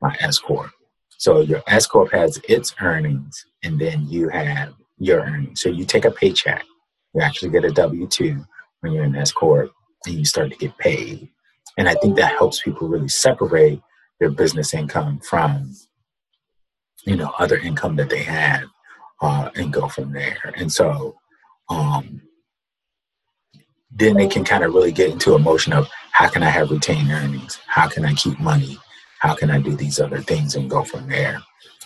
my 0.00 0.14
S 0.20 0.38
corp. 0.38 0.70
So 1.16 1.40
your 1.40 1.62
S 1.66 1.86
corp 1.86 2.12
has 2.12 2.38
its 2.48 2.74
earnings, 2.80 3.44
and 3.64 3.80
then 3.80 4.06
you 4.06 4.28
have 4.28 4.74
your 4.98 5.22
earnings. 5.22 5.62
So 5.62 5.70
you 5.70 5.84
take 5.84 6.04
a 6.04 6.10
paycheck. 6.10 6.64
You 7.14 7.22
actually 7.22 7.50
get 7.50 7.64
a 7.64 7.72
W 7.72 8.06
two 8.06 8.44
when 8.80 8.92
you're 8.92 9.04
in 9.04 9.16
S 9.16 9.32
corp, 9.32 9.72
and 10.04 10.14
you 10.14 10.26
start 10.26 10.50
to 10.50 10.58
get 10.58 10.76
paid. 10.76 11.28
And 11.78 11.88
I 11.88 11.94
think 11.94 12.16
that 12.16 12.36
helps 12.36 12.60
people 12.62 12.88
really 12.88 13.08
separate 13.08 13.80
their 14.20 14.30
business 14.30 14.74
income 14.74 15.20
from 15.20 15.74
you 17.08 17.16
know 17.16 17.32
other 17.38 17.56
income 17.58 17.96
that 17.96 18.10
they 18.10 18.22
had 18.22 18.64
uh, 19.22 19.50
and 19.56 19.72
go 19.72 19.88
from 19.88 20.12
there 20.12 20.52
and 20.56 20.70
so 20.70 21.16
um, 21.70 22.22
then 23.90 24.14
they 24.14 24.26
can 24.26 24.44
kind 24.44 24.62
of 24.62 24.74
really 24.74 24.92
get 24.92 25.10
into 25.10 25.34
a 25.34 25.38
motion 25.38 25.72
of 25.72 25.88
how 26.12 26.28
can 26.28 26.42
i 26.42 26.50
have 26.50 26.70
retained 26.70 27.10
earnings 27.10 27.58
how 27.66 27.88
can 27.88 28.04
i 28.04 28.12
keep 28.14 28.38
money 28.38 28.78
how 29.20 29.34
can 29.34 29.50
i 29.50 29.58
do 29.60 29.74
these 29.74 29.98
other 29.98 30.20
things 30.20 30.54
and 30.54 30.70
go 30.70 30.84
from 30.84 31.08
there 31.08 31.40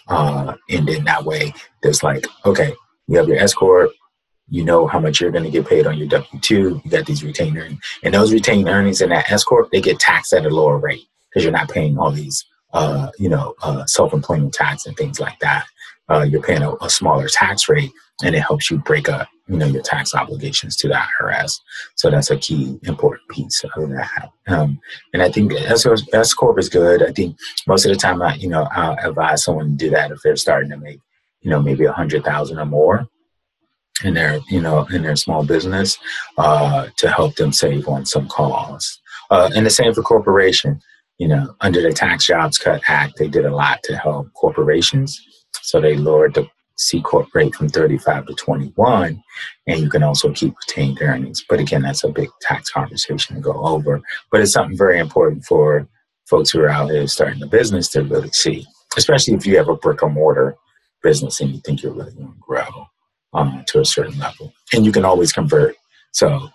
uh, 0.08 0.54
and 0.70 0.88
then 0.88 1.04
that 1.04 1.24
way 1.24 1.52
there's 1.82 2.02
like 2.02 2.26
okay 2.44 2.74
you 3.06 3.16
have 3.16 3.28
your 3.28 3.38
S 3.38 3.54
corp 3.54 3.92
you 4.48 4.64
know 4.64 4.86
how 4.86 5.00
much 5.00 5.20
you're 5.20 5.30
going 5.30 5.44
to 5.44 5.50
get 5.50 5.66
paid 5.66 5.86
on 5.86 5.96
your 5.96 6.08
W2. 6.08 6.50
You 6.84 6.90
got 6.90 7.06
these 7.06 7.24
retained 7.24 7.56
earnings. 7.56 7.80
And 8.02 8.12
those 8.12 8.34
retained 8.34 8.68
earnings 8.68 9.00
in 9.00 9.08
that 9.08 9.30
S 9.32 9.44
Corp, 9.44 9.70
they 9.70 9.80
get 9.80 9.98
taxed 9.98 10.34
at 10.34 10.44
a 10.44 10.50
lower 10.50 10.76
rate 10.76 11.06
because 11.30 11.42
you're 11.42 11.52
not 11.52 11.70
paying 11.70 11.98
all 11.98 12.10
these 12.10 12.44
uh, 12.72 13.10
you 13.18 13.28
know, 13.28 13.54
uh, 13.62 13.84
self-employment 13.86 14.52
tax 14.54 14.86
and 14.86 14.96
things 14.96 15.20
like 15.20 15.38
that. 15.40 15.66
uh, 16.08 16.22
you're 16.22 16.42
paying 16.42 16.62
a, 16.62 16.74
a, 16.80 16.90
smaller 16.90 17.28
tax 17.28 17.68
rate, 17.68 17.92
and 18.24 18.34
it 18.34 18.40
helps 18.40 18.70
you 18.70 18.78
break 18.78 19.08
up, 19.08 19.28
you 19.48 19.56
know, 19.56 19.66
your 19.66 19.82
tax 19.82 20.14
obligations 20.14 20.76
to 20.76 20.88
the 20.88 20.94
IRS. 20.94 21.58
So 21.94 22.10
that's 22.10 22.30
a 22.30 22.36
key 22.36 22.78
important 22.82 23.28
piece 23.28 23.64
of 23.64 23.88
that. 23.90 24.30
Um, 24.48 24.80
and 25.12 25.22
I 25.22 25.30
think 25.30 25.52
S, 25.54 26.34
corp 26.34 26.58
is 26.58 26.68
good. 26.68 27.02
I 27.02 27.12
think 27.12 27.36
most 27.66 27.86
of 27.86 27.90
the 27.90 27.96
time, 27.96 28.20
I, 28.20 28.34
you 28.34 28.48
know, 28.48 28.68
I'll 28.72 28.96
advise 29.08 29.44
someone 29.44 29.70
to 29.70 29.76
do 29.76 29.90
that 29.90 30.10
if 30.10 30.18
they're 30.22 30.36
starting 30.36 30.70
to 30.70 30.76
make, 30.76 31.00
you 31.40 31.50
know, 31.50 31.62
maybe 31.62 31.84
a 31.84 31.92
hundred 31.92 32.24
thousand 32.24 32.58
or 32.58 32.66
more 32.66 33.06
in 34.04 34.14
their, 34.14 34.40
you 34.48 34.60
know, 34.60 34.86
in 34.86 35.02
their 35.02 35.16
small 35.16 35.44
business 35.44 35.98
uh, 36.38 36.88
to 36.96 37.10
help 37.10 37.36
them 37.36 37.52
save 37.52 37.88
on 37.88 38.04
some 38.04 38.28
costs. 38.28 39.00
Uh, 39.30 39.50
and 39.54 39.64
the 39.64 39.70
same 39.70 39.94
for 39.94 40.02
corporation. 40.02 40.80
You 41.22 41.28
know, 41.28 41.54
under 41.60 41.80
the 41.80 41.92
Tax 41.92 42.26
Jobs 42.26 42.58
Cut 42.58 42.82
Act, 42.88 43.16
they 43.16 43.28
did 43.28 43.44
a 43.44 43.54
lot 43.54 43.80
to 43.84 43.96
help 43.96 44.32
corporations. 44.34 45.24
So 45.60 45.80
they 45.80 45.96
lowered 45.96 46.34
the 46.34 46.48
C 46.76 47.00
corp 47.00 47.32
rate 47.32 47.54
from 47.54 47.68
35 47.68 48.26
to 48.26 48.34
21, 48.34 49.22
and 49.68 49.80
you 49.80 49.88
can 49.88 50.02
also 50.02 50.32
keep 50.32 50.52
retained 50.66 51.00
earnings. 51.00 51.44
But 51.48 51.60
again, 51.60 51.82
that's 51.82 52.02
a 52.02 52.08
big 52.08 52.28
tax 52.40 52.70
conversation 52.70 53.36
to 53.36 53.40
go 53.40 53.52
over. 53.52 54.00
But 54.32 54.40
it's 54.40 54.54
something 54.54 54.76
very 54.76 54.98
important 54.98 55.44
for 55.44 55.86
folks 56.28 56.50
who 56.50 56.60
are 56.60 56.68
out 56.68 56.90
here 56.90 57.06
starting 57.06 57.40
a 57.44 57.46
business 57.46 57.86
to 57.90 58.02
really 58.02 58.32
see, 58.32 58.66
especially 58.96 59.34
if 59.34 59.46
you 59.46 59.56
have 59.58 59.68
a 59.68 59.76
brick 59.76 60.02
and 60.02 60.14
mortar 60.14 60.56
business 61.04 61.40
and 61.40 61.50
you 61.50 61.60
think 61.60 61.84
you're 61.84 61.92
really 61.92 62.14
going 62.14 62.32
to 62.32 62.38
grow 62.40 62.88
um, 63.32 63.62
to 63.68 63.78
a 63.78 63.84
certain 63.84 64.18
level. 64.18 64.52
And 64.74 64.84
you 64.84 64.90
can 64.90 65.04
always 65.04 65.32
convert. 65.32 65.76
So 66.10 66.48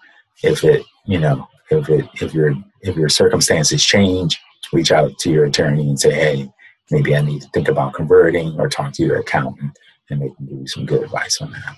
if 0.43 0.65
it, 0.65 0.83
you 1.05 1.19
know, 1.19 1.47
if 1.71 1.87
it 1.87 2.05
if 2.15 2.33
your 2.33 2.53
if 2.81 2.97
your 2.97 3.07
circumstances 3.07 3.81
change, 3.81 4.41
reach 4.73 4.91
out 4.91 5.17
to 5.19 5.31
your 5.31 5.45
attorney 5.45 5.87
and 5.87 5.99
say, 5.99 6.13
hey, 6.13 6.51
maybe 6.91 7.15
I 7.15 7.21
need 7.21 7.41
to 7.41 7.49
think 7.49 7.67
about 7.67 7.93
converting 7.93 8.59
or 8.59 8.69
talk 8.69 8.93
to 8.93 9.03
your 9.03 9.19
accountant 9.19 9.77
and 10.09 10.21
they 10.21 10.29
can 10.29 10.45
give 10.45 10.59
you 10.59 10.67
some 10.67 10.85
good 10.85 11.03
advice 11.03 11.41
on 11.41 11.51
that. 11.51 11.75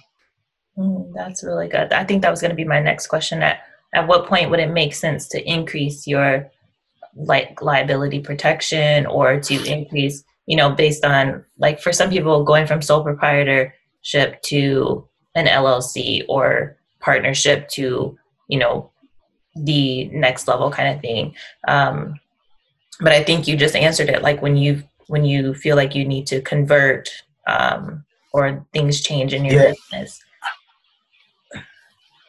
Mm, 0.77 1.13
that's 1.13 1.43
really 1.43 1.67
good. 1.67 1.91
I 1.93 2.03
think 2.03 2.21
that 2.21 2.29
was 2.29 2.41
going 2.41 2.51
to 2.51 2.55
be 2.55 2.63
my 2.63 2.79
next 2.79 3.07
question. 3.07 3.41
At 3.41 3.61
at 3.93 4.07
what 4.07 4.27
point 4.27 4.49
would 4.49 4.59
it 4.59 4.71
make 4.71 4.93
sense 4.93 5.27
to 5.29 5.43
increase 5.49 6.05
your 6.05 6.49
like 7.15 7.61
liability 7.61 8.19
protection 8.19 9.05
or 9.07 9.39
to 9.39 9.65
increase, 9.65 10.23
you 10.45 10.55
know, 10.55 10.69
based 10.69 11.03
on 11.03 11.43
like 11.57 11.81
for 11.81 11.91
some 11.91 12.09
people 12.09 12.43
going 12.43 12.67
from 12.67 12.81
sole 12.81 13.03
proprietorship 13.03 14.41
to 14.43 15.07
an 15.35 15.47
LLC 15.47 16.23
or 16.29 16.77
partnership 16.99 17.67
to, 17.69 18.17
you 18.47 18.59
know, 18.59 18.91
the 19.55 20.05
next 20.09 20.47
level 20.47 20.69
kind 20.69 20.95
of 20.95 21.01
thing. 21.01 21.35
Um, 21.67 22.19
but 22.99 23.11
I 23.11 23.23
think 23.23 23.47
you 23.47 23.55
just 23.55 23.75
answered 23.75 24.09
it. 24.09 24.21
Like 24.21 24.41
when 24.41 24.55
you 24.55 24.83
when 25.07 25.25
you 25.25 25.53
feel 25.53 25.75
like 25.75 25.95
you 25.95 26.05
need 26.05 26.27
to 26.27 26.41
convert 26.41 27.09
um, 27.47 28.05
or 28.31 28.65
things 28.73 29.01
change 29.01 29.33
in 29.33 29.43
your 29.43 29.55
yeah. 29.55 29.73
business. 29.91 30.21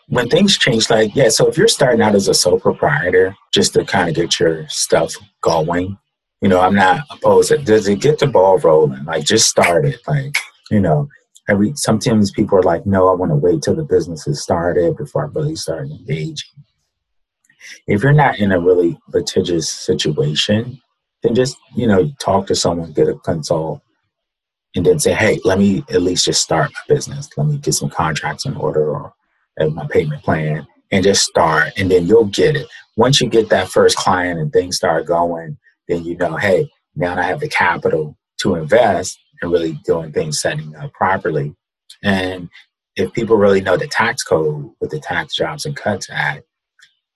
When 0.08 0.28
things 0.28 0.58
change, 0.58 0.90
like 0.90 1.14
yeah, 1.14 1.28
so 1.28 1.46
if 1.46 1.56
you're 1.56 1.68
starting 1.68 2.02
out 2.02 2.14
as 2.14 2.26
a 2.26 2.34
sole 2.34 2.58
proprietor, 2.58 3.36
just 3.52 3.74
to 3.74 3.84
kind 3.84 4.08
of 4.08 4.14
get 4.16 4.40
your 4.40 4.66
stuff 4.68 5.14
going, 5.40 5.96
you 6.40 6.48
know, 6.48 6.60
I'm 6.60 6.74
not 6.74 7.04
opposed. 7.10 7.50
To, 7.50 7.58
does 7.58 7.86
it 7.86 8.00
get 8.00 8.18
the 8.18 8.26
ball 8.26 8.58
rolling? 8.58 9.04
Like 9.04 9.24
just 9.24 9.48
start 9.48 9.84
it. 9.84 10.00
Like 10.08 10.36
you 10.70 10.80
know, 10.80 11.08
every 11.48 11.74
sometimes 11.76 12.32
people 12.32 12.58
are 12.58 12.62
like, 12.62 12.86
no, 12.86 13.08
I 13.08 13.14
want 13.14 13.30
to 13.30 13.36
wait 13.36 13.62
till 13.62 13.76
the 13.76 13.84
business 13.84 14.26
is 14.26 14.42
started 14.42 14.96
before 14.96 15.26
I 15.26 15.38
really 15.38 15.54
start 15.54 15.88
engaging 15.88 16.59
if 17.86 18.02
you're 18.02 18.12
not 18.12 18.38
in 18.38 18.52
a 18.52 18.60
really 18.60 18.98
litigious 19.12 19.70
situation, 19.70 20.80
then 21.22 21.34
just, 21.34 21.56
you 21.74 21.86
know, 21.86 22.10
talk 22.20 22.46
to 22.46 22.54
someone, 22.54 22.92
get 22.92 23.08
a 23.08 23.14
consult, 23.14 23.80
and 24.74 24.86
then 24.86 24.98
say, 24.98 25.12
hey, 25.12 25.38
let 25.44 25.58
me 25.58 25.84
at 25.90 26.02
least 26.02 26.24
just 26.24 26.42
start 26.42 26.70
my 26.72 26.94
business. 26.94 27.28
Let 27.36 27.46
me 27.46 27.58
get 27.58 27.74
some 27.74 27.90
contracts 27.90 28.46
in 28.46 28.56
order 28.56 28.90
or 28.90 29.12
my 29.58 29.86
payment 29.88 30.22
plan 30.22 30.66
and 30.90 31.04
just 31.04 31.26
start 31.26 31.72
and 31.76 31.90
then 31.90 32.06
you'll 32.06 32.24
get 32.26 32.56
it. 32.56 32.66
Once 32.96 33.20
you 33.20 33.28
get 33.28 33.48
that 33.50 33.68
first 33.68 33.96
client 33.96 34.40
and 34.40 34.52
things 34.52 34.76
start 34.76 35.06
going, 35.06 35.58
then 35.88 36.04
you 36.04 36.16
know, 36.16 36.36
hey, 36.36 36.70
now 36.94 37.18
I 37.18 37.22
have 37.22 37.40
the 37.40 37.48
capital 37.48 38.16
to 38.38 38.54
invest 38.54 39.18
and 39.42 39.52
really 39.52 39.78
doing 39.84 40.12
things 40.12 40.40
setting 40.40 40.74
up 40.76 40.92
properly. 40.92 41.54
And 42.02 42.48
if 42.96 43.12
people 43.12 43.36
really 43.36 43.60
know 43.60 43.76
the 43.76 43.86
tax 43.86 44.22
code 44.22 44.70
with 44.80 44.90
the 44.90 45.00
Tax 45.00 45.34
Jobs 45.34 45.66
and 45.66 45.76
Cuts 45.76 46.08
Act, 46.10 46.44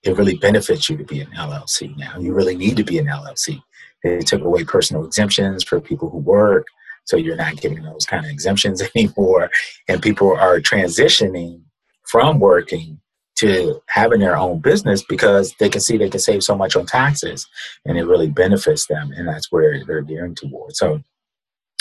it 0.05 0.17
really 0.17 0.37
benefits 0.37 0.89
you 0.89 0.97
to 0.97 1.03
be 1.03 1.19
an 1.19 1.31
LLC 1.35 1.95
now. 1.97 2.17
You 2.19 2.33
really 2.33 2.55
need 2.55 2.77
to 2.77 2.83
be 2.83 2.99
an 2.99 3.07
LLC. 3.07 3.61
They 4.03 4.19
took 4.19 4.43
away 4.43 4.63
personal 4.63 5.03
exemptions 5.03 5.63
for 5.63 5.81
people 5.81 6.09
who 6.09 6.19
work, 6.19 6.67
so 7.05 7.17
you're 7.17 7.35
not 7.35 7.57
getting 7.57 7.81
those 7.81 8.05
kind 8.05 8.23
of 8.23 8.31
exemptions 8.31 8.81
anymore. 8.95 9.49
And 9.87 10.01
people 10.01 10.35
are 10.35 10.59
transitioning 10.59 11.61
from 12.03 12.39
working 12.39 12.99
to 13.37 13.81
having 13.87 14.19
their 14.19 14.37
own 14.37 14.59
business 14.59 15.03
because 15.03 15.53
they 15.59 15.69
can 15.69 15.81
see 15.81 15.97
they 15.97 16.09
can 16.09 16.19
save 16.19 16.43
so 16.43 16.55
much 16.55 16.75
on 16.75 16.85
taxes 16.85 17.47
and 17.85 17.97
it 17.97 18.05
really 18.05 18.29
benefits 18.29 18.87
them. 18.87 19.11
And 19.11 19.27
that's 19.27 19.51
where 19.51 19.83
they're 19.83 20.01
gearing 20.01 20.35
towards. 20.35 20.79
So 20.79 21.03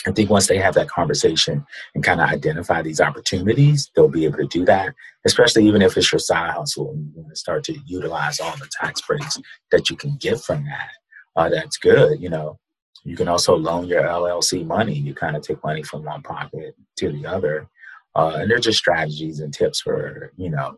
I 0.07 0.13
think 0.13 0.31
once 0.31 0.47
they 0.47 0.59
have 0.59 0.75
that 0.75 0.89
conversation 0.89 1.65
and 1.95 2.05
kind 2.05 2.21
of 2.21 2.29
identify 2.29 2.83
these 2.83 3.01
opportunities, 3.01 3.91
they'll 3.95 4.09
be 4.09 4.27
able 4.27 4.39
to 4.39 4.47
do 4.47 4.65
that, 4.67 4.95
especially 5.25 5.67
even 5.67 5.83
if 5.83 5.97
it's 5.97 6.13
your 6.13 6.19
side 6.19 6.51
hustle 6.51 6.91
and 6.91 7.07
you 7.15 7.23
want 7.23 7.31
to 7.31 7.37
start 7.37 7.65
to 7.65 7.79
utilize 7.87 8.39
all 8.39 8.55
the 8.57 8.69
tax 8.81 9.01
breaks 9.01 9.39
that 9.71 9.89
you 9.89 9.97
can 9.97 10.17
get 10.17 10.41
from 10.41 10.65
that. 10.65 10.91
Uh, 11.37 11.49
that's 11.49 11.79
good. 11.79 12.21
You 12.21 12.29
know, 12.29 12.59
you 13.05 13.17
can 13.17 13.29
also 13.29 13.57
loan 13.57 13.87
your 13.87 14.03
LLC 14.03 14.65
money. 14.65 14.95
You 14.95 15.15
kind 15.15 15.37
of 15.37 15.43
take 15.43 15.63
money 15.65 15.83
from 15.83 16.05
one 16.05 16.23
pocket 16.23 16.75
to 16.99 17.11
the 17.11 17.27
other. 17.27 17.69
Uh, 18.15 18.37
and 18.37 18.51
they're 18.51 18.59
just 18.59 18.79
strategies 18.79 19.41
and 19.41 19.53
tips 19.53 19.81
for, 19.81 20.33
you 20.37 20.51
know, 20.51 20.77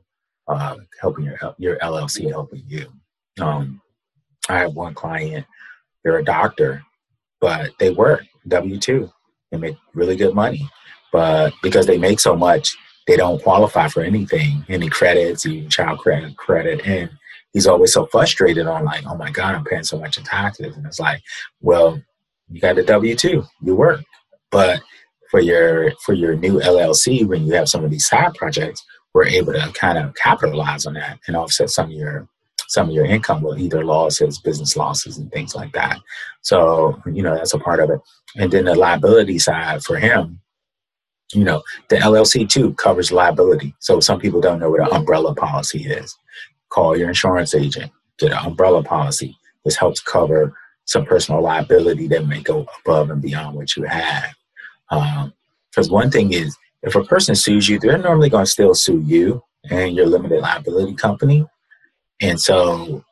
uh, 0.48 0.76
helping 1.00 1.24
your, 1.24 1.36
your 1.58 1.76
LLC 1.78 2.30
helping 2.30 2.62
you. 2.66 2.86
Um, 3.40 3.82
I 4.48 4.60
have 4.60 4.74
one 4.74 4.94
client, 4.94 5.44
they're 6.04 6.18
a 6.18 6.24
doctor, 6.24 6.82
but 7.40 7.72
they 7.78 7.90
work 7.90 8.22
W 8.48 8.78
2 8.78 9.10
they 9.50 9.58
make 9.58 9.76
really 9.94 10.16
good 10.16 10.34
money. 10.34 10.68
But 11.12 11.52
because 11.62 11.86
they 11.86 11.98
make 11.98 12.20
so 12.20 12.36
much, 12.36 12.76
they 13.06 13.16
don't 13.16 13.42
qualify 13.42 13.88
for 13.88 14.02
anything, 14.02 14.64
any 14.68 14.88
credits, 14.88 15.46
even 15.46 15.70
child 15.70 16.00
credit, 16.00 16.36
credit. 16.36 16.86
And 16.86 17.10
he's 17.52 17.66
always 17.66 17.92
so 17.92 18.06
frustrated 18.06 18.66
on 18.66 18.84
like, 18.84 19.06
oh 19.06 19.16
my 19.16 19.30
God, 19.30 19.54
I'm 19.54 19.64
paying 19.64 19.84
so 19.84 19.98
much 19.98 20.18
in 20.18 20.24
taxes. 20.24 20.76
And 20.76 20.84
it's 20.86 21.00
like, 21.00 21.22
well, 21.60 22.00
you 22.48 22.60
got 22.60 22.78
a 22.78 22.84
W 22.84 23.14
two, 23.14 23.44
you 23.62 23.74
work. 23.74 24.02
But 24.50 24.82
for 25.30 25.40
your 25.40 25.92
for 26.04 26.12
your 26.12 26.36
new 26.36 26.60
LLC, 26.60 27.26
when 27.26 27.46
you 27.46 27.54
have 27.54 27.68
some 27.68 27.84
of 27.84 27.90
these 27.90 28.06
side 28.06 28.34
projects, 28.34 28.84
we're 29.14 29.26
able 29.26 29.52
to 29.52 29.72
kind 29.74 29.98
of 29.98 30.14
capitalize 30.14 30.86
on 30.86 30.94
that 30.94 31.18
and 31.26 31.36
offset 31.36 31.70
some 31.70 31.86
of 31.86 31.92
your 31.92 32.28
some 32.68 32.88
of 32.88 32.94
your 32.94 33.04
income 33.04 33.42
will 33.42 33.58
either 33.58 33.84
losses, 33.84 34.38
business 34.38 34.76
losses, 34.76 35.18
and 35.18 35.30
things 35.30 35.54
like 35.54 35.72
that. 35.72 35.98
So, 36.42 37.00
you 37.06 37.22
know, 37.22 37.34
that's 37.34 37.54
a 37.54 37.58
part 37.58 37.80
of 37.80 37.90
it. 37.90 38.00
And 38.36 38.50
then 38.50 38.64
the 38.64 38.74
liability 38.74 39.38
side 39.38 39.82
for 39.82 39.96
him, 39.96 40.40
you 41.32 41.44
know, 41.44 41.62
the 41.88 41.96
LLC 41.96 42.48
too 42.48 42.74
covers 42.74 43.12
liability. 43.12 43.74
So 43.80 44.00
some 44.00 44.20
people 44.20 44.40
don't 44.40 44.60
know 44.60 44.70
what 44.70 44.80
an 44.80 44.96
umbrella 44.96 45.34
policy 45.34 45.84
is. 45.84 46.16
Call 46.68 46.96
your 46.96 47.08
insurance 47.08 47.54
agent, 47.54 47.90
get 48.18 48.32
an 48.32 48.38
umbrella 48.38 48.82
policy. 48.82 49.36
This 49.64 49.76
helps 49.76 50.00
cover 50.00 50.56
some 50.84 51.04
personal 51.04 51.42
liability 51.42 52.06
that 52.08 52.26
may 52.26 52.40
go 52.40 52.66
above 52.84 53.10
and 53.10 53.20
beyond 53.20 53.56
what 53.56 53.76
you 53.76 53.82
have. 53.84 54.34
Because 54.88 55.88
um, 55.88 55.92
one 55.92 56.10
thing 56.10 56.32
is, 56.32 56.56
if 56.82 56.94
a 56.94 57.02
person 57.02 57.34
sues 57.34 57.68
you, 57.68 57.80
they're 57.80 57.98
normally 57.98 58.30
going 58.30 58.44
to 58.44 58.50
still 58.50 58.74
sue 58.74 59.02
you 59.04 59.42
and 59.70 59.96
your 59.96 60.06
limited 60.06 60.40
liability 60.40 60.94
company. 60.94 61.44
And 62.20 62.40
so 62.40 63.04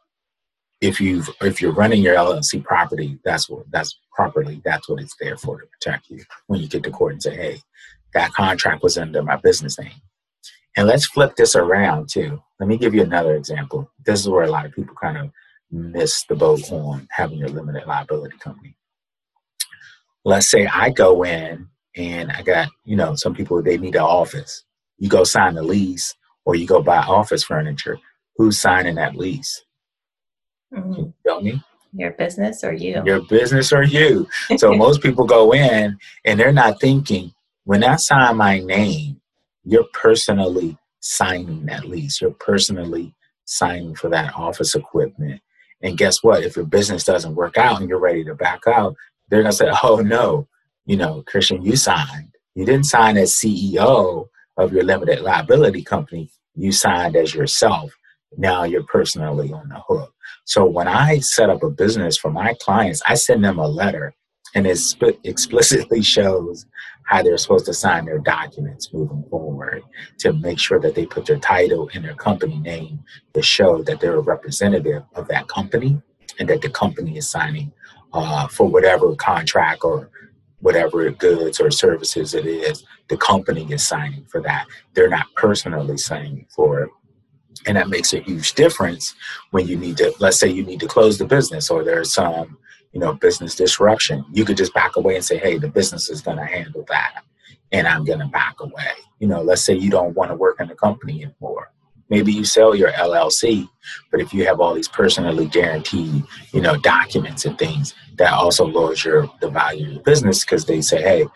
if 0.81 1.01
you've 1.01 1.29
if 1.41 1.61
you're 1.61 1.73
running 1.73 2.03
your 2.03 2.17
LLC 2.17 2.63
property, 2.63 3.19
that's 3.25 3.49
what 3.49 3.71
that's 3.71 3.99
properly 4.15 4.61
that's 4.65 4.89
what 4.89 5.01
it's 5.01 5.17
there 5.21 5.37
for 5.37 5.61
to 5.61 5.67
protect 5.67 6.11
you 6.11 6.23
when 6.47 6.61
you 6.61 6.69
get 6.69 6.83
to 6.85 6.91
court 6.91 7.13
and 7.13 7.23
say, 7.23 7.35
hey, 7.35 7.61
that 8.13 8.33
contract 8.33 8.83
was 8.83 8.99
under 8.99 9.23
my 9.23 9.37
business 9.37 9.79
name. 9.79 9.93
And 10.77 10.89
let's 10.89 11.07
flip 11.07 11.37
this 11.37 11.55
around 11.57 12.09
too. 12.09 12.43
Let 12.59 12.69
me 12.69 12.77
give 12.77 12.95
you 12.95 13.03
another 13.03 13.37
example. 13.37 13.91
This 14.05 14.21
is 14.21 14.29
where 14.29 14.45
a 14.45 14.51
lot 14.51 14.67
of 14.67 14.73
people 14.73 14.95
kind 15.01 15.19
of 15.19 15.31
miss 15.71 16.25
the 16.25 16.35
boat 16.35 16.71
on 16.73 17.07
having 17.11 17.39
your 17.39 17.49
limited 17.49 17.87
liability 17.87 18.37
company. 18.39 18.77
Let's 20.25 20.51
say 20.51 20.67
I 20.67 20.91
go 20.91 21.25
in 21.25 21.69
and 21.97 22.33
I 22.33 22.43
got, 22.43 22.69
you 22.85 22.97
know, 22.97 23.15
some 23.15 23.35
people 23.35 23.63
they 23.63 23.79
need 23.79 23.95
an 23.95 24.03
office. 24.03 24.65
You 24.99 25.09
go 25.09 25.25
sign 25.25 25.55
the 25.55 25.63
lease 25.63 26.15
or 26.45 26.55
you 26.55 26.67
go 26.67 26.83
buy 26.83 26.99
office 26.99 27.45
furniture 27.45 27.99
who's 28.37 28.61
signing 28.61 28.97
that 28.97 29.16
lease? 29.16 29.64
Mm-hmm. 30.72 30.93
You 30.95 31.14
tell 31.26 31.41
me? 31.41 31.62
Your 31.93 32.12
business 32.12 32.64
or 32.64 32.72
you? 32.72 33.03
Your 33.05 33.22
business 33.26 33.72
or 33.72 33.85
you. 33.85 34.28
So 34.57 34.72
most 34.74 35.01
people 35.01 35.24
go 35.24 35.55
in 35.55 35.97
and 36.24 36.41
they're 36.41 36.53
not 36.53 36.80
thinking, 36.80 37.32
when 37.64 37.85
I 37.85 37.97
sign 37.97 38.37
my 38.37 38.59
name, 38.59 39.20
you're 39.64 39.89
personally 39.93 40.76
signing 41.01 41.64
that 41.66 41.85
lease. 41.85 42.20
You're 42.20 42.32
personally 42.32 43.14
signing 43.45 43.95
for 43.95 44.09
that 44.11 44.35
office 44.35 44.74
equipment. 44.74 45.41
And 45.82 45.99
guess 45.99 46.22
what? 46.22 46.43
If 46.43 46.57
your 46.57 46.64
business 46.64 47.05
doesn't 47.05 47.35
work 47.35 47.57
out 47.57 47.80
and 47.80 47.89
you're 47.89 47.99
ready 47.99 48.24
to 48.24 48.35
back 48.35 48.66
out, 48.66 48.97
they're 49.28 49.43
gonna 49.43 49.53
say, 49.53 49.70
"Oh 49.82 49.97
no, 49.97 50.49
you 50.87 50.97
know, 50.97 51.22
Christian, 51.26 51.62
you 51.62 51.76
signed. 51.76 52.35
You 52.55 52.64
didn't 52.64 52.87
sign 52.87 53.16
as 53.16 53.32
CEO 53.32 54.28
of 54.57 54.72
your 54.72 54.85
limited 54.85 55.20
liability 55.20 55.82
company. 55.82 56.30
You 56.55 56.72
signed 56.72 57.16
as 57.16 57.35
yourself. 57.35 57.93
Now 58.37 58.64
you're 58.64 58.85
personally 58.85 59.53
on 59.53 59.68
the 59.68 59.80
hook. 59.87 60.12
So 60.45 60.64
when 60.64 60.89
I 60.89 61.18
set 61.20 61.51
up 61.51 61.62
a 61.62 61.70
business 61.70 62.16
for 62.16 62.30
my 62.30 62.55
clients, 62.61 63.03
I 63.07 63.14
send 63.14 63.45
them 63.45 63.59
a 63.59 63.66
letter 63.66 64.14
and 64.55 64.66
it 64.66 64.78
explicitly 65.24 66.03
shows 66.03 66.66
how 67.05 67.22
they're 67.22 67.37
supposed 67.37 67.66
to 67.66 67.74
sign 67.74 68.05
their 68.05 68.18
documents 68.18 68.93
moving 68.93 69.24
forward 69.28 69.82
to 70.18 70.32
make 70.32 70.59
sure 70.59 70.80
that 70.80 70.95
they 70.95 71.07
put 71.07 71.26
their 71.26 71.39
title 71.39 71.91
and 71.93 72.05
their 72.05 72.14
company 72.14 72.59
name 72.59 73.01
to 73.35 73.43
show 73.43 73.82
that 73.82 74.01
they're 74.01 74.16
a 74.16 74.20
representative 74.20 75.03
of 75.14 75.28
that 75.28 75.49
company 75.49 76.01
and 76.39 76.49
that 76.49 76.62
the 76.62 76.70
company 76.70 77.16
is 77.16 77.28
signing 77.28 77.72
uh, 78.12 78.47
for 78.49 78.68
whatever 78.68 79.14
contract 79.16 79.85
or 79.85 80.11
whatever 80.61 81.11
goods 81.11 81.61
or 81.61 81.70
services 81.70 82.32
it 82.32 82.47
is, 82.47 82.85
the 83.09 83.16
company 83.18 83.70
is 83.70 83.87
signing 83.87 84.24
for 84.24 84.41
that. 84.41 84.66
They're 84.95 85.11
not 85.11 85.26
personally 85.37 85.99
signing 85.99 86.47
for 86.55 86.80
it. 86.80 86.91
And 87.67 87.77
that 87.77 87.89
makes 87.89 88.13
a 88.13 88.21
huge 88.21 88.55
difference 88.55 89.15
when 89.51 89.67
you 89.67 89.77
need 89.77 89.97
to, 89.99 90.13
let's 90.19 90.39
say 90.39 90.49
you 90.49 90.65
need 90.65 90.81
to 90.81 90.87
close 90.87 91.19
the 91.19 91.27
business 91.27 91.71
or 91.71 91.85
there's 91.85 92.13
some 92.13 92.59
you 92.95 93.01
know, 93.01 93.13
business 93.13 93.57
disruption, 93.57 94.25
you 94.33 94.45
could 94.45 94.57
just 94.57 94.73
back 94.73 94.97
away 94.97 95.17
and 95.17 95.25
say, 95.25 95.37
hey, 95.37 95.59
the 95.59 95.69
business 95.69 96.09
is 96.09 96.23
going 96.23 96.37
to 96.39 96.45
handle 96.45 96.85
that. 96.89 97.25
And 97.73 97.89
I'm 97.89 98.05
going 98.05 98.21
to 98.21 98.27
back 98.27 98.55
away. 98.61 98.93
You 99.19 99.27
know, 99.27 99.43
let's 99.43 99.63
say 99.63 99.75
you 99.75 99.91
don't 99.91 100.15
want 100.15 100.31
to 100.31 100.37
work 100.37 100.61
in 100.61 100.69
the 100.69 100.77
company 100.77 101.25
anymore. 101.25 101.73
Maybe 102.09 102.33
you 102.33 102.45
sell 102.45 102.75
your 102.75 102.93
LLC, 102.93 103.69
but 104.13 104.21
if 104.21 104.33
you 104.33 104.47
have 104.47 104.61
all 104.61 104.75
these 104.75 104.89
personally 104.89 105.47
guaranteed, 105.47 106.23
you 106.53 106.61
know, 106.61 106.77
documents 106.77 107.47
and 107.47 107.59
things, 107.59 107.95
that 108.17 108.33
also 108.33 108.65
lowers 108.65 109.05
your 109.05 109.29
the 109.41 109.51
value 109.51 109.87
of 109.87 109.93
your 109.95 110.03
business 110.03 110.45
because 110.45 110.65
they 110.65 110.81
say, 110.81 111.03
hey, 111.03 111.27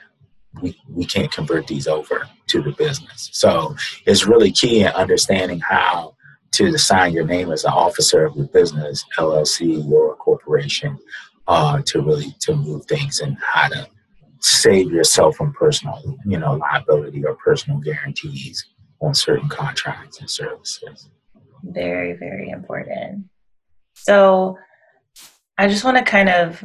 we, 0.62 0.78
we 0.88 1.04
can't 1.04 1.30
convert 1.30 1.66
these 1.66 1.86
over 1.86 2.28
to 2.48 2.62
the 2.62 2.72
business. 2.72 3.30
So 3.32 3.76
it's 4.06 4.26
really 4.26 4.50
key 4.50 4.80
in 4.80 4.88
understanding 4.88 5.60
how 5.60 6.16
to 6.52 6.76
sign 6.78 7.12
your 7.12 7.26
name 7.26 7.52
as 7.52 7.64
an 7.64 7.72
officer 7.72 8.24
of 8.24 8.34
the 8.34 8.44
business, 8.44 9.04
LLC 9.18 9.86
or 9.90 10.16
corporation, 10.16 10.98
uh, 11.46 11.80
to 11.86 12.02
really 12.02 12.34
to 12.40 12.54
move 12.54 12.84
things 12.86 13.20
and 13.20 13.36
how 13.40 13.68
to 13.68 13.88
save 14.40 14.90
yourself 14.90 15.36
from 15.36 15.52
personal, 15.52 16.16
you 16.24 16.38
know, 16.38 16.54
liability 16.54 17.24
or 17.24 17.34
personal 17.34 17.78
guarantees 17.80 18.64
on 19.00 19.14
certain 19.14 19.48
contracts 19.48 20.20
and 20.20 20.30
services. 20.30 21.10
Very, 21.62 22.14
very 22.14 22.50
important. 22.50 23.24
So 23.94 24.58
I 25.56 25.68
just 25.68 25.84
want 25.84 25.96
to 25.96 26.04
kind 26.04 26.28
of 26.28 26.64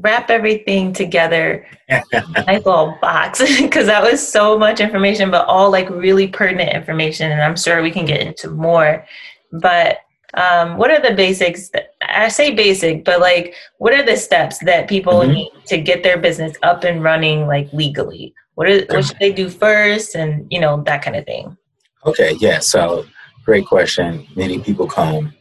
wrap 0.00 0.30
everything 0.30 0.92
together 0.92 1.66
nice 1.88 2.64
little 2.64 2.96
box 3.00 3.40
because 3.60 3.86
that 3.86 4.02
was 4.02 4.26
so 4.26 4.58
much 4.58 4.80
information 4.80 5.30
but 5.30 5.46
all 5.46 5.70
like 5.70 5.88
really 5.90 6.28
pertinent 6.28 6.74
information 6.74 7.32
and 7.32 7.40
i'm 7.40 7.56
sure 7.56 7.82
we 7.82 7.90
can 7.90 8.04
get 8.04 8.20
into 8.20 8.50
more. 8.50 9.04
But 9.52 9.98
um, 10.34 10.76
what 10.76 10.90
are 10.90 11.00
the 11.00 11.14
basics 11.14 11.70
that, 11.70 11.94
i 12.02 12.28
say 12.28 12.52
basic 12.52 13.04
but 13.04 13.20
like 13.20 13.54
what 13.78 13.94
are 13.94 14.04
the 14.04 14.16
steps 14.16 14.58
that 14.58 14.88
people 14.88 15.20
mm-hmm. 15.20 15.32
need 15.32 15.52
to 15.66 15.78
get 15.78 16.02
their 16.02 16.18
business 16.18 16.56
up 16.62 16.84
and 16.84 17.02
running 17.02 17.46
like 17.46 17.72
legally? 17.72 18.34
What, 18.54 18.68
are, 18.68 18.84
what 18.86 19.04
should 19.04 19.18
they 19.18 19.32
do 19.32 19.48
first 19.48 20.14
and 20.14 20.46
you 20.50 20.60
know 20.60 20.82
that 20.82 21.02
kind 21.02 21.16
of 21.16 21.24
thing. 21.24 21.56
Okay 22.04 22.36
yeah 22.38 22.58
so 22.58 23.06
great 23.44 23.66
question. 23.66 24.26
Many 24.34 24.58
people 24.58 24.86
come 24.88 25.32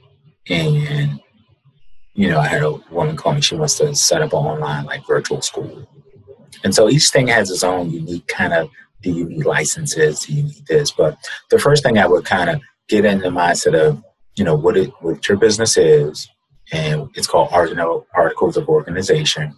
and 0.49 1.20
you 2.16 2.28
know 2.28 2.39
i 2.39 2.47
had 2.47 2.63
a 2.63 2.72
woman 2.91 3.16
call 3.16 3.34
me 3.34 3.41
she 3.41 3.55
wants 3.55 3.78
to 3.78 3.93
set 3.95 4.22
up 4.22 4.34
an 4.34 4.39
online 4.39 4.86
like 4.86 5.05
virtual 5.05 5.41
school 5.41 5.88
and 6.63 6.74
so 6.74 6.89
each 6.89 7.09
thing 7.09 7.28
has 7.28 7.51
its 7.51 7.63
own 7.63 7.91
unique 7.91 8.28
kind 8.28 8.53
of 8.53 8.70
do 9.01 9.11
you 9.11 9.26
need 9.26 9.45
licenses 9.45 10.22
do 10.22 10.34
you 10.34 10.43
need 10.43 10.66
this 10.68 10.91
but 10.91 11.18
the 11.51 11.59
first 11.59 11.84
thing 11.84 11.97
i 11.99 12.07
would 12.07 12.26
kind 12.26 12.49
of 12.49 12.59
get 12.88 13.05
in 13.05 13.20
the 13.20 13.30
mindset 13.30 13.80
of 13.80 14.03
you 14.36 14.43
know 14.43 14.55
what 14.55 14.78
it 14.78 14.91
what 15.01 15.28
your 15.28 15.38
business 15.38 15.78
is, 15.78 16.30
and 16.72 17.09
it's 17.16 17.28
called 17.28 17.49
Articles 17.51 18.57
of 18.57 18.68
Organization. 18.70 19.55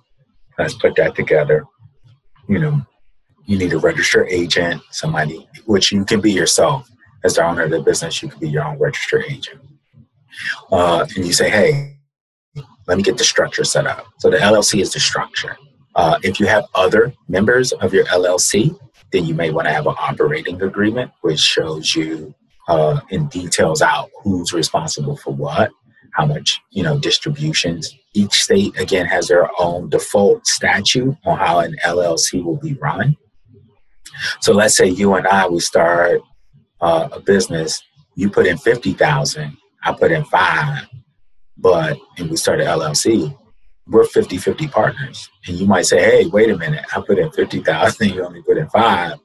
Let's 0.57 0.75
put 0.75 0.95
that 0.95 1.15
together. 1.15 1.65
You 2.47 2.59
know, 2.59 2.81
you 3.45 3.57
need 3.57 3.73
a 3.73 3.79
registered 3.79 4.27
agent, 4.29 4.81
somebody 4.91 5.47
which 5.65 5.91
you 5.91 6.05
can 6.05 6.21
be 6.21 6.31
yourself 6.31 6.89
as 7.23 7.35
the 7.35 7.45
owner 7.45 7.63
of 7.63 7.71
the 7.71 7.81
business. 7.81 8.21
You 8.21 8.29
can 8.29 8.39
be 8.39 8.49
your 8.49 8.63
own 8.63 8.77
registered 8.77 9.25
agent, 9.29 9.61
uh, 10.71 11.05
and 11.15 11.25
you 11.25 11.33
say, 11.33 11.49
"Hey, 11.49 11.96
let 12.87 12.97
me 12.97 13.03
get 13.03 13.17
the 13.17 13.23
structure 13.23 13.63
set 13.63 13.85
up." 13.85 14.05
So 14.19 14.29
the 14.29 14.37
LLC 14.37 14.81
is 14.81 14.93
the 14.93 14.99
structure. 14.99 15.57
Uh, 15.95 16.19
if 16.23 16.39
you 16.39 16.45
have 16.45 16.65
other 16.75 17.13
members 17.27 17.71
of 17.73 17.93
your 17.93 18.05
LLC, 18.05 18.77
then 19.11 19.25
you 19.25 19.33
may 19.33 19.49
want 19.49 19.67
to 19.67 19.73
have 19.73 19.87
an 19.87 19.95
operating 19.97 20.61
agreement, 20.61 21.11
which 21.21 21.39
shows 21.39 21.95
you 21.95 22.35
uh, 22.67 22.99
details 23.29 23.81
out 23.81 24.09
who's 24.23 24.53
responsible 24.53 25.17
for 25.17 25.33
what, 25.33 25.71
how 26.13 26.25
much, 26.25 26.59
you 26.71 26.83
know, 26.83 26.99
distributions. 26.99 27.95
Each 28.13 28.43
state, 28.43 28.77
again, 28.79 29.05
has 29.05 29.27
their 29.27 29.49
own 29.59 29.89
default 29.89 30.45
statute 30.45 31.15
on 31.25 31.37
how 31.37 31.59
an 31.59 31.75
LLC 31.83 32.43
will 32.43 32.57
be 32.57 32.73
run. 32.73 33.15
So 34.41 34.53
let's 34.53 34.75
say 34.75 34.87
you 34.87 35.13
and 35.15 35.27
I, 35.27 35.47
we 35.47 35.59
start 35.59 36.21
uh, 36.81 37.09
a 37.11 37.19
business, 37.19 37.81
you 38.15 38.29
put 38.29 38.47
in 38.47 38.57
50,000, 38.57 39.57
I 39.83 39.93
put 39.93 40.11
in 40.11 40.25
five, 40.25 40.87
but, 41.57 41.97
and 42.17 42.29
we 42.29 42.37
start 42.37 42.61
an 42.61 42.67
LLC, 42.67 43.35
we're 43.87 44.05
50 44.05 44.37
50 44.37 44.67
partners. 44.67 45.29
And 45.47 45.57
you 45.57 45.65
might 45.65 45.85
say, 45.85 46.01
hey, 46.01 46.25
wait 46.27 46.49
a 46.49 46.57
minute, 46.57 46.85
I 46.95 47.01
put 47.01 47.19
in 47.19 47.31
50,000, 47.31 48.09
you 48.13 48.23
only 48.23 48.41
put 48.41 48.57
in 48.57 48.69
five 48.69 49.17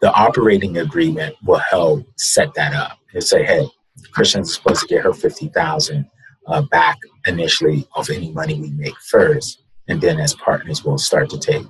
the 0.00 0.12
operating 0.12 0.78
agreement 0.78 1.34
will 1.44 1.58
help 1.58 2.06
set 2.16 2.52
that 2.54 2.74
up 2.74 2.98
and 3.14 3.22
say, 3.22 3.44
hey, 3.44 3.66
Christian's 4.12 4.54
supposed 4.54 4.82
to 4.82 4.86
get 4.86 5.02
her 5.02 5.12
50000 5.12 6.08
uh, 6.46 6.62
back 6.62 6.98
initially 7.26 7.88
of 7.94 8.10
any 8.10 8.30
money 8.30 8.60
we 8.60 8.70
make 8.70 8.96
first. 9.08 9.62
And 9.88 10.00
then 10.00 10.20
as 10.20 10.34
partners, 10.34 10.84
we'll 10.84 10.98
start 10.98 11.30
to 11.30 11.38
take 11.38 11.66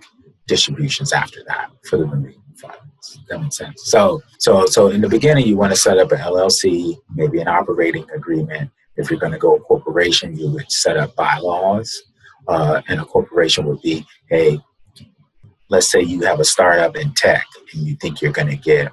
distributions 0.47 1.13
after 1.13 1.41
that 1.47 1.71
for 1.89 1.99
the 1.99 2.05
remaining 2.05 2.43
funds. 2.57 3.21
That 3.29 3.41
makes 3.41 3.59
sense. 3.59 3.83
So, 3.85 4.23
so, 4.39 4.67
so 4.67 4.89
in 4.89 5.01
the 5.01 5.09
beginning, 5.09 5.47
you 5.47 5.57
want 5.57 5.73
to 5.73 5.79
set 5.79 5.99
up 5.99 6.13
an 6.13 6.19
LLC, 6.19 6.97
maybe 7.15 7.41
an 7.41 7.49
operating 7.49 8.07
agreement. 8.11 8.71
If 8.97 9.11
you're 9.11 9.21
going 9.21 9.33
to 9.33 9.39
go 9.39 9.57
a 9.57 9.61
corporation, 9.61 10.37
you 10.37 10.51
would 10.51 10.71
set 10.71 10.97
up 10.97 11.15
bylaws. 11.17 12.03
Uh, 12.49 12.81
and 12.89 13.01
a 13.01 13.05
corporation 13.05 13.67
would 13.67 13.83
be, 13.83 14.07
hey, 14.31 14.59
let's 15.69 15.91
say 15.91 16.01
you 16.01 16.21
have 16.23 16.41
a 16.41 16.45
startup 16.45 16.97
in 16.97 17.13
tech 17.15 17.47
and 17.73 17.87
you 17.87 17.97
think 17.97 18.23
you're 18.23 18.33
going 18.33 18.49
to 18.49 18.57
get 18.57 18.93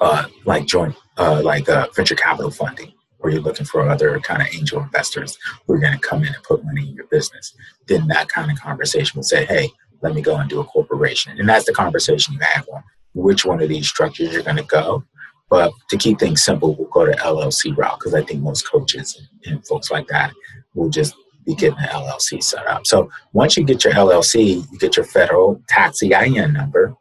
uh, 0.00 0.26
like 0.44 0.66
joint, 0.66 0.94
uh, 1.18 1.42
like 1.42 1.68
uh, 1.68 1.88
venture 1.94 2.14
capital 2.14 2.50
funding, 2.50 2.92
or 3.18 3.30
you're 3.30 3.40
looking 3.40 3.66
for 3.66 3.88
other 3.88 4.18
kind 4.20 4.42
of 4.42 4.48
angel 4.54 4.80
investors 4.80 5.36
who 5.66 5.74
are 5.74 5.78
going 5.78 5.92
to 5.92 5.98
come 5.98 6.22
in 6.22 6.34
and 6.34 6.42
put 6.44 6.64
money 6.64 6.88
in 6.88 6.94
your 6.94 7.06
business, 7.06 7.54
then 7.88 8.06
that 8.08 8.28
kind 8.28 8.50
of 8.50 8.58
conversation 8.60 9.18
would 9.18 9.26
say, 9.26 9.44
hey, 9.44 9.68
let 10.00 10.14
me 10.14 10.22
go 10.22 10.36
and 10.36 10.50
do 10.50 10.60
a 10.60 10.64
corporation. 10.64 11.38
And 11.38 11.48
that's 11.48 11.64
the 11.64 11.72
conversation 11.72 12.34
you 12.34 12.40
have 12.40 12.68
on 12.72 12.82
which 13.14 13.44
one 13.44 13.62
of 13.62 13.68
these 13.68 13.88
structures 13.88 14.32
you're 14.32 14.42
going 14.42 14.56
to 14.56 14.64
go. 14.64 15.04
But 15.52 15.74
to 15.90 15.98
keep 15.98 16.18
things 16.18 16.42
simple, 16.42 16.74
we'll 16.74 16.88
go 16.88 17.04
to 17.04 17.12
LLC 17.12 17.76
route 17.76 17.98
because 17.98 18.14
I 18.14 18.22
think 18.22 18.40
most 18.40 18.66
coaches 18.66 19.20
and 19.44 19.62
folks 19.66 19.90
like 19.90 20.06
that 20.08 20.32
will 20.74 20.88
just 20.88 21.14
be 21.44 21.54
getting 21.54 21.78
an 21.78 21.88
LLC 21.88 22.42
set 22.42 22.66
up. 22.66 22.86
So 22.86 23.10
once 23.34 23.58
you 23.58 23.62
get 23.62 23.84
your 23.84 23.92
LLC, 23.92 24.66
you 24.72 24.78
get 24.78 24.96
your 24.96 25.04
federal 25.04 25.60
tax 25.68 26.02
EIN 26.02 26.54
number. 26.54 26.94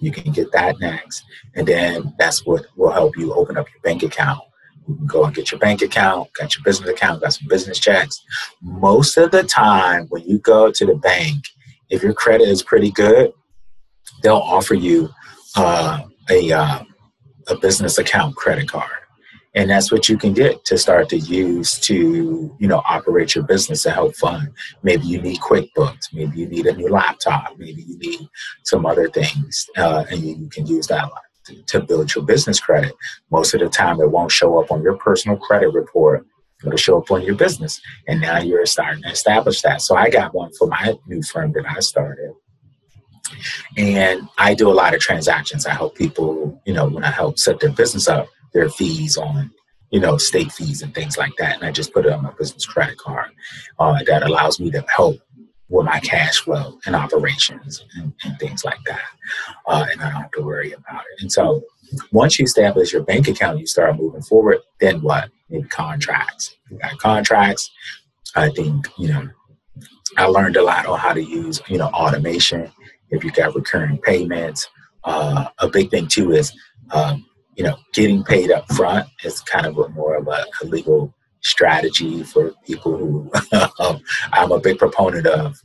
You 0.00 0.10
can 0.10 0.32
get 0.32 0.50
that 0.50 0.80
next. 0.80 1.22
And 1.54 1.64
then 1.64 2.12
that's 2.18 2.44
what 2.44 2.66
will 2.76 2.90
help 2.90 3.16
you 3.16 3.34
open 3.34 3.56
up 3.56 3.68
your 3.72 3.80
bank 3.82 4.02
account. 4.02 4.40
You 4.88 4.96
can 4.96 5.06
go 5.06 5.24
and 5.24 5.32
get 5.32 5.52
your 5.52 5.60
bank 5.60 5.80
account, 5.80 6.28
got 6.32 6.56
your 6.56 6.64
business 6.64 6.90
account, 6.90 7.22
got 7.22 7.34
some 7.34 7.46
business 7.46 7.78
checks. 7.78 8.20
Most 8.60 9.16
of 9.16 9.30
the 9.30 9.44
time, 9.44 10.06
when 10.08 10.24
you 10.24 10.40
go 10.40 10.72
to 10.72 10.84
the 10.84 10.96
bank, 10.96 11.44
if 11.88 12.02
your 12.02 12.14
credit 12.14 12.48
is 12.48 12.64
pretty 12.64 12.90
good, 12.90 13.32
they'll 14.24 14.38
offer 14.38 14.74
you 14.74 15.08
uh, 15.54 16.00
a, 16.28 16.50
uh, 16.50 16.82
a 17.52 17.58
business 17.58 17.98
account 17.98 18.36
credit 18.36 18.68
card. 18.68 18.90
And 19.54 19.68
that's 19.68 19.92
what 19.92 20.08
you 20.08 20.16
can 20.16 20.32
get 20.32 20.64
to 20.64 20.78
start 20.78 21.10
to 21.10 21.18
use 21.18 21.78
to 21.80 22.56
you 22.58 22.68
know 22.68 22.82
operate 22.88 23.34
your 23.34 23.44
business 23.44 23.84
and 23.84 23.94
help 23.94 24.16
fund. 24.16 24.48
Maybe 24.82 25.04
you 25.04 25.20
need 25.20 25.40
quickbooks. 25.40 26.12
Maybe 26.12 26.38
you 26.38 26.46
need 26.46 26.66
a 26.66 26.74
new 26.74 26.88
laptop. 26.88 27.58
Maybe 27.58 27.82
you 27.82 27.98
need 27.98 28.28
some 28.64 28.86
other 28.86 29.08
things 29.08 29.68
uh, 29.76 30.04
and 30.10 30.20
you, 30.22 30.48
can 30.48 30.66
use 30.66 30.86
that 30.86 31.10
to, 31.46 31.62
to 31.64 31.80
build 31.80 32.14
your 32.14 32.24
business 32.24 32.60
credit. 32.60 32.94
Most 33.30 33.52
of 33.52 33.60
the 33.60 33.68
time 33.68 34.00
it 34.00 34.10
won't 34.10 34.32
show 34.32 34.58
up 34.58 34.72
on 34.72 34.82
your 34.82 34.96
personal 34.96 35.36
credit 35.36 35.68
report 35.74 36.26
it'll 36.64 36.76
show 36.76 36.98
up 36.98 37.10
on 37.10 37.22
your 37.22 37.34
business. 37.34 37.80
And 38.06 38.20
now 38.20 38.38
you're 38.38 38.64
starting 38.66 39.02
to 39.02 39.10
establish 39.10 39.62
that. 39.62 39.82
So 39.82 39.96
i 39.96 40.08
got 40.08 40.32
one 40.32 40.52
for 40.58 40.68
my 40.68 40.94
new 41.06 41.22
firm 41.22 41.52
that 41.52 41.64
i 41.68 41.80
started 41.80 42.32
and 43.76 44.28
i 44.38 44.54
do 44.54 44.70
a 44.70 44.72
lot 44.72 44.94
of 44.94 45.00
transactions 45.00 45.66
i 45.66 45.72
help 45.72 45.94
people 45.94 46.60
you 46.64 46.72
know 46.72 46.86
when 46.86 47.04
i 47.04 47.10
help 47.10 47.38
set 47.38 47.60
their 47.60 47.72
business 47.72 48.08
up 48.08 48.28
their 48.52 48.68
fees 48.68 49.16
on 49.16 49.50
you 49.90 50.00
know 50.00 50.16
state 50.16 50.52
fees 50.52 50.82
and 50.82 50.94
things 50.94 51.16
like 51.16 51.32
that 51.38 51.56
and 51.56 51.64
i 51.64 51.70
just 51.70 51.92
put 51.92 52.06
it 52.06 52.12
on 52.12 52.22
my 52.22 52.32
business 52.38 52.66
credit 52.66 52.98
card 52.98 53.30
uh, 53.78 53.98
that 54.06 54.22
allows 54.22 54.60
me 54.60 54.70
to 54.70 54.84
help 54.94 55.16
with 55.72 55.86
my 55.86 55.98
cash 56.00 56.40
flow 56.40 56.78
and 56.86 56.94
operations 56.94 57.84
and, 57.96 58.12
and 58.24 58.38
things 58.38 58.62
like 58.62 58.78
that. 58.86 59.00
Uh, 59.66 59.86
and 59.90 60.02
I 60.02 60.10
don't 60.10 60.22
have 60.22 60.30
to 60.32 60.42
worry 60.42 60.72
about 60.72 61.00
it. 61.00 61.22
And 61.22 61.32
so 61.32 61.62
once 62.12 62.38
you 62.38 62.44
establish 62.44 62.92
your 62.92 63.02
bank 63.02 63.26
account, 63.26 63.58
you 63.58 63.66
start 63.66 63.96
moving 63.96 64.22
forward, 64.22 64.58
then 64.80 65.00
what? 65.00 65.30
Maybe 65.48 65.66
contracts. 65.68 66.56
You 66.70 66.78
got 66.78 66.98
contracts. 66.98 67.70
I 68.36 68.50
think, 68.50 68.86
you 68.98 69.08
know, 69.08 69.28
I 70.18 70.26
learned 70.26 70.56
a 70.56 70.62
lot 70.62 70.86
on 70.86 70.98
how 70.98 71.14
to 71.14 71.22
use, 71.22 71.60
you 71.68 71.78
know, 71.78 71.88
automation. 71.88 72.70
If 73.12 73.24
you 73.24 73.30
got 73.30 73.54
recurring 73.54 73.98
payments, 73.98 74.68
uh, 75.04 75.46
a 75.58 75.68
big 75.68 75.90
thing 75.90 76.08
too 76.08 76.32
is, 76.32 76.52
um, 76.90 77.24
you 77.56 77.64
know, 77.64 77.76
getting 77.92 78.24
paid 78.24 78.50
up 78.50 78.70
front 78.72 79.06
is 79.24 79.40
kind 79.40 79.66
of 79.66 79.78
a 79.78 79.88
more 79.90 80.16
of 80.16 80.26
a, 80.26 80.44
a 80.62 80.64
legal 80.66 81.14
strategy 81.42 82.22
for 82.22 82.52
people 82.66 82.96
who 82.96 83.30
um, 83.78 84.00
I'm 84.32 84.52
a 84.52 84.60
big 84.60 84.78
proponent 84.78 85.26
of. 85.26 85.56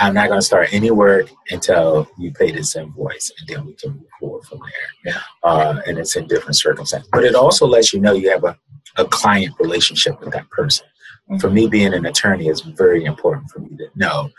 I'm 0.00 0.14
not 0.14 0.28
going 0.28 0.40
to 0.40 0.44
start 0.44 0.72
any 0.72 0.90
work 0.90 1.30
until 1.50 2.08
you 2.18 2.32
pay 2.32 2.50
this 2.50 2.74
invoice, 2.74 3.30
and 3.38 3.48
then 3.48 3.64
we 3.64 3.74
can 3.74 3.92
move 3.92 4.06
forward 4.18 4.44
from 4.44 4.58
there. 4.58 5.12
Yeah. 5.14 5.20
Uh, 5.44 5.80
and 5.86 5.98
it's 5.98 6.16
in 6.16 6.26
different 6.26 6.56
circumstances, 6.56 7.08
but 7.12 7.24
it 7.24 7.36
also 7.36 7.66
lets 7.66 7.92
you 7.92 8.00
know 8.00 8.12
you 8.12 8.30
have 8.30 8.42
a, 8.42 8.58
a 8.96 9.04
client 9.04 9.54
relationship 9.60 10.20
with 10.20 10.32
that 10.32 10.50
person. 10.50 10.86
Mm-hmm. 11.30 11.38
For 11.38 11.48
me, 11.48 11.68
being 11.68 11.94
an 11.94 12.06
attorney 12.06 12.48
is 12.48 12.60
very 12.60 13.04
important 13.04 13.50
for 13.50 13.60
me 13.60 13.76
to 13.76 13.88
know 13.94 14.30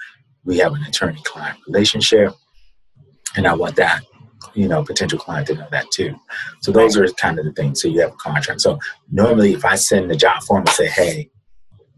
we 0.44 0.58
have 0.60 0.74
an 0.74 0.84
attorney-client 0.84 1.58
relationship, 1.68 2.34
and 3.36 3.48
I 3.48 3.54
want 3.54 3.76
that 3.78 4.04
you 4.54 4.68
know 4.68 4.84
potential 4.84 5.20
client 5.20 5.48
to 5.48 5.56
know 5.56 5.68
that 5.72 5.90
too. 5.92 6.16
So 6.62 6.72
those 6.72 6.98
are 6.98 7.08
kind 7.14 7.40
of 7.40 7.46
the 7.46 7.52
things. 7.52 7.82
So 7.82 7.88
you 7.88 8.02
have 8.02 8.14
a 8.14 8.18
contract. 8.18 8.62
So 8.62 8.80
normally, 9.12 9.54
if 9.54 9.66
I 9.66 9.76
send 9.76 10.10
the 10.10 10.16
job 10.16 10.44
form 10.44 10.62
and 10.62 10.70
say, 10.70 10.88
"Hey, 10.88 11.30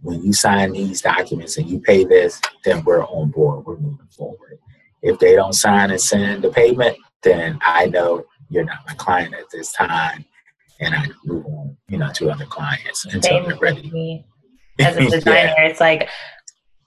when 0.01 0.23
you 0.23 0.33
sign 0.33 0.73
these 0.73 1.01
documents 1.01 1.57
and 1.57 1.69
you 1.69 1.79
pay 1.79 2.03
this, 2.03 2.41
then 2.63 2.83
we're 2.83 3.05
on 3.05 3.29
board. 3.29 3.65
We're 3.65 3.77
moving 3.77 4.07
forward." 4.09 4.59
If 5.01 5.19
they 5.19 5.35
don't 5.35 5.53
sign 5.53 5.91
and 5.91 6.01
send 6.01 6.43
the 6.43 6.49
payment, 6.49 6.97
then 7.23 7.59
I 7.61 7.85
know 7.87 8.25
you're 8.49 8.65
not 8.65 8.79
my 8.87 8.93
client 8.95 9.33
at 9.33 9.49
this 9.51 9.71
time, 9.73 10.25
and 10.79 10.95
I 10.95 11.05
move 11.25 11.45
on, 11.45 11.77
you 11.87 11.97
know, 11.97 12.11
to 12.13 12.29
other 12.29 12.45
clients 12.45 13.05
until 13.05 13.45
they're 13.45 13.57
ready. 13.57 14.25
As 14.79 14.95
a 14.95 15.09
designer, 15.09 15.53
yeah. 15.57 15.63
it's 15.63 15.79
like 15.79 16.07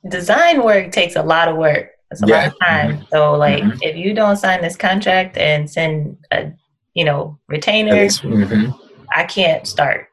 design 0.08 0.62
work 0.62 0.92
takes 0.92 1.16
a 1.16 1.22
lot 1.22 1.48
of 1.48 1.56
work 1.56 1.90
it's 2.10 2.22
a 2.22 2.26
yeah. 2.26 2.36
lot 2.36 2.46
of 2.48 2.58
time. 2.60 2.92
Mm-hmm. 2.92 3.04
So 3.12 3.34
like 3.34 3.62
mm-hmm. 3.62 3.78
if 3.82 3.96
you 3.96 4.14
don't 4.14 4.36
sign 4.36 4.62
this 4.62 4.76
contract 4.76 5.36
and 5.36 5.70
send 5.70 6.16
a 6.30 6.52
you 6.94 7.04
know 7.04 7.38
retainer, 7.48 7.92
mm-hmm. 7.92 8.70
I 9.14 9.24
can't 9.24 9.66
start. 9.66 10.08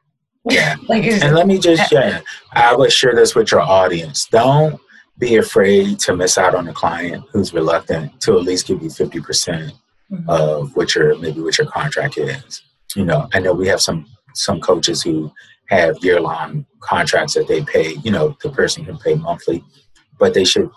Yeah. 0.48 0.76
like 0.88 1.04
and 1.04 1.34
let 1.34 1.46
me 1.46 1.58
just 1.58 1.90
share. 1.90 2.22
I 2.52 2.74
would 2.74 2.92
share 2.92 3.14
this 3.14 3.34
with 3.34 3.50
your 3.50 3.60
audience. 3.60 4.26
Don't 4.26 4.80
be 5.18 5.36
afraid 5.36 5.98
to 6.00 6.14
miss 6.14 6.38
out 6.38 6.54
on 6.54 6.68
a 6.68 6.72
client 6.72 7.24
who's 7.32 7.52
reluctant 7.52 8.20
to 8.20 8.38
at 8.38 8.44
least 8.44 8.68
give 8.68 8.80
you 8.80 8.88
50% 8.88 9.72
mm-hmm. 10.12 10.30
of 10.30 10.74
what 10.76 10.94
your 10.94 11.18
maybe 11.18 11.40
what 11.40 11.58
your 11.58 11.66
contract 11.66 12.18
is. 12.18 12.62
You 12.94 13.04
know, 13.04 13.28
I 13.34 13.40
know 13.40 13.52
we 13.52 13.68
have 13.68 13.80
some 13.80 14.06
some 14.34 14.60
coaches 14.60 15.02
who 15.02 15.32
have 15.68 16.02
year 16.02 16.20
long 16.20 16.64
contracts 16.80 17.34
that 17.34 17.48
they 17.48 17.62
pay, 17.62 17.94
you 18.04 18.10
know, 18.10 18.36
the 18.42 18.50
person 18.50 18.84
can 18.84 18.96
pay 18.98 19.14
monthly, 19.14 19.62
but 20.18 20.32
they 20.32 20.44
should 20.44 20.70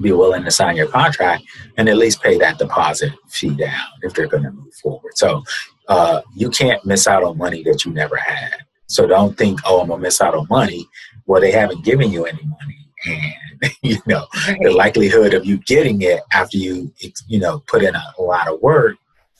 be 0.00 0.12
willing 0.12 0.44
to 0.44 0.50
sign 0.50 0.76
your 0.76 0.88
contract 0.88 1.44
and 1.76 1.88
at 1.88 1.96
least 1.96 2.22
pay 2.22 2.38
that 2.38 2.58
deposit 2.58 3.12
fee 3.28 3.54
down 3.54 3.86
if 4.02 4.14
they're 4.14 4.26
going 4.26 4.44
to 4.44 4.50
move 4.50 4.74
forward. 4.74 5.12
So 5.16 5.42
uh, 5.88 6.22
you 6.34 6.50
can't 6.50 6.84
miss 6.84 7.06
out 7.06 7.24
on 7.24 7.36
money 7.36 7.62
that 7.64 7.84
you 7.84 7.92
never 7.92 8.16
had. 8.16 8.56
So 8.86 9.06
don't 9.06 9.36
think, 9.36 9.60
oh, 9.64 9.80
I'm 9.80 9.88
gonna 9.88 10.02
miss 10.02 10.20
out 10.20 10.34
on 10.34 10.46
money. 10.50 10.86
Well, 11.26 11.40
they 11.40 11.50
haven't 11.50 11.84
given 11.84 12.12
you 12.12 12.26
any 12.26 12.42
money, 12.42 12.90
and 13.06 13.72
you 13.82 13.96
know 14.06 14.26
the 14.60 14.70
likelihood 14.70 15.32
of 15.32 15.46
you 15.46 15.56
getting 15.66 16.02
it 16.02 16.20
after 16.32 16.58
you, 16.58 16.92
you 17.26 17.38
know, 17.38 17.62
put 17.66 17.82
in 17.82 17.94
a, 17.94 18.04
a 18.18 18.22
lot 18.22 18.48
of 18.48 18.60
work, 18.60 18.96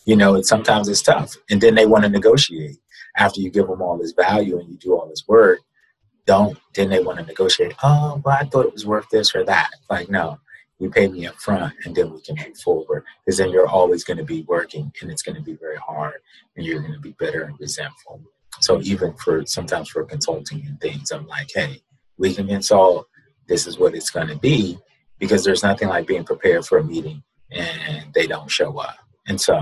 you 0.06 0.16
know, 0.16 0.36
it, 0.36 0.46
sometimes 0.46 0.88
it's 0.88 1.02
tough. 1.02 1.36
And 1.50 1.60
then 1.60 1.74
they 1.74 1.86
want 1.86 2.04
to 2.04 2.08
negotiate 2.08 2.78
after 3.16 3.40
you 3.40 3.50
give 3.50 3.66
them 3.66 3.82
all 3.82 3.98
this 3.98 4.12
value 4.12 4.58
and 4.58 4.68
you 4.70 4.76
do 4.78 4.94
all 4.94 5.06
this 5.06 5.24
work 5.28 5.60
don't 6.26 6.58
then 6.74 6.88
they 6.88 7.00
want 7.00 7.18
to 7.18 7.24
negotiate 7.24 7.74
oh 7.82 8.20
well 8.24 8.36
i 8.40 8.44
thought 8.44 8.66
it 8.66 8.72
was 8.72 8.86
worth 8.86 9.08
this 9.10 9.34
or 9.34 9.44
that. 9.44 9.70
Like 9.90 10.08
no 10.08 10.38
you 10.78 10.90
pay 10.90 11.06
me 11.06 11.26
up 11.26 11.36
front 11.36 11.72
and 11.84 11.94
then 11.94 12.12
we 12.12 12.20
can 12.20 12.34
move 12.36 12.56
forward 12.58 13.04
because 13.24 13.38
then 13.38 13.50
you're 13.50 13.68
always 13.68 14.02
going 14.02 14.16
to 14.16 14.24
be 14.24 14.42
working 14.42 14.92
and 15.00 15.12
it's 15.12 15.22
going 15.22 15.36
to 15.36 15.42
be 15.42 15.54
very 15.54 15.76
hard 15.76 16.14
and 16.56 16.66
you're 16.66 16.80
going 16.80 16.92
to 16.92 16.98
be 16.98 17.14
bitter 17.20 17.42
and 17.42 17.58
resentful. 17.60 18.20
So 18.60 18.80
even 18.82 19.14
for 19.14 19.46
sometimes 19.46 19.90
for 19.90 20.04
consulting 20.04 20.66
and 20.66 20.80
things 20.80 21.12
i'm 21.12 21.26
like 21.26 21.50
hey 21.54 21.82
we 22.18 22.34
can 22.34 22.46
consult. 22.46 23.08
This 23.48 23.66
is 23.66 23.78
what 23.78 23.94
it's 23.94 24.10
going 24.10 24.28
to 24.28 24.36
be 24.36 24.78
because 25.18 25.44
there's 25.44 25.62
nothing 25.62 25.88
like 25.88 26.06
being 26.06 26.24
prepared 26.24 26.64
for 26.64 26.78
a 26.78 26.84
meeting 26.84 27.22
and 27.50 28.12
they 28.14 28.26
don't 28.26 28.50
show 28.50 28.78
up. 28.78 28.96
And 29.26 29.40
so 29.40 29.56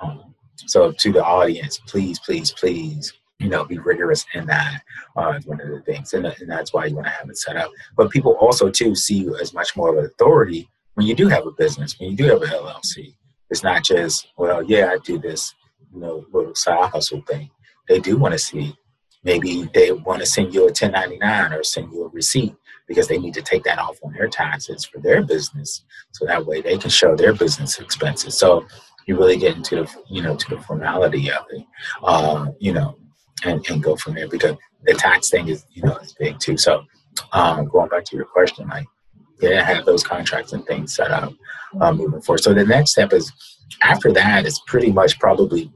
um, 0.00 0.34
so 0.66 0.92
to 0.92 1.12
the 1.12 1.24
audience 1.24 1.78
please 1.86 2.18
please 2.18 2.50
please 2.50 3.12
you 3.38 3.48
know, 3.48 3.64
be 3.64 3.78
rigorous 3.78 4.24
in 4.34 4.46
that 4.46 4.82
uh, 5.16 5.38
one 5.44 5.60
of 5.60 5.68
the 5.68 5.80
things. 5.82 6.14
And, 6.14 6.26
and 6.26 6.50
that's 6.50 6.72
why 6.72 6.86
you 6.86 6.94
want 6.94 7.06
to 7.06 7.12
have 7.12 7.28
it 7.28 7.38
set 7.38 7.56
up. 7.56 7.70
But 7.96 8.10
people 8.10 8.32
also, 8.40 8.70
too, 8.70 8.94
see 8.94 9.18
you 9.18 9.36
as 9.36 9.52
much 9.52 9.76
more 9.76 9.90
of 9.90 9.98
an 9.98 10.06
authority 10.06 10.68
when 10.94 11.06
you 11.06 11.14
do 11.14 11.28
have 11.28 11.46
a 11.46 11.52
business, 11.52 11.98
when 11.98 12.10
you 12.10 12.16
do 12.16 12.24
have 12.24 12.42
an 12.42 12.48
LLC. 12.48 13.14
It's 13.50 13.62
not 13.62 13.84
just, 13.84 14.28
well, 14.38 14.62
yeah, 14.62 14.90
I 14.92 14.98
do 15.04 15.18
this, 15.18 15.54
you 15.92 16.00
know, 16.00 16.24
little 16.32 16.54
side 16.54 16.90
hustle 16.90 17.22
thing. 17.22 17.50
They 17.88 18.00
do 18.00 18.16
want 18.16 18.32
to 18.32 18.38
see, 18.38 18.74
maybe 19.22 19.68
they 19.74 19.92
want 19.92 20.20
to 20.20 20.26
send 20.26 20.54
you 20.54 20.62
a 20.62 20.64
1099 20.66 21.52
or 21.52 21.62
send 21.62 21.92
you 21.92 22.04
a 22.04 22.08
receipt 22.08 22.54
because 22.88 23.06
they 23.06 23.18
need 23.18 23.34
to 23.34 23.42
take 23.42 23.64
that 23.64 23.78
off 23.78 23.98
on 24.02 24.14
their 24.14 24.28
taxes 24.28 24.84
for 24.84 24.98
their 24.98 25.22
business. 25.22 25.84
So 26.12 26.24
that 26.26 26.44
way 26.44 26.60
they 26.62 26.78
can 26.78 26.90
show 26.90 27.14
their 27.14 27.34
business 27.34 27.78
expenses. 27.78 28.36
So 28.36 28.66
you 29.06 29.16
really 29.16 29.36
get 29.36 29.56
into 29.56 29.76
the, 29.76 29.90
you 30.08 30.22
know, 30.22 30.34
to 30.34 30.50
the 30.50 30.60
formality 30.62 31.30
of 31.30 31.44
it. 31.50 31.64
Uh, 32.02 32.46
you 32.58 32.72
know, 32.72 32.96
and, 33.44 33.64
and 33.68 33.82
go 33.82 33.96
from 33.96 34.14
there 34.14 34.28
because 34.28 34.56
the 34.84 34.94
tax 34.94 35.30
thing 35.30 35.48
is 35.48 35.64
you 35.72 35.82
know 35.82 35.96
is 35.98 36.14
big 36.18 36.38
too. 36.38 36.56
So 36.56 36.84
um, 37.32 37.66
going 37.68 37.88
back 37.88 38.04
to 38.04 38.16
your 38.16 38.26
question, 38.26 38.68
like 38.68 38.86
yeah, 39.40 39.62
have 39.62 39.84
those 39.84 40.02
contracts 40.02 40.52
and 40.52 40.64
things 40.66 40.94
set 40.94 41.10
up 41.10 41.32
um, 41.80 41.98
moving 41.98 42.22
forward. 42.22 42.42
So 42.42 42.54
the 42.54 42.64
next 42.64 42.92
step 42.92 43.12
is 43.12 43.30
after 43.82 44.12
that 44.12 44.46
is 44.46 44.60
pretty 44.66 44.90
much 44.90 45.18
probably 45.18 45.70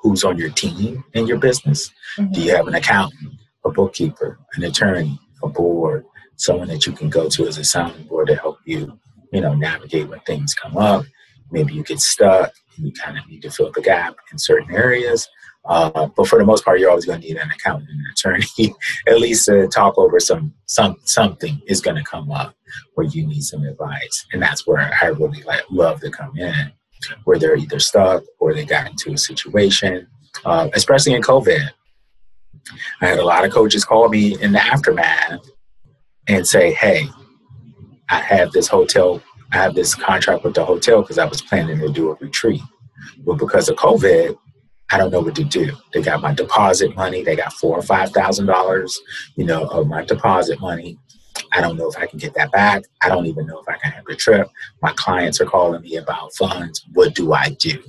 who's 0.00 0.24
on 0.24 0.38
your 0.38 0.50
team 0.50 1.04
in 1.14 1.26
your 1.26 1.38
business. 1.38 1.90
Mm-hmm. 2.18 2.32
Do 2.32 2.40
you 2.40 2.54
have 2.54 2.68
an 2.68 2.74
accountant, 2.74 3.34
a 3.64 3.70
bookkeeper, 3.70 4.38
an 4.54 4.64
attorney, 4.64 5.18
a 5.42 5.48
board, 5.48 6.04
someone 6.36 6.68
that 6.68 6.86
you 6.86 6.92
can 6.92 7.08
go 7.08 7.28
to 7.28 7.46
as 7.46 7.58
a 7.58 7.64
sounding 7.64 8.06
board 8.06 8.28
to 8.28 8.36
help 8.36 8.58
you, 8.64 8.98
you 9.32 9.40
know, 9.40 9.54
navigate 9.54 10.08
when 10.08 10.20
things 10.20 10.54
come 10.54 10.76
up. 10.76 11.04
Maybe 11.50 11.74
you 11.74 11.82
get 11.82 12.00
stuck 12.00 12.52
and 12.76 12.86
you 12.86 12.92
kind 12.92 13.18
of 13.18 13.26
need 13.28 13.42
to 13.42 13.50
fill 13.50 13.72
the 13.72 13.80
gap 13.80 14.16
in 14.30 14.38
certain 14.38 14.74
areas. 14.74 15.28
Uh, 15.68 16.06
but 16.16 16.28
for 16.28 16.38
the 16.38 16.44
most 16.44 16.64
part, 16.64 16.78
you're 16.78 16.90
always 16.90 17.04
going 17.04 17.20
to 17.20 17.26
need 17.26 17.36
an 17.36 17.50
accountant 17.50 17.90
an 17.90 18.04
attorney, 18.12 18.74
at 19.08 19.20
least 19.20 19.46
to 19.46 19.66
talk 19.68 19.98
over 19.98 20.20
some 20.20 20.54
some 20.66 20.96
something 21.04 21.60
is 21.66 21.80
going 21.80 21.96
to 21.96 22.04
come 22.04 22.30
up 22.30 22.54
where 22.94 23.06
you 23.06 23.26
need 23.26 23.42
some 23.42 23.64
advice, 23.64 24.26
and 24.32 24.40
that's 24.40 24.66
where 24.66 24.78
I 25.02 25.06
really 25.06 25.42
like 25.42 25.62
love 25.70 26.00
to 26.00 26.10
come 26.10 26.36
in, 26.36 26.72
where 27.24 27.38
they're 27.38 27.56
either 27.56 27.80
stuck 27.80 28.22
or 28.38 28.54
they 28.54 28.64
got 28.64 28.90
into 28.90 29.12
a 29.12 29.18
situation, 29.18 30.06
uh, 30.44 30.68
especially 30.74 31.14
in 31.14 31.22
COVID. 31.22 31.68
I 33.00 33.06
had 33.06 33.18
a 33.18 33.24
lot 33.24 33.44
of 33.44 33.52
coaches 33.52 33.84
call 33.84 34.08
me 34.08 34.40
in 34.40 34.52
the 34.52 34.64
aftermath 34.64 35.40
and 36.28 36.46
say, 36.46 36.72
"Hey, 36.72 37.08
I 38.08 38.20
have 38.20 38.52
this 38.52 38.68
hotel, 38.68 39.20
I 39.52 39.56
have 39.56 39.74
this 39.74 39.96
contract 39.96 40.44
with 40.44 40.54
the 40.54 40.64
hotel 40.64 41.00
because 41.02 41.18
I 41.18 41.26
was 41.26 41.42
planning 41.42 41.78
to 41.80 41.88
do 41.88 42.10
a 42.10 42.14
retreat, 42.14 42.62
but 43.24 43.34
because 43.34 43.68
of 43.68 43.76
COVID." 43.76 44.36
I 44.90 44.98
don't 44.98 45.10
know 45.10 45.20
what 45.20 45.34
to 45.36 45.44
do. 45.44 45.72
They 45.92 46.02
got 46.02 46.22
my 46.22 46.34
deposit 46.34 46.94
money. 46.94 47.22
They 47.22 47.36
got 47.36 47.52
four 47.54 47.76
or 47.76 47.82
five 47.82 48.10
thousand 48.10 48.46
dollars, 48.46 48.98
you 49.34 49.44
know, 49.44 49.64
of 49.66 49.88
my 49.88 50.04
deposit 50.04 50.60
money. 50.60 50.98
I 51.52 51.60
don't 51.60 51.76
know 51.76 51.88
if 51.88 51.98
I 51.98 52.06
can 52.06 52.18
get 52.18 52.34
that 52.34 52.52
back. 52.52 52.84
I 53.02 53.08
don't 53.08 53.26
even 53.26 53.46
know 53.46 53.58
if 53.58 53.68
I 53.68 53.76
can 53.78 53.92
have 53.92 54.04
the 54.06 54.16
trip. 54.16 54.48
My 54.82 54.92
clients 54.96 55.40
are 55.40 55.46
calling 55.46 55.82
me 55.82 55.96
about 55.96 56.34
funds. 56.34 56.84
What 56.92 57.14
do 57.14 57.32
I 57.32 57.50
do? 57.58 57.82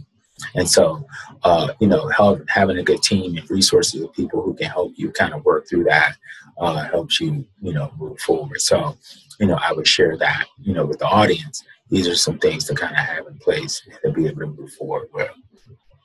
And 0.56 0.70
so, 0.70 1.06
uh, 1.44 1.70
you 1.80 1.88
know, 1.88 2.08
help, 2.10 2.42
having 2.48 2.78
a 2.78 2.84
good 2.84 3.02
team 3.02 3.38
and 3.38 3.50
resources 3.50 4.02
of 4.02 4.14
people 4.14 4.42
who 4.42 4.54
can 4.54 4.68
help 4.68 4.94
you 4.96 5.12
kind 5.12 5.34
of 5.34 5.44
work 5.46 5.68
through 5.68 5.86
that 5.86 6.16
uh, 6.60 6.84
helps 6.88 7.20
you, 7.20 7.46
you 7.62 7.74
know, 7.74 7.92
move 7.98 8.20
forward. 8.20 8.60
So, 8.62 8.98
you 9.40 9.48
know, 9.48 9.58
I 9.62 9.74
would 9.74 9.88
share 9.88 10.18
that, 10.18 10.48
you 10.60 10.74
know, 10.74 10.86
with 10.86 11.00
the 11.00 11.08
audience. 11.08 11.64
These 11.90 12.08
are 12.08 12.16
some 12.16 12.38
things 12.38 12.66
to 12.66 12.76
kind 12.76 12.92
of 12.92 13.00
have 13.00 13.28
in 13.28 13.38
place 13.38 13.82
to 14.04 14.12
be 14.12 14.28
able 14.28 14.42
to 14.42 14.48
move 14.48 14.72
forward 14.74 15.10
with. 15.14 15.32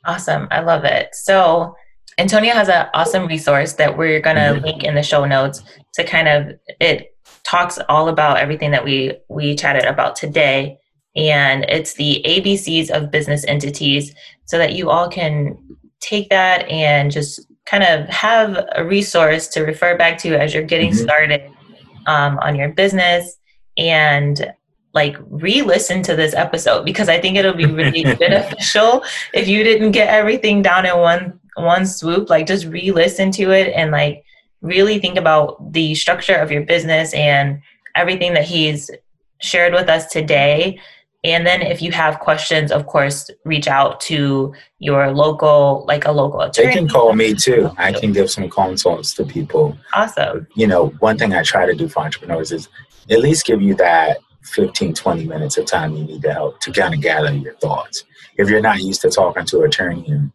Awesome. 0.05 0.49
I 0.51 0.61
love 0.61 0.85
it. 0.85 1.15
So, 1.15 1.75
Antonio 2.19 2.53
has 2.53 2.69
an 2.69 2.89
awesome 2.93 3.27
resource 3.27 3.75
that 3.75 3.97
we're 3.97 4.21
going 4.21 4.37
to 4.37 4.43
mm-hmm. 4.43 4.65
link 4.65 4.85
in 4.85 4.95
the 4.95 5.03
show 5.03 5.25
notes 5.25 5.63
to 5.95 6.05
kind 6.05 6.29
of 6.29 6.53
it 6.81 7.17
talks 7.45 7.79
all 7.89 8.09
about 8.09 8.39
everything 8.39 8.71
that 8.71 8.85
we 8.85 9.15
we 9.29 9.55
chatted 9.55 9.85
about 9.85 10.15
today 10.15 10.79
and 11.17 11.65
it's 11.69 11.95
the 11.95 12.23
ABCs 12.27 12.91
of 12.91 13.11
business 13.11 13.45
entities 13.45 14.15
so 14.47 14.59
that 14.59 14.75
you 14.75 14.91
all 14.91 15.09
can 15.09 15.57
take 16.01 16.29
that 16.31 16.69
and 16.69 17.11
just 17.11 17.47
kind 17.67 17.83
of 17.83 18.09
have 18.09 18.67
a 18.75 18.85
resource 18.85 19.49
to 19.49 19.63
refer 19.63 19.97
back 19.97 20.19
to 20.19 20.35
as 20.39 20.53
you're 20.53 20.63
getting 20.63 20.91
mm-hmm. 20.91 21.05
started 21.05 21.43
um, 22.07 22.39
on 22.39 22.55
your 22.55 22.71
business 22.71 23.37
and 23.77 24.53
like 24.95 25.17
re-listen 25.31 26.03
to 26.03 26.17
this 26.17 26.35
episode 26.35 26.85
because 26.85 27.09
I 27.09 27.21
think 27.21 27.37
it'll 27.37 27.55
be 27.55 27.67
really 27.67 28.03
beneficial 28.19 29.05
if 29.33 29.49
you 29.49 29.63
didn't 29.65 29.93
get 29.93 30.09
everything 30.09 30.63
down 30.63 30.87
in 30.87 30.97
one 30.99 31.41
one 31.57 31.87
swoop. 31.87 32.31
Like 32.31 32.47
just 32.47 32.67
re-listen 32.67 33.31
to 33.33 33.51
it 33.53 33.73
and 33.75 33.91
like 33.91 34.25
really 34.61 34.99
think 34.99 35.19
about 35.19 35.73
the 35.73 35.95
structure 35.95 36.37
of 36.37 36.51
your 36.51 36.63
business 36.63 37.13
and 37.15 37.61
everything 37.95 38.35
that 38.35 38.45
he's 38.45 38.91
shared 39.41 39.73
with 39.73 39.89
us 39.89 40.07
today. 40.07 40.79
And 41.25 41.47
then 41.47 41.63
if 41.63 41.81
you 41.81 41.93
have 41.93 42.19
questions, 42.19 42.73
of 42.73 42.87
course, 42.87 43.31
reach 43.45 43.69
out 43.69 44.01
to 44.03 44.53
your 44.81 45.13
local, 45.13 45.85
like 45.87 46.05
a 46.05 46.11
local 46.11 46.41
attorney. 46.41 46.69
They 46.69 46.75
can 46.75 46.89
call 46.89 47.13
me 47.13 47.35
too. 47.35 47.71
I 47.79 47.93
can 47.93 48.13
give 48.13 48.29
some 48.29 48.49
consults 48.51 49.15
to 49.15 49.25
people. 49.25 49.77
Awesome. 49.95 50.49
You 50.57 50.67
know, 50.67 50.89
one 50.99 51.19
thing 51.19 51.33
I 51.33 51.45
try 51.45 51.65
to 51.65 51.75
do 51.75 51.89
for 51.89 52.01
entrepreneurs 52.01 52.51
is 52.51 52.69
at 53.09 53.21
least 53.21 53.47
give 53.47 53.63
you 53.63 53.75
that 53.77 54.19
15, 54.45 54.95
20 54.95 55.27
minutes 55.27 55.57
of 55.59 55.67
time 55.67 55.97
you 55.97 56.05
need 56.05 56.23
to 56.23 56.33
help 56.33 56.61
to 56.61 56.73
kind 56.73 56.95
of 56.95 57.01
gather 57.01 57.33
your 57.33 57.55
thoughts. 57.55 58.05
If 58.37 58.49
you're 58.49 58.61
not 58.61 58.81
used 58.81 59.03
to 59.03 59.11
talking 59.11 59.45
to 59.47 59.61
an 59.61 59.67
attorney 59.67 60.07
and 60.09 60.33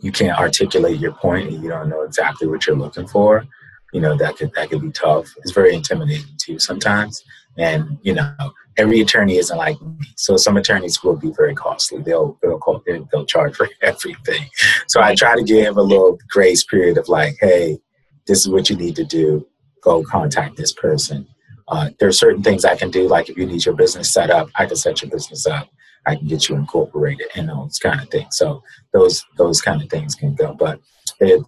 you 0.00 0.12
can't 0.12 0.38
articulate 0.38 1.00
your 1.00 1.12
point 1.12 1.48
and 1.48 1.62
you 1.62 1.68
don't 1.68 1.88
know 1.88 2.02
exactly 2.02 2.46
what 2.48 2.66
you're 2.66 2.76
looking 2.76 3.06
for, 3.06 3.46
you 3.92 4.00
know, 4.00 4.16
that 4.16 4.36
could 4.36 4.52
that 4.54 4.70
could 4.70 4.82
be 4.82 4.90
tough. 4.90 5.32
It's 5.38 5.52
very 5.52 5.74
intimidating 5.74 6.36
too 6.38 6.58
sometimes. 6.58 7.24
And, 7.56 7.98
you 8.02 8.12
know, 8.12 8.32
every 8.76 9.00
attorney 9.00 9.36
isn't 9.36 9.56
like 9.56 9.80
me. 9.80 9.96
So 10.16 10.36
some 10.36 10.56
attorneys 10.56 11.02
will 11.02 11.16
be 11.16 11.32
very 11.36 11.54
costly. 11.54 12.02
They'll 12.02 12.38
they'll 12.42 12.58
call, 12.58 12.82
they'll 12.86 13.26
charge 13.26 13.56
for 13.56 13.68
everything. 13.82 14.48
So 14.86 15.00
I 15.00 15.14
try 15.14 15.34
to 15.36 15.42
give 15.42 15.76
a 15.76 15.82
little 15.82 16.18
grace 16.28 16.64
period 16.64 16.98
of 16.98 17.08
like, 17.08 17.36
hey, 17.40 17.78
this 18.26 18.40
is 18.40 18.48
what 18.48 18.68
you 18.68 18.76
need 18.76 18.96
to 18.96 19.04
do. 19.04 19.46
Go 19.82 20.02
contact 20.02 20.56
this 20.56 20.72
person 20.72 21.26
uh, 21.68 21.90
there 21.98 22.08
are 22.08 22.12
certain 22.12 22.42
things 22.42 22.64
I 22.64 22.76
can 22.76 22.90
do, 22.90 23.08
like 23.08 23.28
if 23.28 23.36
you 23.36 23.46
need 23.46 23.64
your 23.64 23.74
business 23.74 24.12
set 24.12 24.30
up, 24.30 24.48
I 24.56 24.66
can 24.66 24.76
set 24.76 25.02
your 25.02 25.10
business 25.10 25.46
up. 25.46 25.68
I 26.06 26.16
can 26.16 26.26
get 26.26 26.48
you 26.48 26.56
incorporated 26.56 27.26
and 27.34 27.48
those 27.48 27.78
kind 27.78 28.00
of 28.00 28.08
things. 28.08 28.36
So 28.36 28.62
those 28.92 29.24
those 29.36 29.60
kind 29.60 29.82
of 29.82 29.90
things 29.90 30.14
can 30.14 30.34
go. 30.34 30.54
But 30.54 30.80
if 31.20 31.42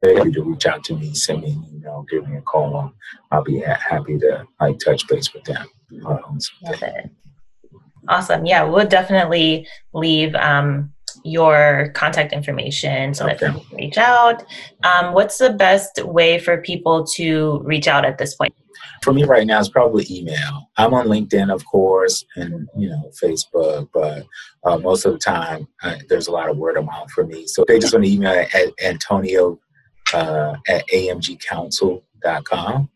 they're 0.00 0.16
happy 0.16 0.32
to 0.32 0.42
reach 0.42 0.64
out 0.64 0.82
to 0.84 0.96
me, 0.96 1.14
send 1.14 1.42
me 1.42 1.52
an 1.52 1.66
email, 1.70 2.06
give 2.10 2.26
me 2.26 2.38
a 2.38 2.40
call. 2.40 2.92
I'll 3.30 3.44
be 3.44 3.58
happy 3.60 4.18
to 4.20 4.46
like 4.58 4.78
touch 4.78 5.06
base 5.08 5.34
with 5.34 5.44
them. 5.44 5.68
Awesome. 8.08 8.46
Yeah, 8.46 8.62
we'll 8.62 8.88
definitely 8.88 9.66
leave 9.92 10.34
um, 10.36 10.94
your 11.22 11.92
contact 11.94 12.32
information 12.32 13.12
so 13.12 13.26
okay. 13.26 13.34
that 13.34 13.46
people 13.46 13.66
can 13.68 13.76
reach 13.76 13.98
out. 13.98 14.42
Um, 14.84 15.12
what's 15.12 15.36
the 15.36 15.50
best 15.50 16.02
way 16.04 16.38
for 16.38 16.62
people 16.62 17.04
to 17.16 17.60
reach 17.64 17.86
out 17.86 18.06
at 18.06 18.16
this 18.16 18.34
point? 18.34 18.54
For 19.02 19.12
me 19.14 19.24
right 19.24 19.46
now, 19.46 19.58
it's 19.58 19.68
probably 19.68 20.06
email. 20.10 20.68
I'm 20.76 20.92
on 20.92 21.06
LinkedIn, 21.06 21.52
of 21.52 21.64
course, 21.64 22.24
and 22.36 22.68
you 22.76 22.90
know 22.90 23.10
Facebook, 23.22 23.88
but 23.94 24.26
uh, 24.64 24.78
most 24.78 25.06
of 25.06 25.12
the 25.12 25.18
time 25.18 25.66
uh, 25.82 25.96
there's 26.08 26.28
a 26.28 26.32
lot 26.32 26.50
of 26.50 26.58
word 26.58 26.76
of 26.76 26.84
mouth 26.84 27.10
for 27.10 27.24
me. 27.24 27.46
So 27.46 27.64
they 27.66 27.78
just 27.78 27.94
want 27.94 28.04
to 28.04 28.12
email 28.12 28.32
at 28.32 28.54
Antonio 28.82 29.58
uh, 30.12 30.56
at 30.68 30.86
amgcounsel.com. 30.88 32.90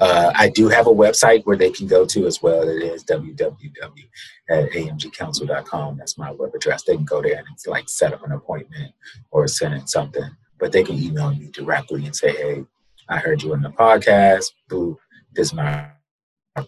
Uh, 0.00 0.32
I 0.34 0.48
do 0.48 0.68
have 0.68 0.88
a 0.88 0.92
website 0.92 1.44
where 1.44 1.56
they 1.56 1.70
can 1.70 1.86
go 1.86 2.04
to 2.04 2.26
as 2.26 2.42
well. 2.42 2.68
It 2.68 2.82
is 2.82 3.04
www.amgcounsel.com. 3.04 5.96
That's 5.96 6.18
my 6.18 6.32
web 6.32 6.52
address. 6.54 6.82
They 6.82 6.96
can 6.96 7.04
go 7.04 7.22
there 7.22 7.38
and 7.38 7.46
like 7.66 7.88
set 7.88 8.12
up 8.12 8.24
an 8.24 8.32
appointment 8.32 8.92
or 9.30 9.46
send 9.46 9.74
in 9.74 9.86
something. 9.86 10.28
But 10.58 10.72
they 10.72 10.82
can 10.82 10.96
email 10.96 11.30
me 11.30 11.50
directly 11.52 12.04
and 12.04 12.14
say, 12.14 12.32
"Hey, 12.32 12.66
I 13.08 13.16
heard 13.18 13.42
you 13.42 13.54
in 13.54 13.62
the 13.62 13.70
podcast. 13.70 14.52
Boo, 14.68 14.98
is 15.36 15.52
my 15.52 15.88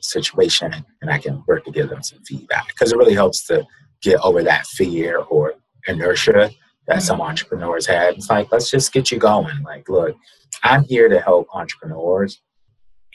situation 0.01 0.73
and 1.01 1.11
I 1.11 1.19
can 1.19 1.43
work 1.47 1.65
to 1.65 1.71
give 1.71 1.91
them 1.91 2.03
some 2.03 2.21
feedback 2.25 2.69
because 2.69 2.93
it 2.93 2.99
really 2.99 3.15
helps 3.15 3.47
to 3.47 3.67
get 4.01 4.21
over 4.21 4.43
that 4.43 4.67
fear 4.67 5.19
or 5.19 5.55
inertia 5.87 6.51
that 6.87 6.97
mm-hmm. 6.97 7.01
some 7.01 7.21
entrepreneurs 7.21 7.87
have. 7.87 8.15
It's 8.15 8.31
like, 8.31 8.51
let's 8.53 8.71
just 8.71 8.93
get 8.93 9.11
you 9.11 9.19
going. 9.19 9.63
Like, 9.63 9.89
look, 9.89 10.17
I'm 10.63 10.85
here 10.85 11.09
to 11.09 11.21
help 11.21 11.49
entrepreneurs. 11.55 12.41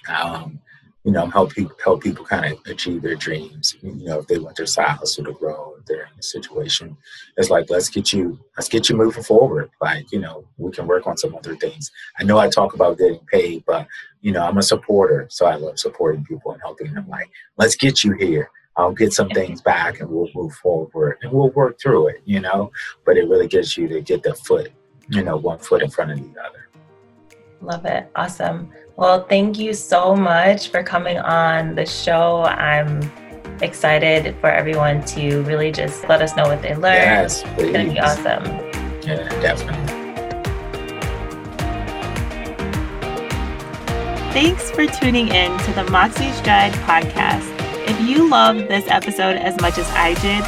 Um, 0.09 0.59
you 1.07 1.13
know, 1.13 1.25
help 1.25 1.53
people 1.53 1.73
help 1.81 2.03
people 2.03 2.25
kind 2.25 2.51
of 2.51 2.59
achieve 2.67 3.01
their 3.01 3.15
dreams. 3.15 3.77
You 3.81 3.93
know, 3.93 4.19
if 4.19 4.27
they 4.27 4.39
want 4.39 4.57
their 4.57 4.65
side 4.65 4.89
hustle 4.89 5.23
to 5.23 5.31
grow, 5.31 5.75
if 5.79 5.85
they're 5.85 6.01
in 6.01 6.19
a 6.19 6.21
situation, 6.21 6.97
it's 7.37 7.49
like 7.49 7.69
let's 7.69 7.87
get 7.87 8.11
you 8.11 8.37
let's 8.57 8.67
get 8.67 8.89
you 8.89 8.97
moving 8.97 9.23
forward. 9.23 9.69
Like 9.79 10.11
you 10.11 10.19
know, 10.19 10.43
we 10.57 10.69
can 10.69 10.85
work 10.85 11.07
on 11.07 11.15
some 11.15 11.33
other 11.33 11.55
things. 11.55 11.91
I 12.19 12.25
know 12.25 12.39
I 12.39 12.49
talk 12.49 12.73
about 12.73 12.97
getting 12.97 13.21
paid, 13.31 13.63
but 13.65 13.87
you 14.19 14.33
know, 14.33 14.43
I'm 14.43 14.57
a 14.57 14.61
supporter, 14.61 15.27
so 15.29 15.45
I 15.45 15.55
love 15.55 15.79
supporting 15.79 16.25
people 16.25 16.51
and 16.51 16.59
helping 16.61 16.93
them. 16.93 17.07
Like, 17.07 17.29
let's 17.55 17.77
get 17.77 18.03
you 18.03 18.11
here. 18.11 18.51
I'll 18.75 18.91
get 18.91 19.13
some 19.13 19.29
things 19.29 19.61
back, 19.61 20.01
and 20.01 20.09
we'll 20.09 20.27
move 20.35 20.55
forward, 20.55 21.19
and 21.21 21.31
we'll 21.31 21.51
work 21.51 21.79
through 21.79 22.09
it. 22.09 22.21
You 22.25 22.41
know, 22.41 22.69
but 23.05 23.15
it 23.15 23.29
really 23.29 23.47
gets 23.47 23.77
you 23.77 23.87
to 23.87 24.01
get 24.01 24.23
the 24.23 24.35
foot, 24.35 24.73
you 25.07 25.23
know, 25.23 25.37
one 25.37 25.59
foot 25.59 25.81
in 25.81 25.89
front 25.89 26.11
of 26.11 26.17
the 26.17 26.41
other. 26.41 26.66
Love 27.61 27.85
it. 27.85 28.09
Awesome. 28.15 28.71
Well, 28.95 29.25
thank 29.27 29.57
you 29.57 29.73
so 29.73 30.15
much 30.15 30.69
for 30.69 30.83
coming 30.83 31.17
on 31.17 31.75
the 31.75 31.85
show. 31.85 32.43
I'm 32.43 33.11
excited 33.61 34.35
for 34.39 34.49
everyone 34.49 35.03
to 35.05 35.41
really 35.43 35.71
just 35.71 36.07
let 36.07 36.21
us 36.21 36.35
know 36.35 36.43
what 36.43 36.61
they 36.61 36.75
learned. 36.75 36.83
Yes, 36.83 37.43
please. 37.43 37.51
It's 37.57 37.71
going 37.71 37.87
to 37.87 37.93
be 37.93 37.99
awesome. 37.99 38.45
Yeah, 39.03 39.27
definitely. 39.41 39.93
Thanks 44.33 44.69
for 44.69 44.85
tuning 44.85 45.29
in 45.29 45.57
to 45.59 45.73
the 45.73 45.83
Moxie 45.89 46.31
Stride 46.33 46.73
podcast. 46.73 47.53
If 47.89 47.99
you 48.07 48.29
loved 48.29 48.67
this 48.67 48.85
episode 48.87 49.37
as 49.37 49.59
much 49.61 49.77
as 49.77 49.89
I 49.91 50.13
did, 50.15 50.43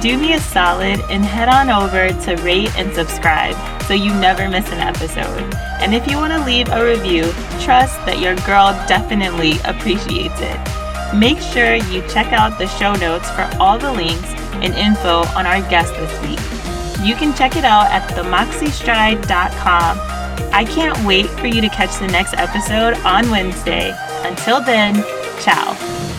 do 0.00 0.18
me 0.18 0.34
a 0.34 0.40
solid 0.40 1.00
and 1.10 1.24
head 1.24 1.48
on 1.48 1.70
over 1.70 2.08
to 2.08 2.36
rate 2.42 2.74
and 2.76 2.94
subscribe 2.94 3.54
so 3.82 3.94
you 3.94 4.12
never 4.14 4.48
miss 4.48 4.70
an 4.72 4.80
episode. 4.80 5.54
And 5.80 5.94
if 5.94 6.06
you 6.08 6.16
want 6.16 6.32
to 6.32 6.44
leave 6.44 6.68
a 6.70 6.84
review, 6.84 7.24
trust 7.60 7.96
that 8.06 8.20
your 8.20 8.34
girl 8.46 8.72
definitely 8.88 9.58
appreciates 9.64 10.40
it. 10.40 11.14
Make 11.14 11.38
sure 11.38 11.74
you 11.74 12.02
check 12.08 12.32
out 12.32 12.58
the 12.58 12.66
show 12.66 12.94
notes 12.94 13.30
for 13.30 13.48
all 13.60 13.78
the 13.78 13.92
links 13.92 14.32
and 14.62 14.74
info 14.74 15.24
on 15.36 15.46
our 15.46 15.60
guest 15.68 15.92
this 15.94 16.20
week. 16.22 16.40
You 17.06 17.14
can 17.14 17.36
check 17.36 17.56
it 17.56 17.64
out 17.64 17.90
at 17.90 18.08
themoxiestride.com. 18.10 19.98
I 20.52 20.64
can't 20.64 20.98
wait 21.04 21.26
for 21.26 21.46
you 21.46 21.60
to 21.60 21.68
catch 21.68 21.98
the 21.98 22.06
next 22.06 22.34
episode 22.34 22.94
on 23.04 23.30
Wednesday. 23.30 23.94
Until 24.24 24.62
then, 24.62 24.94
ciao. 25.40 26.13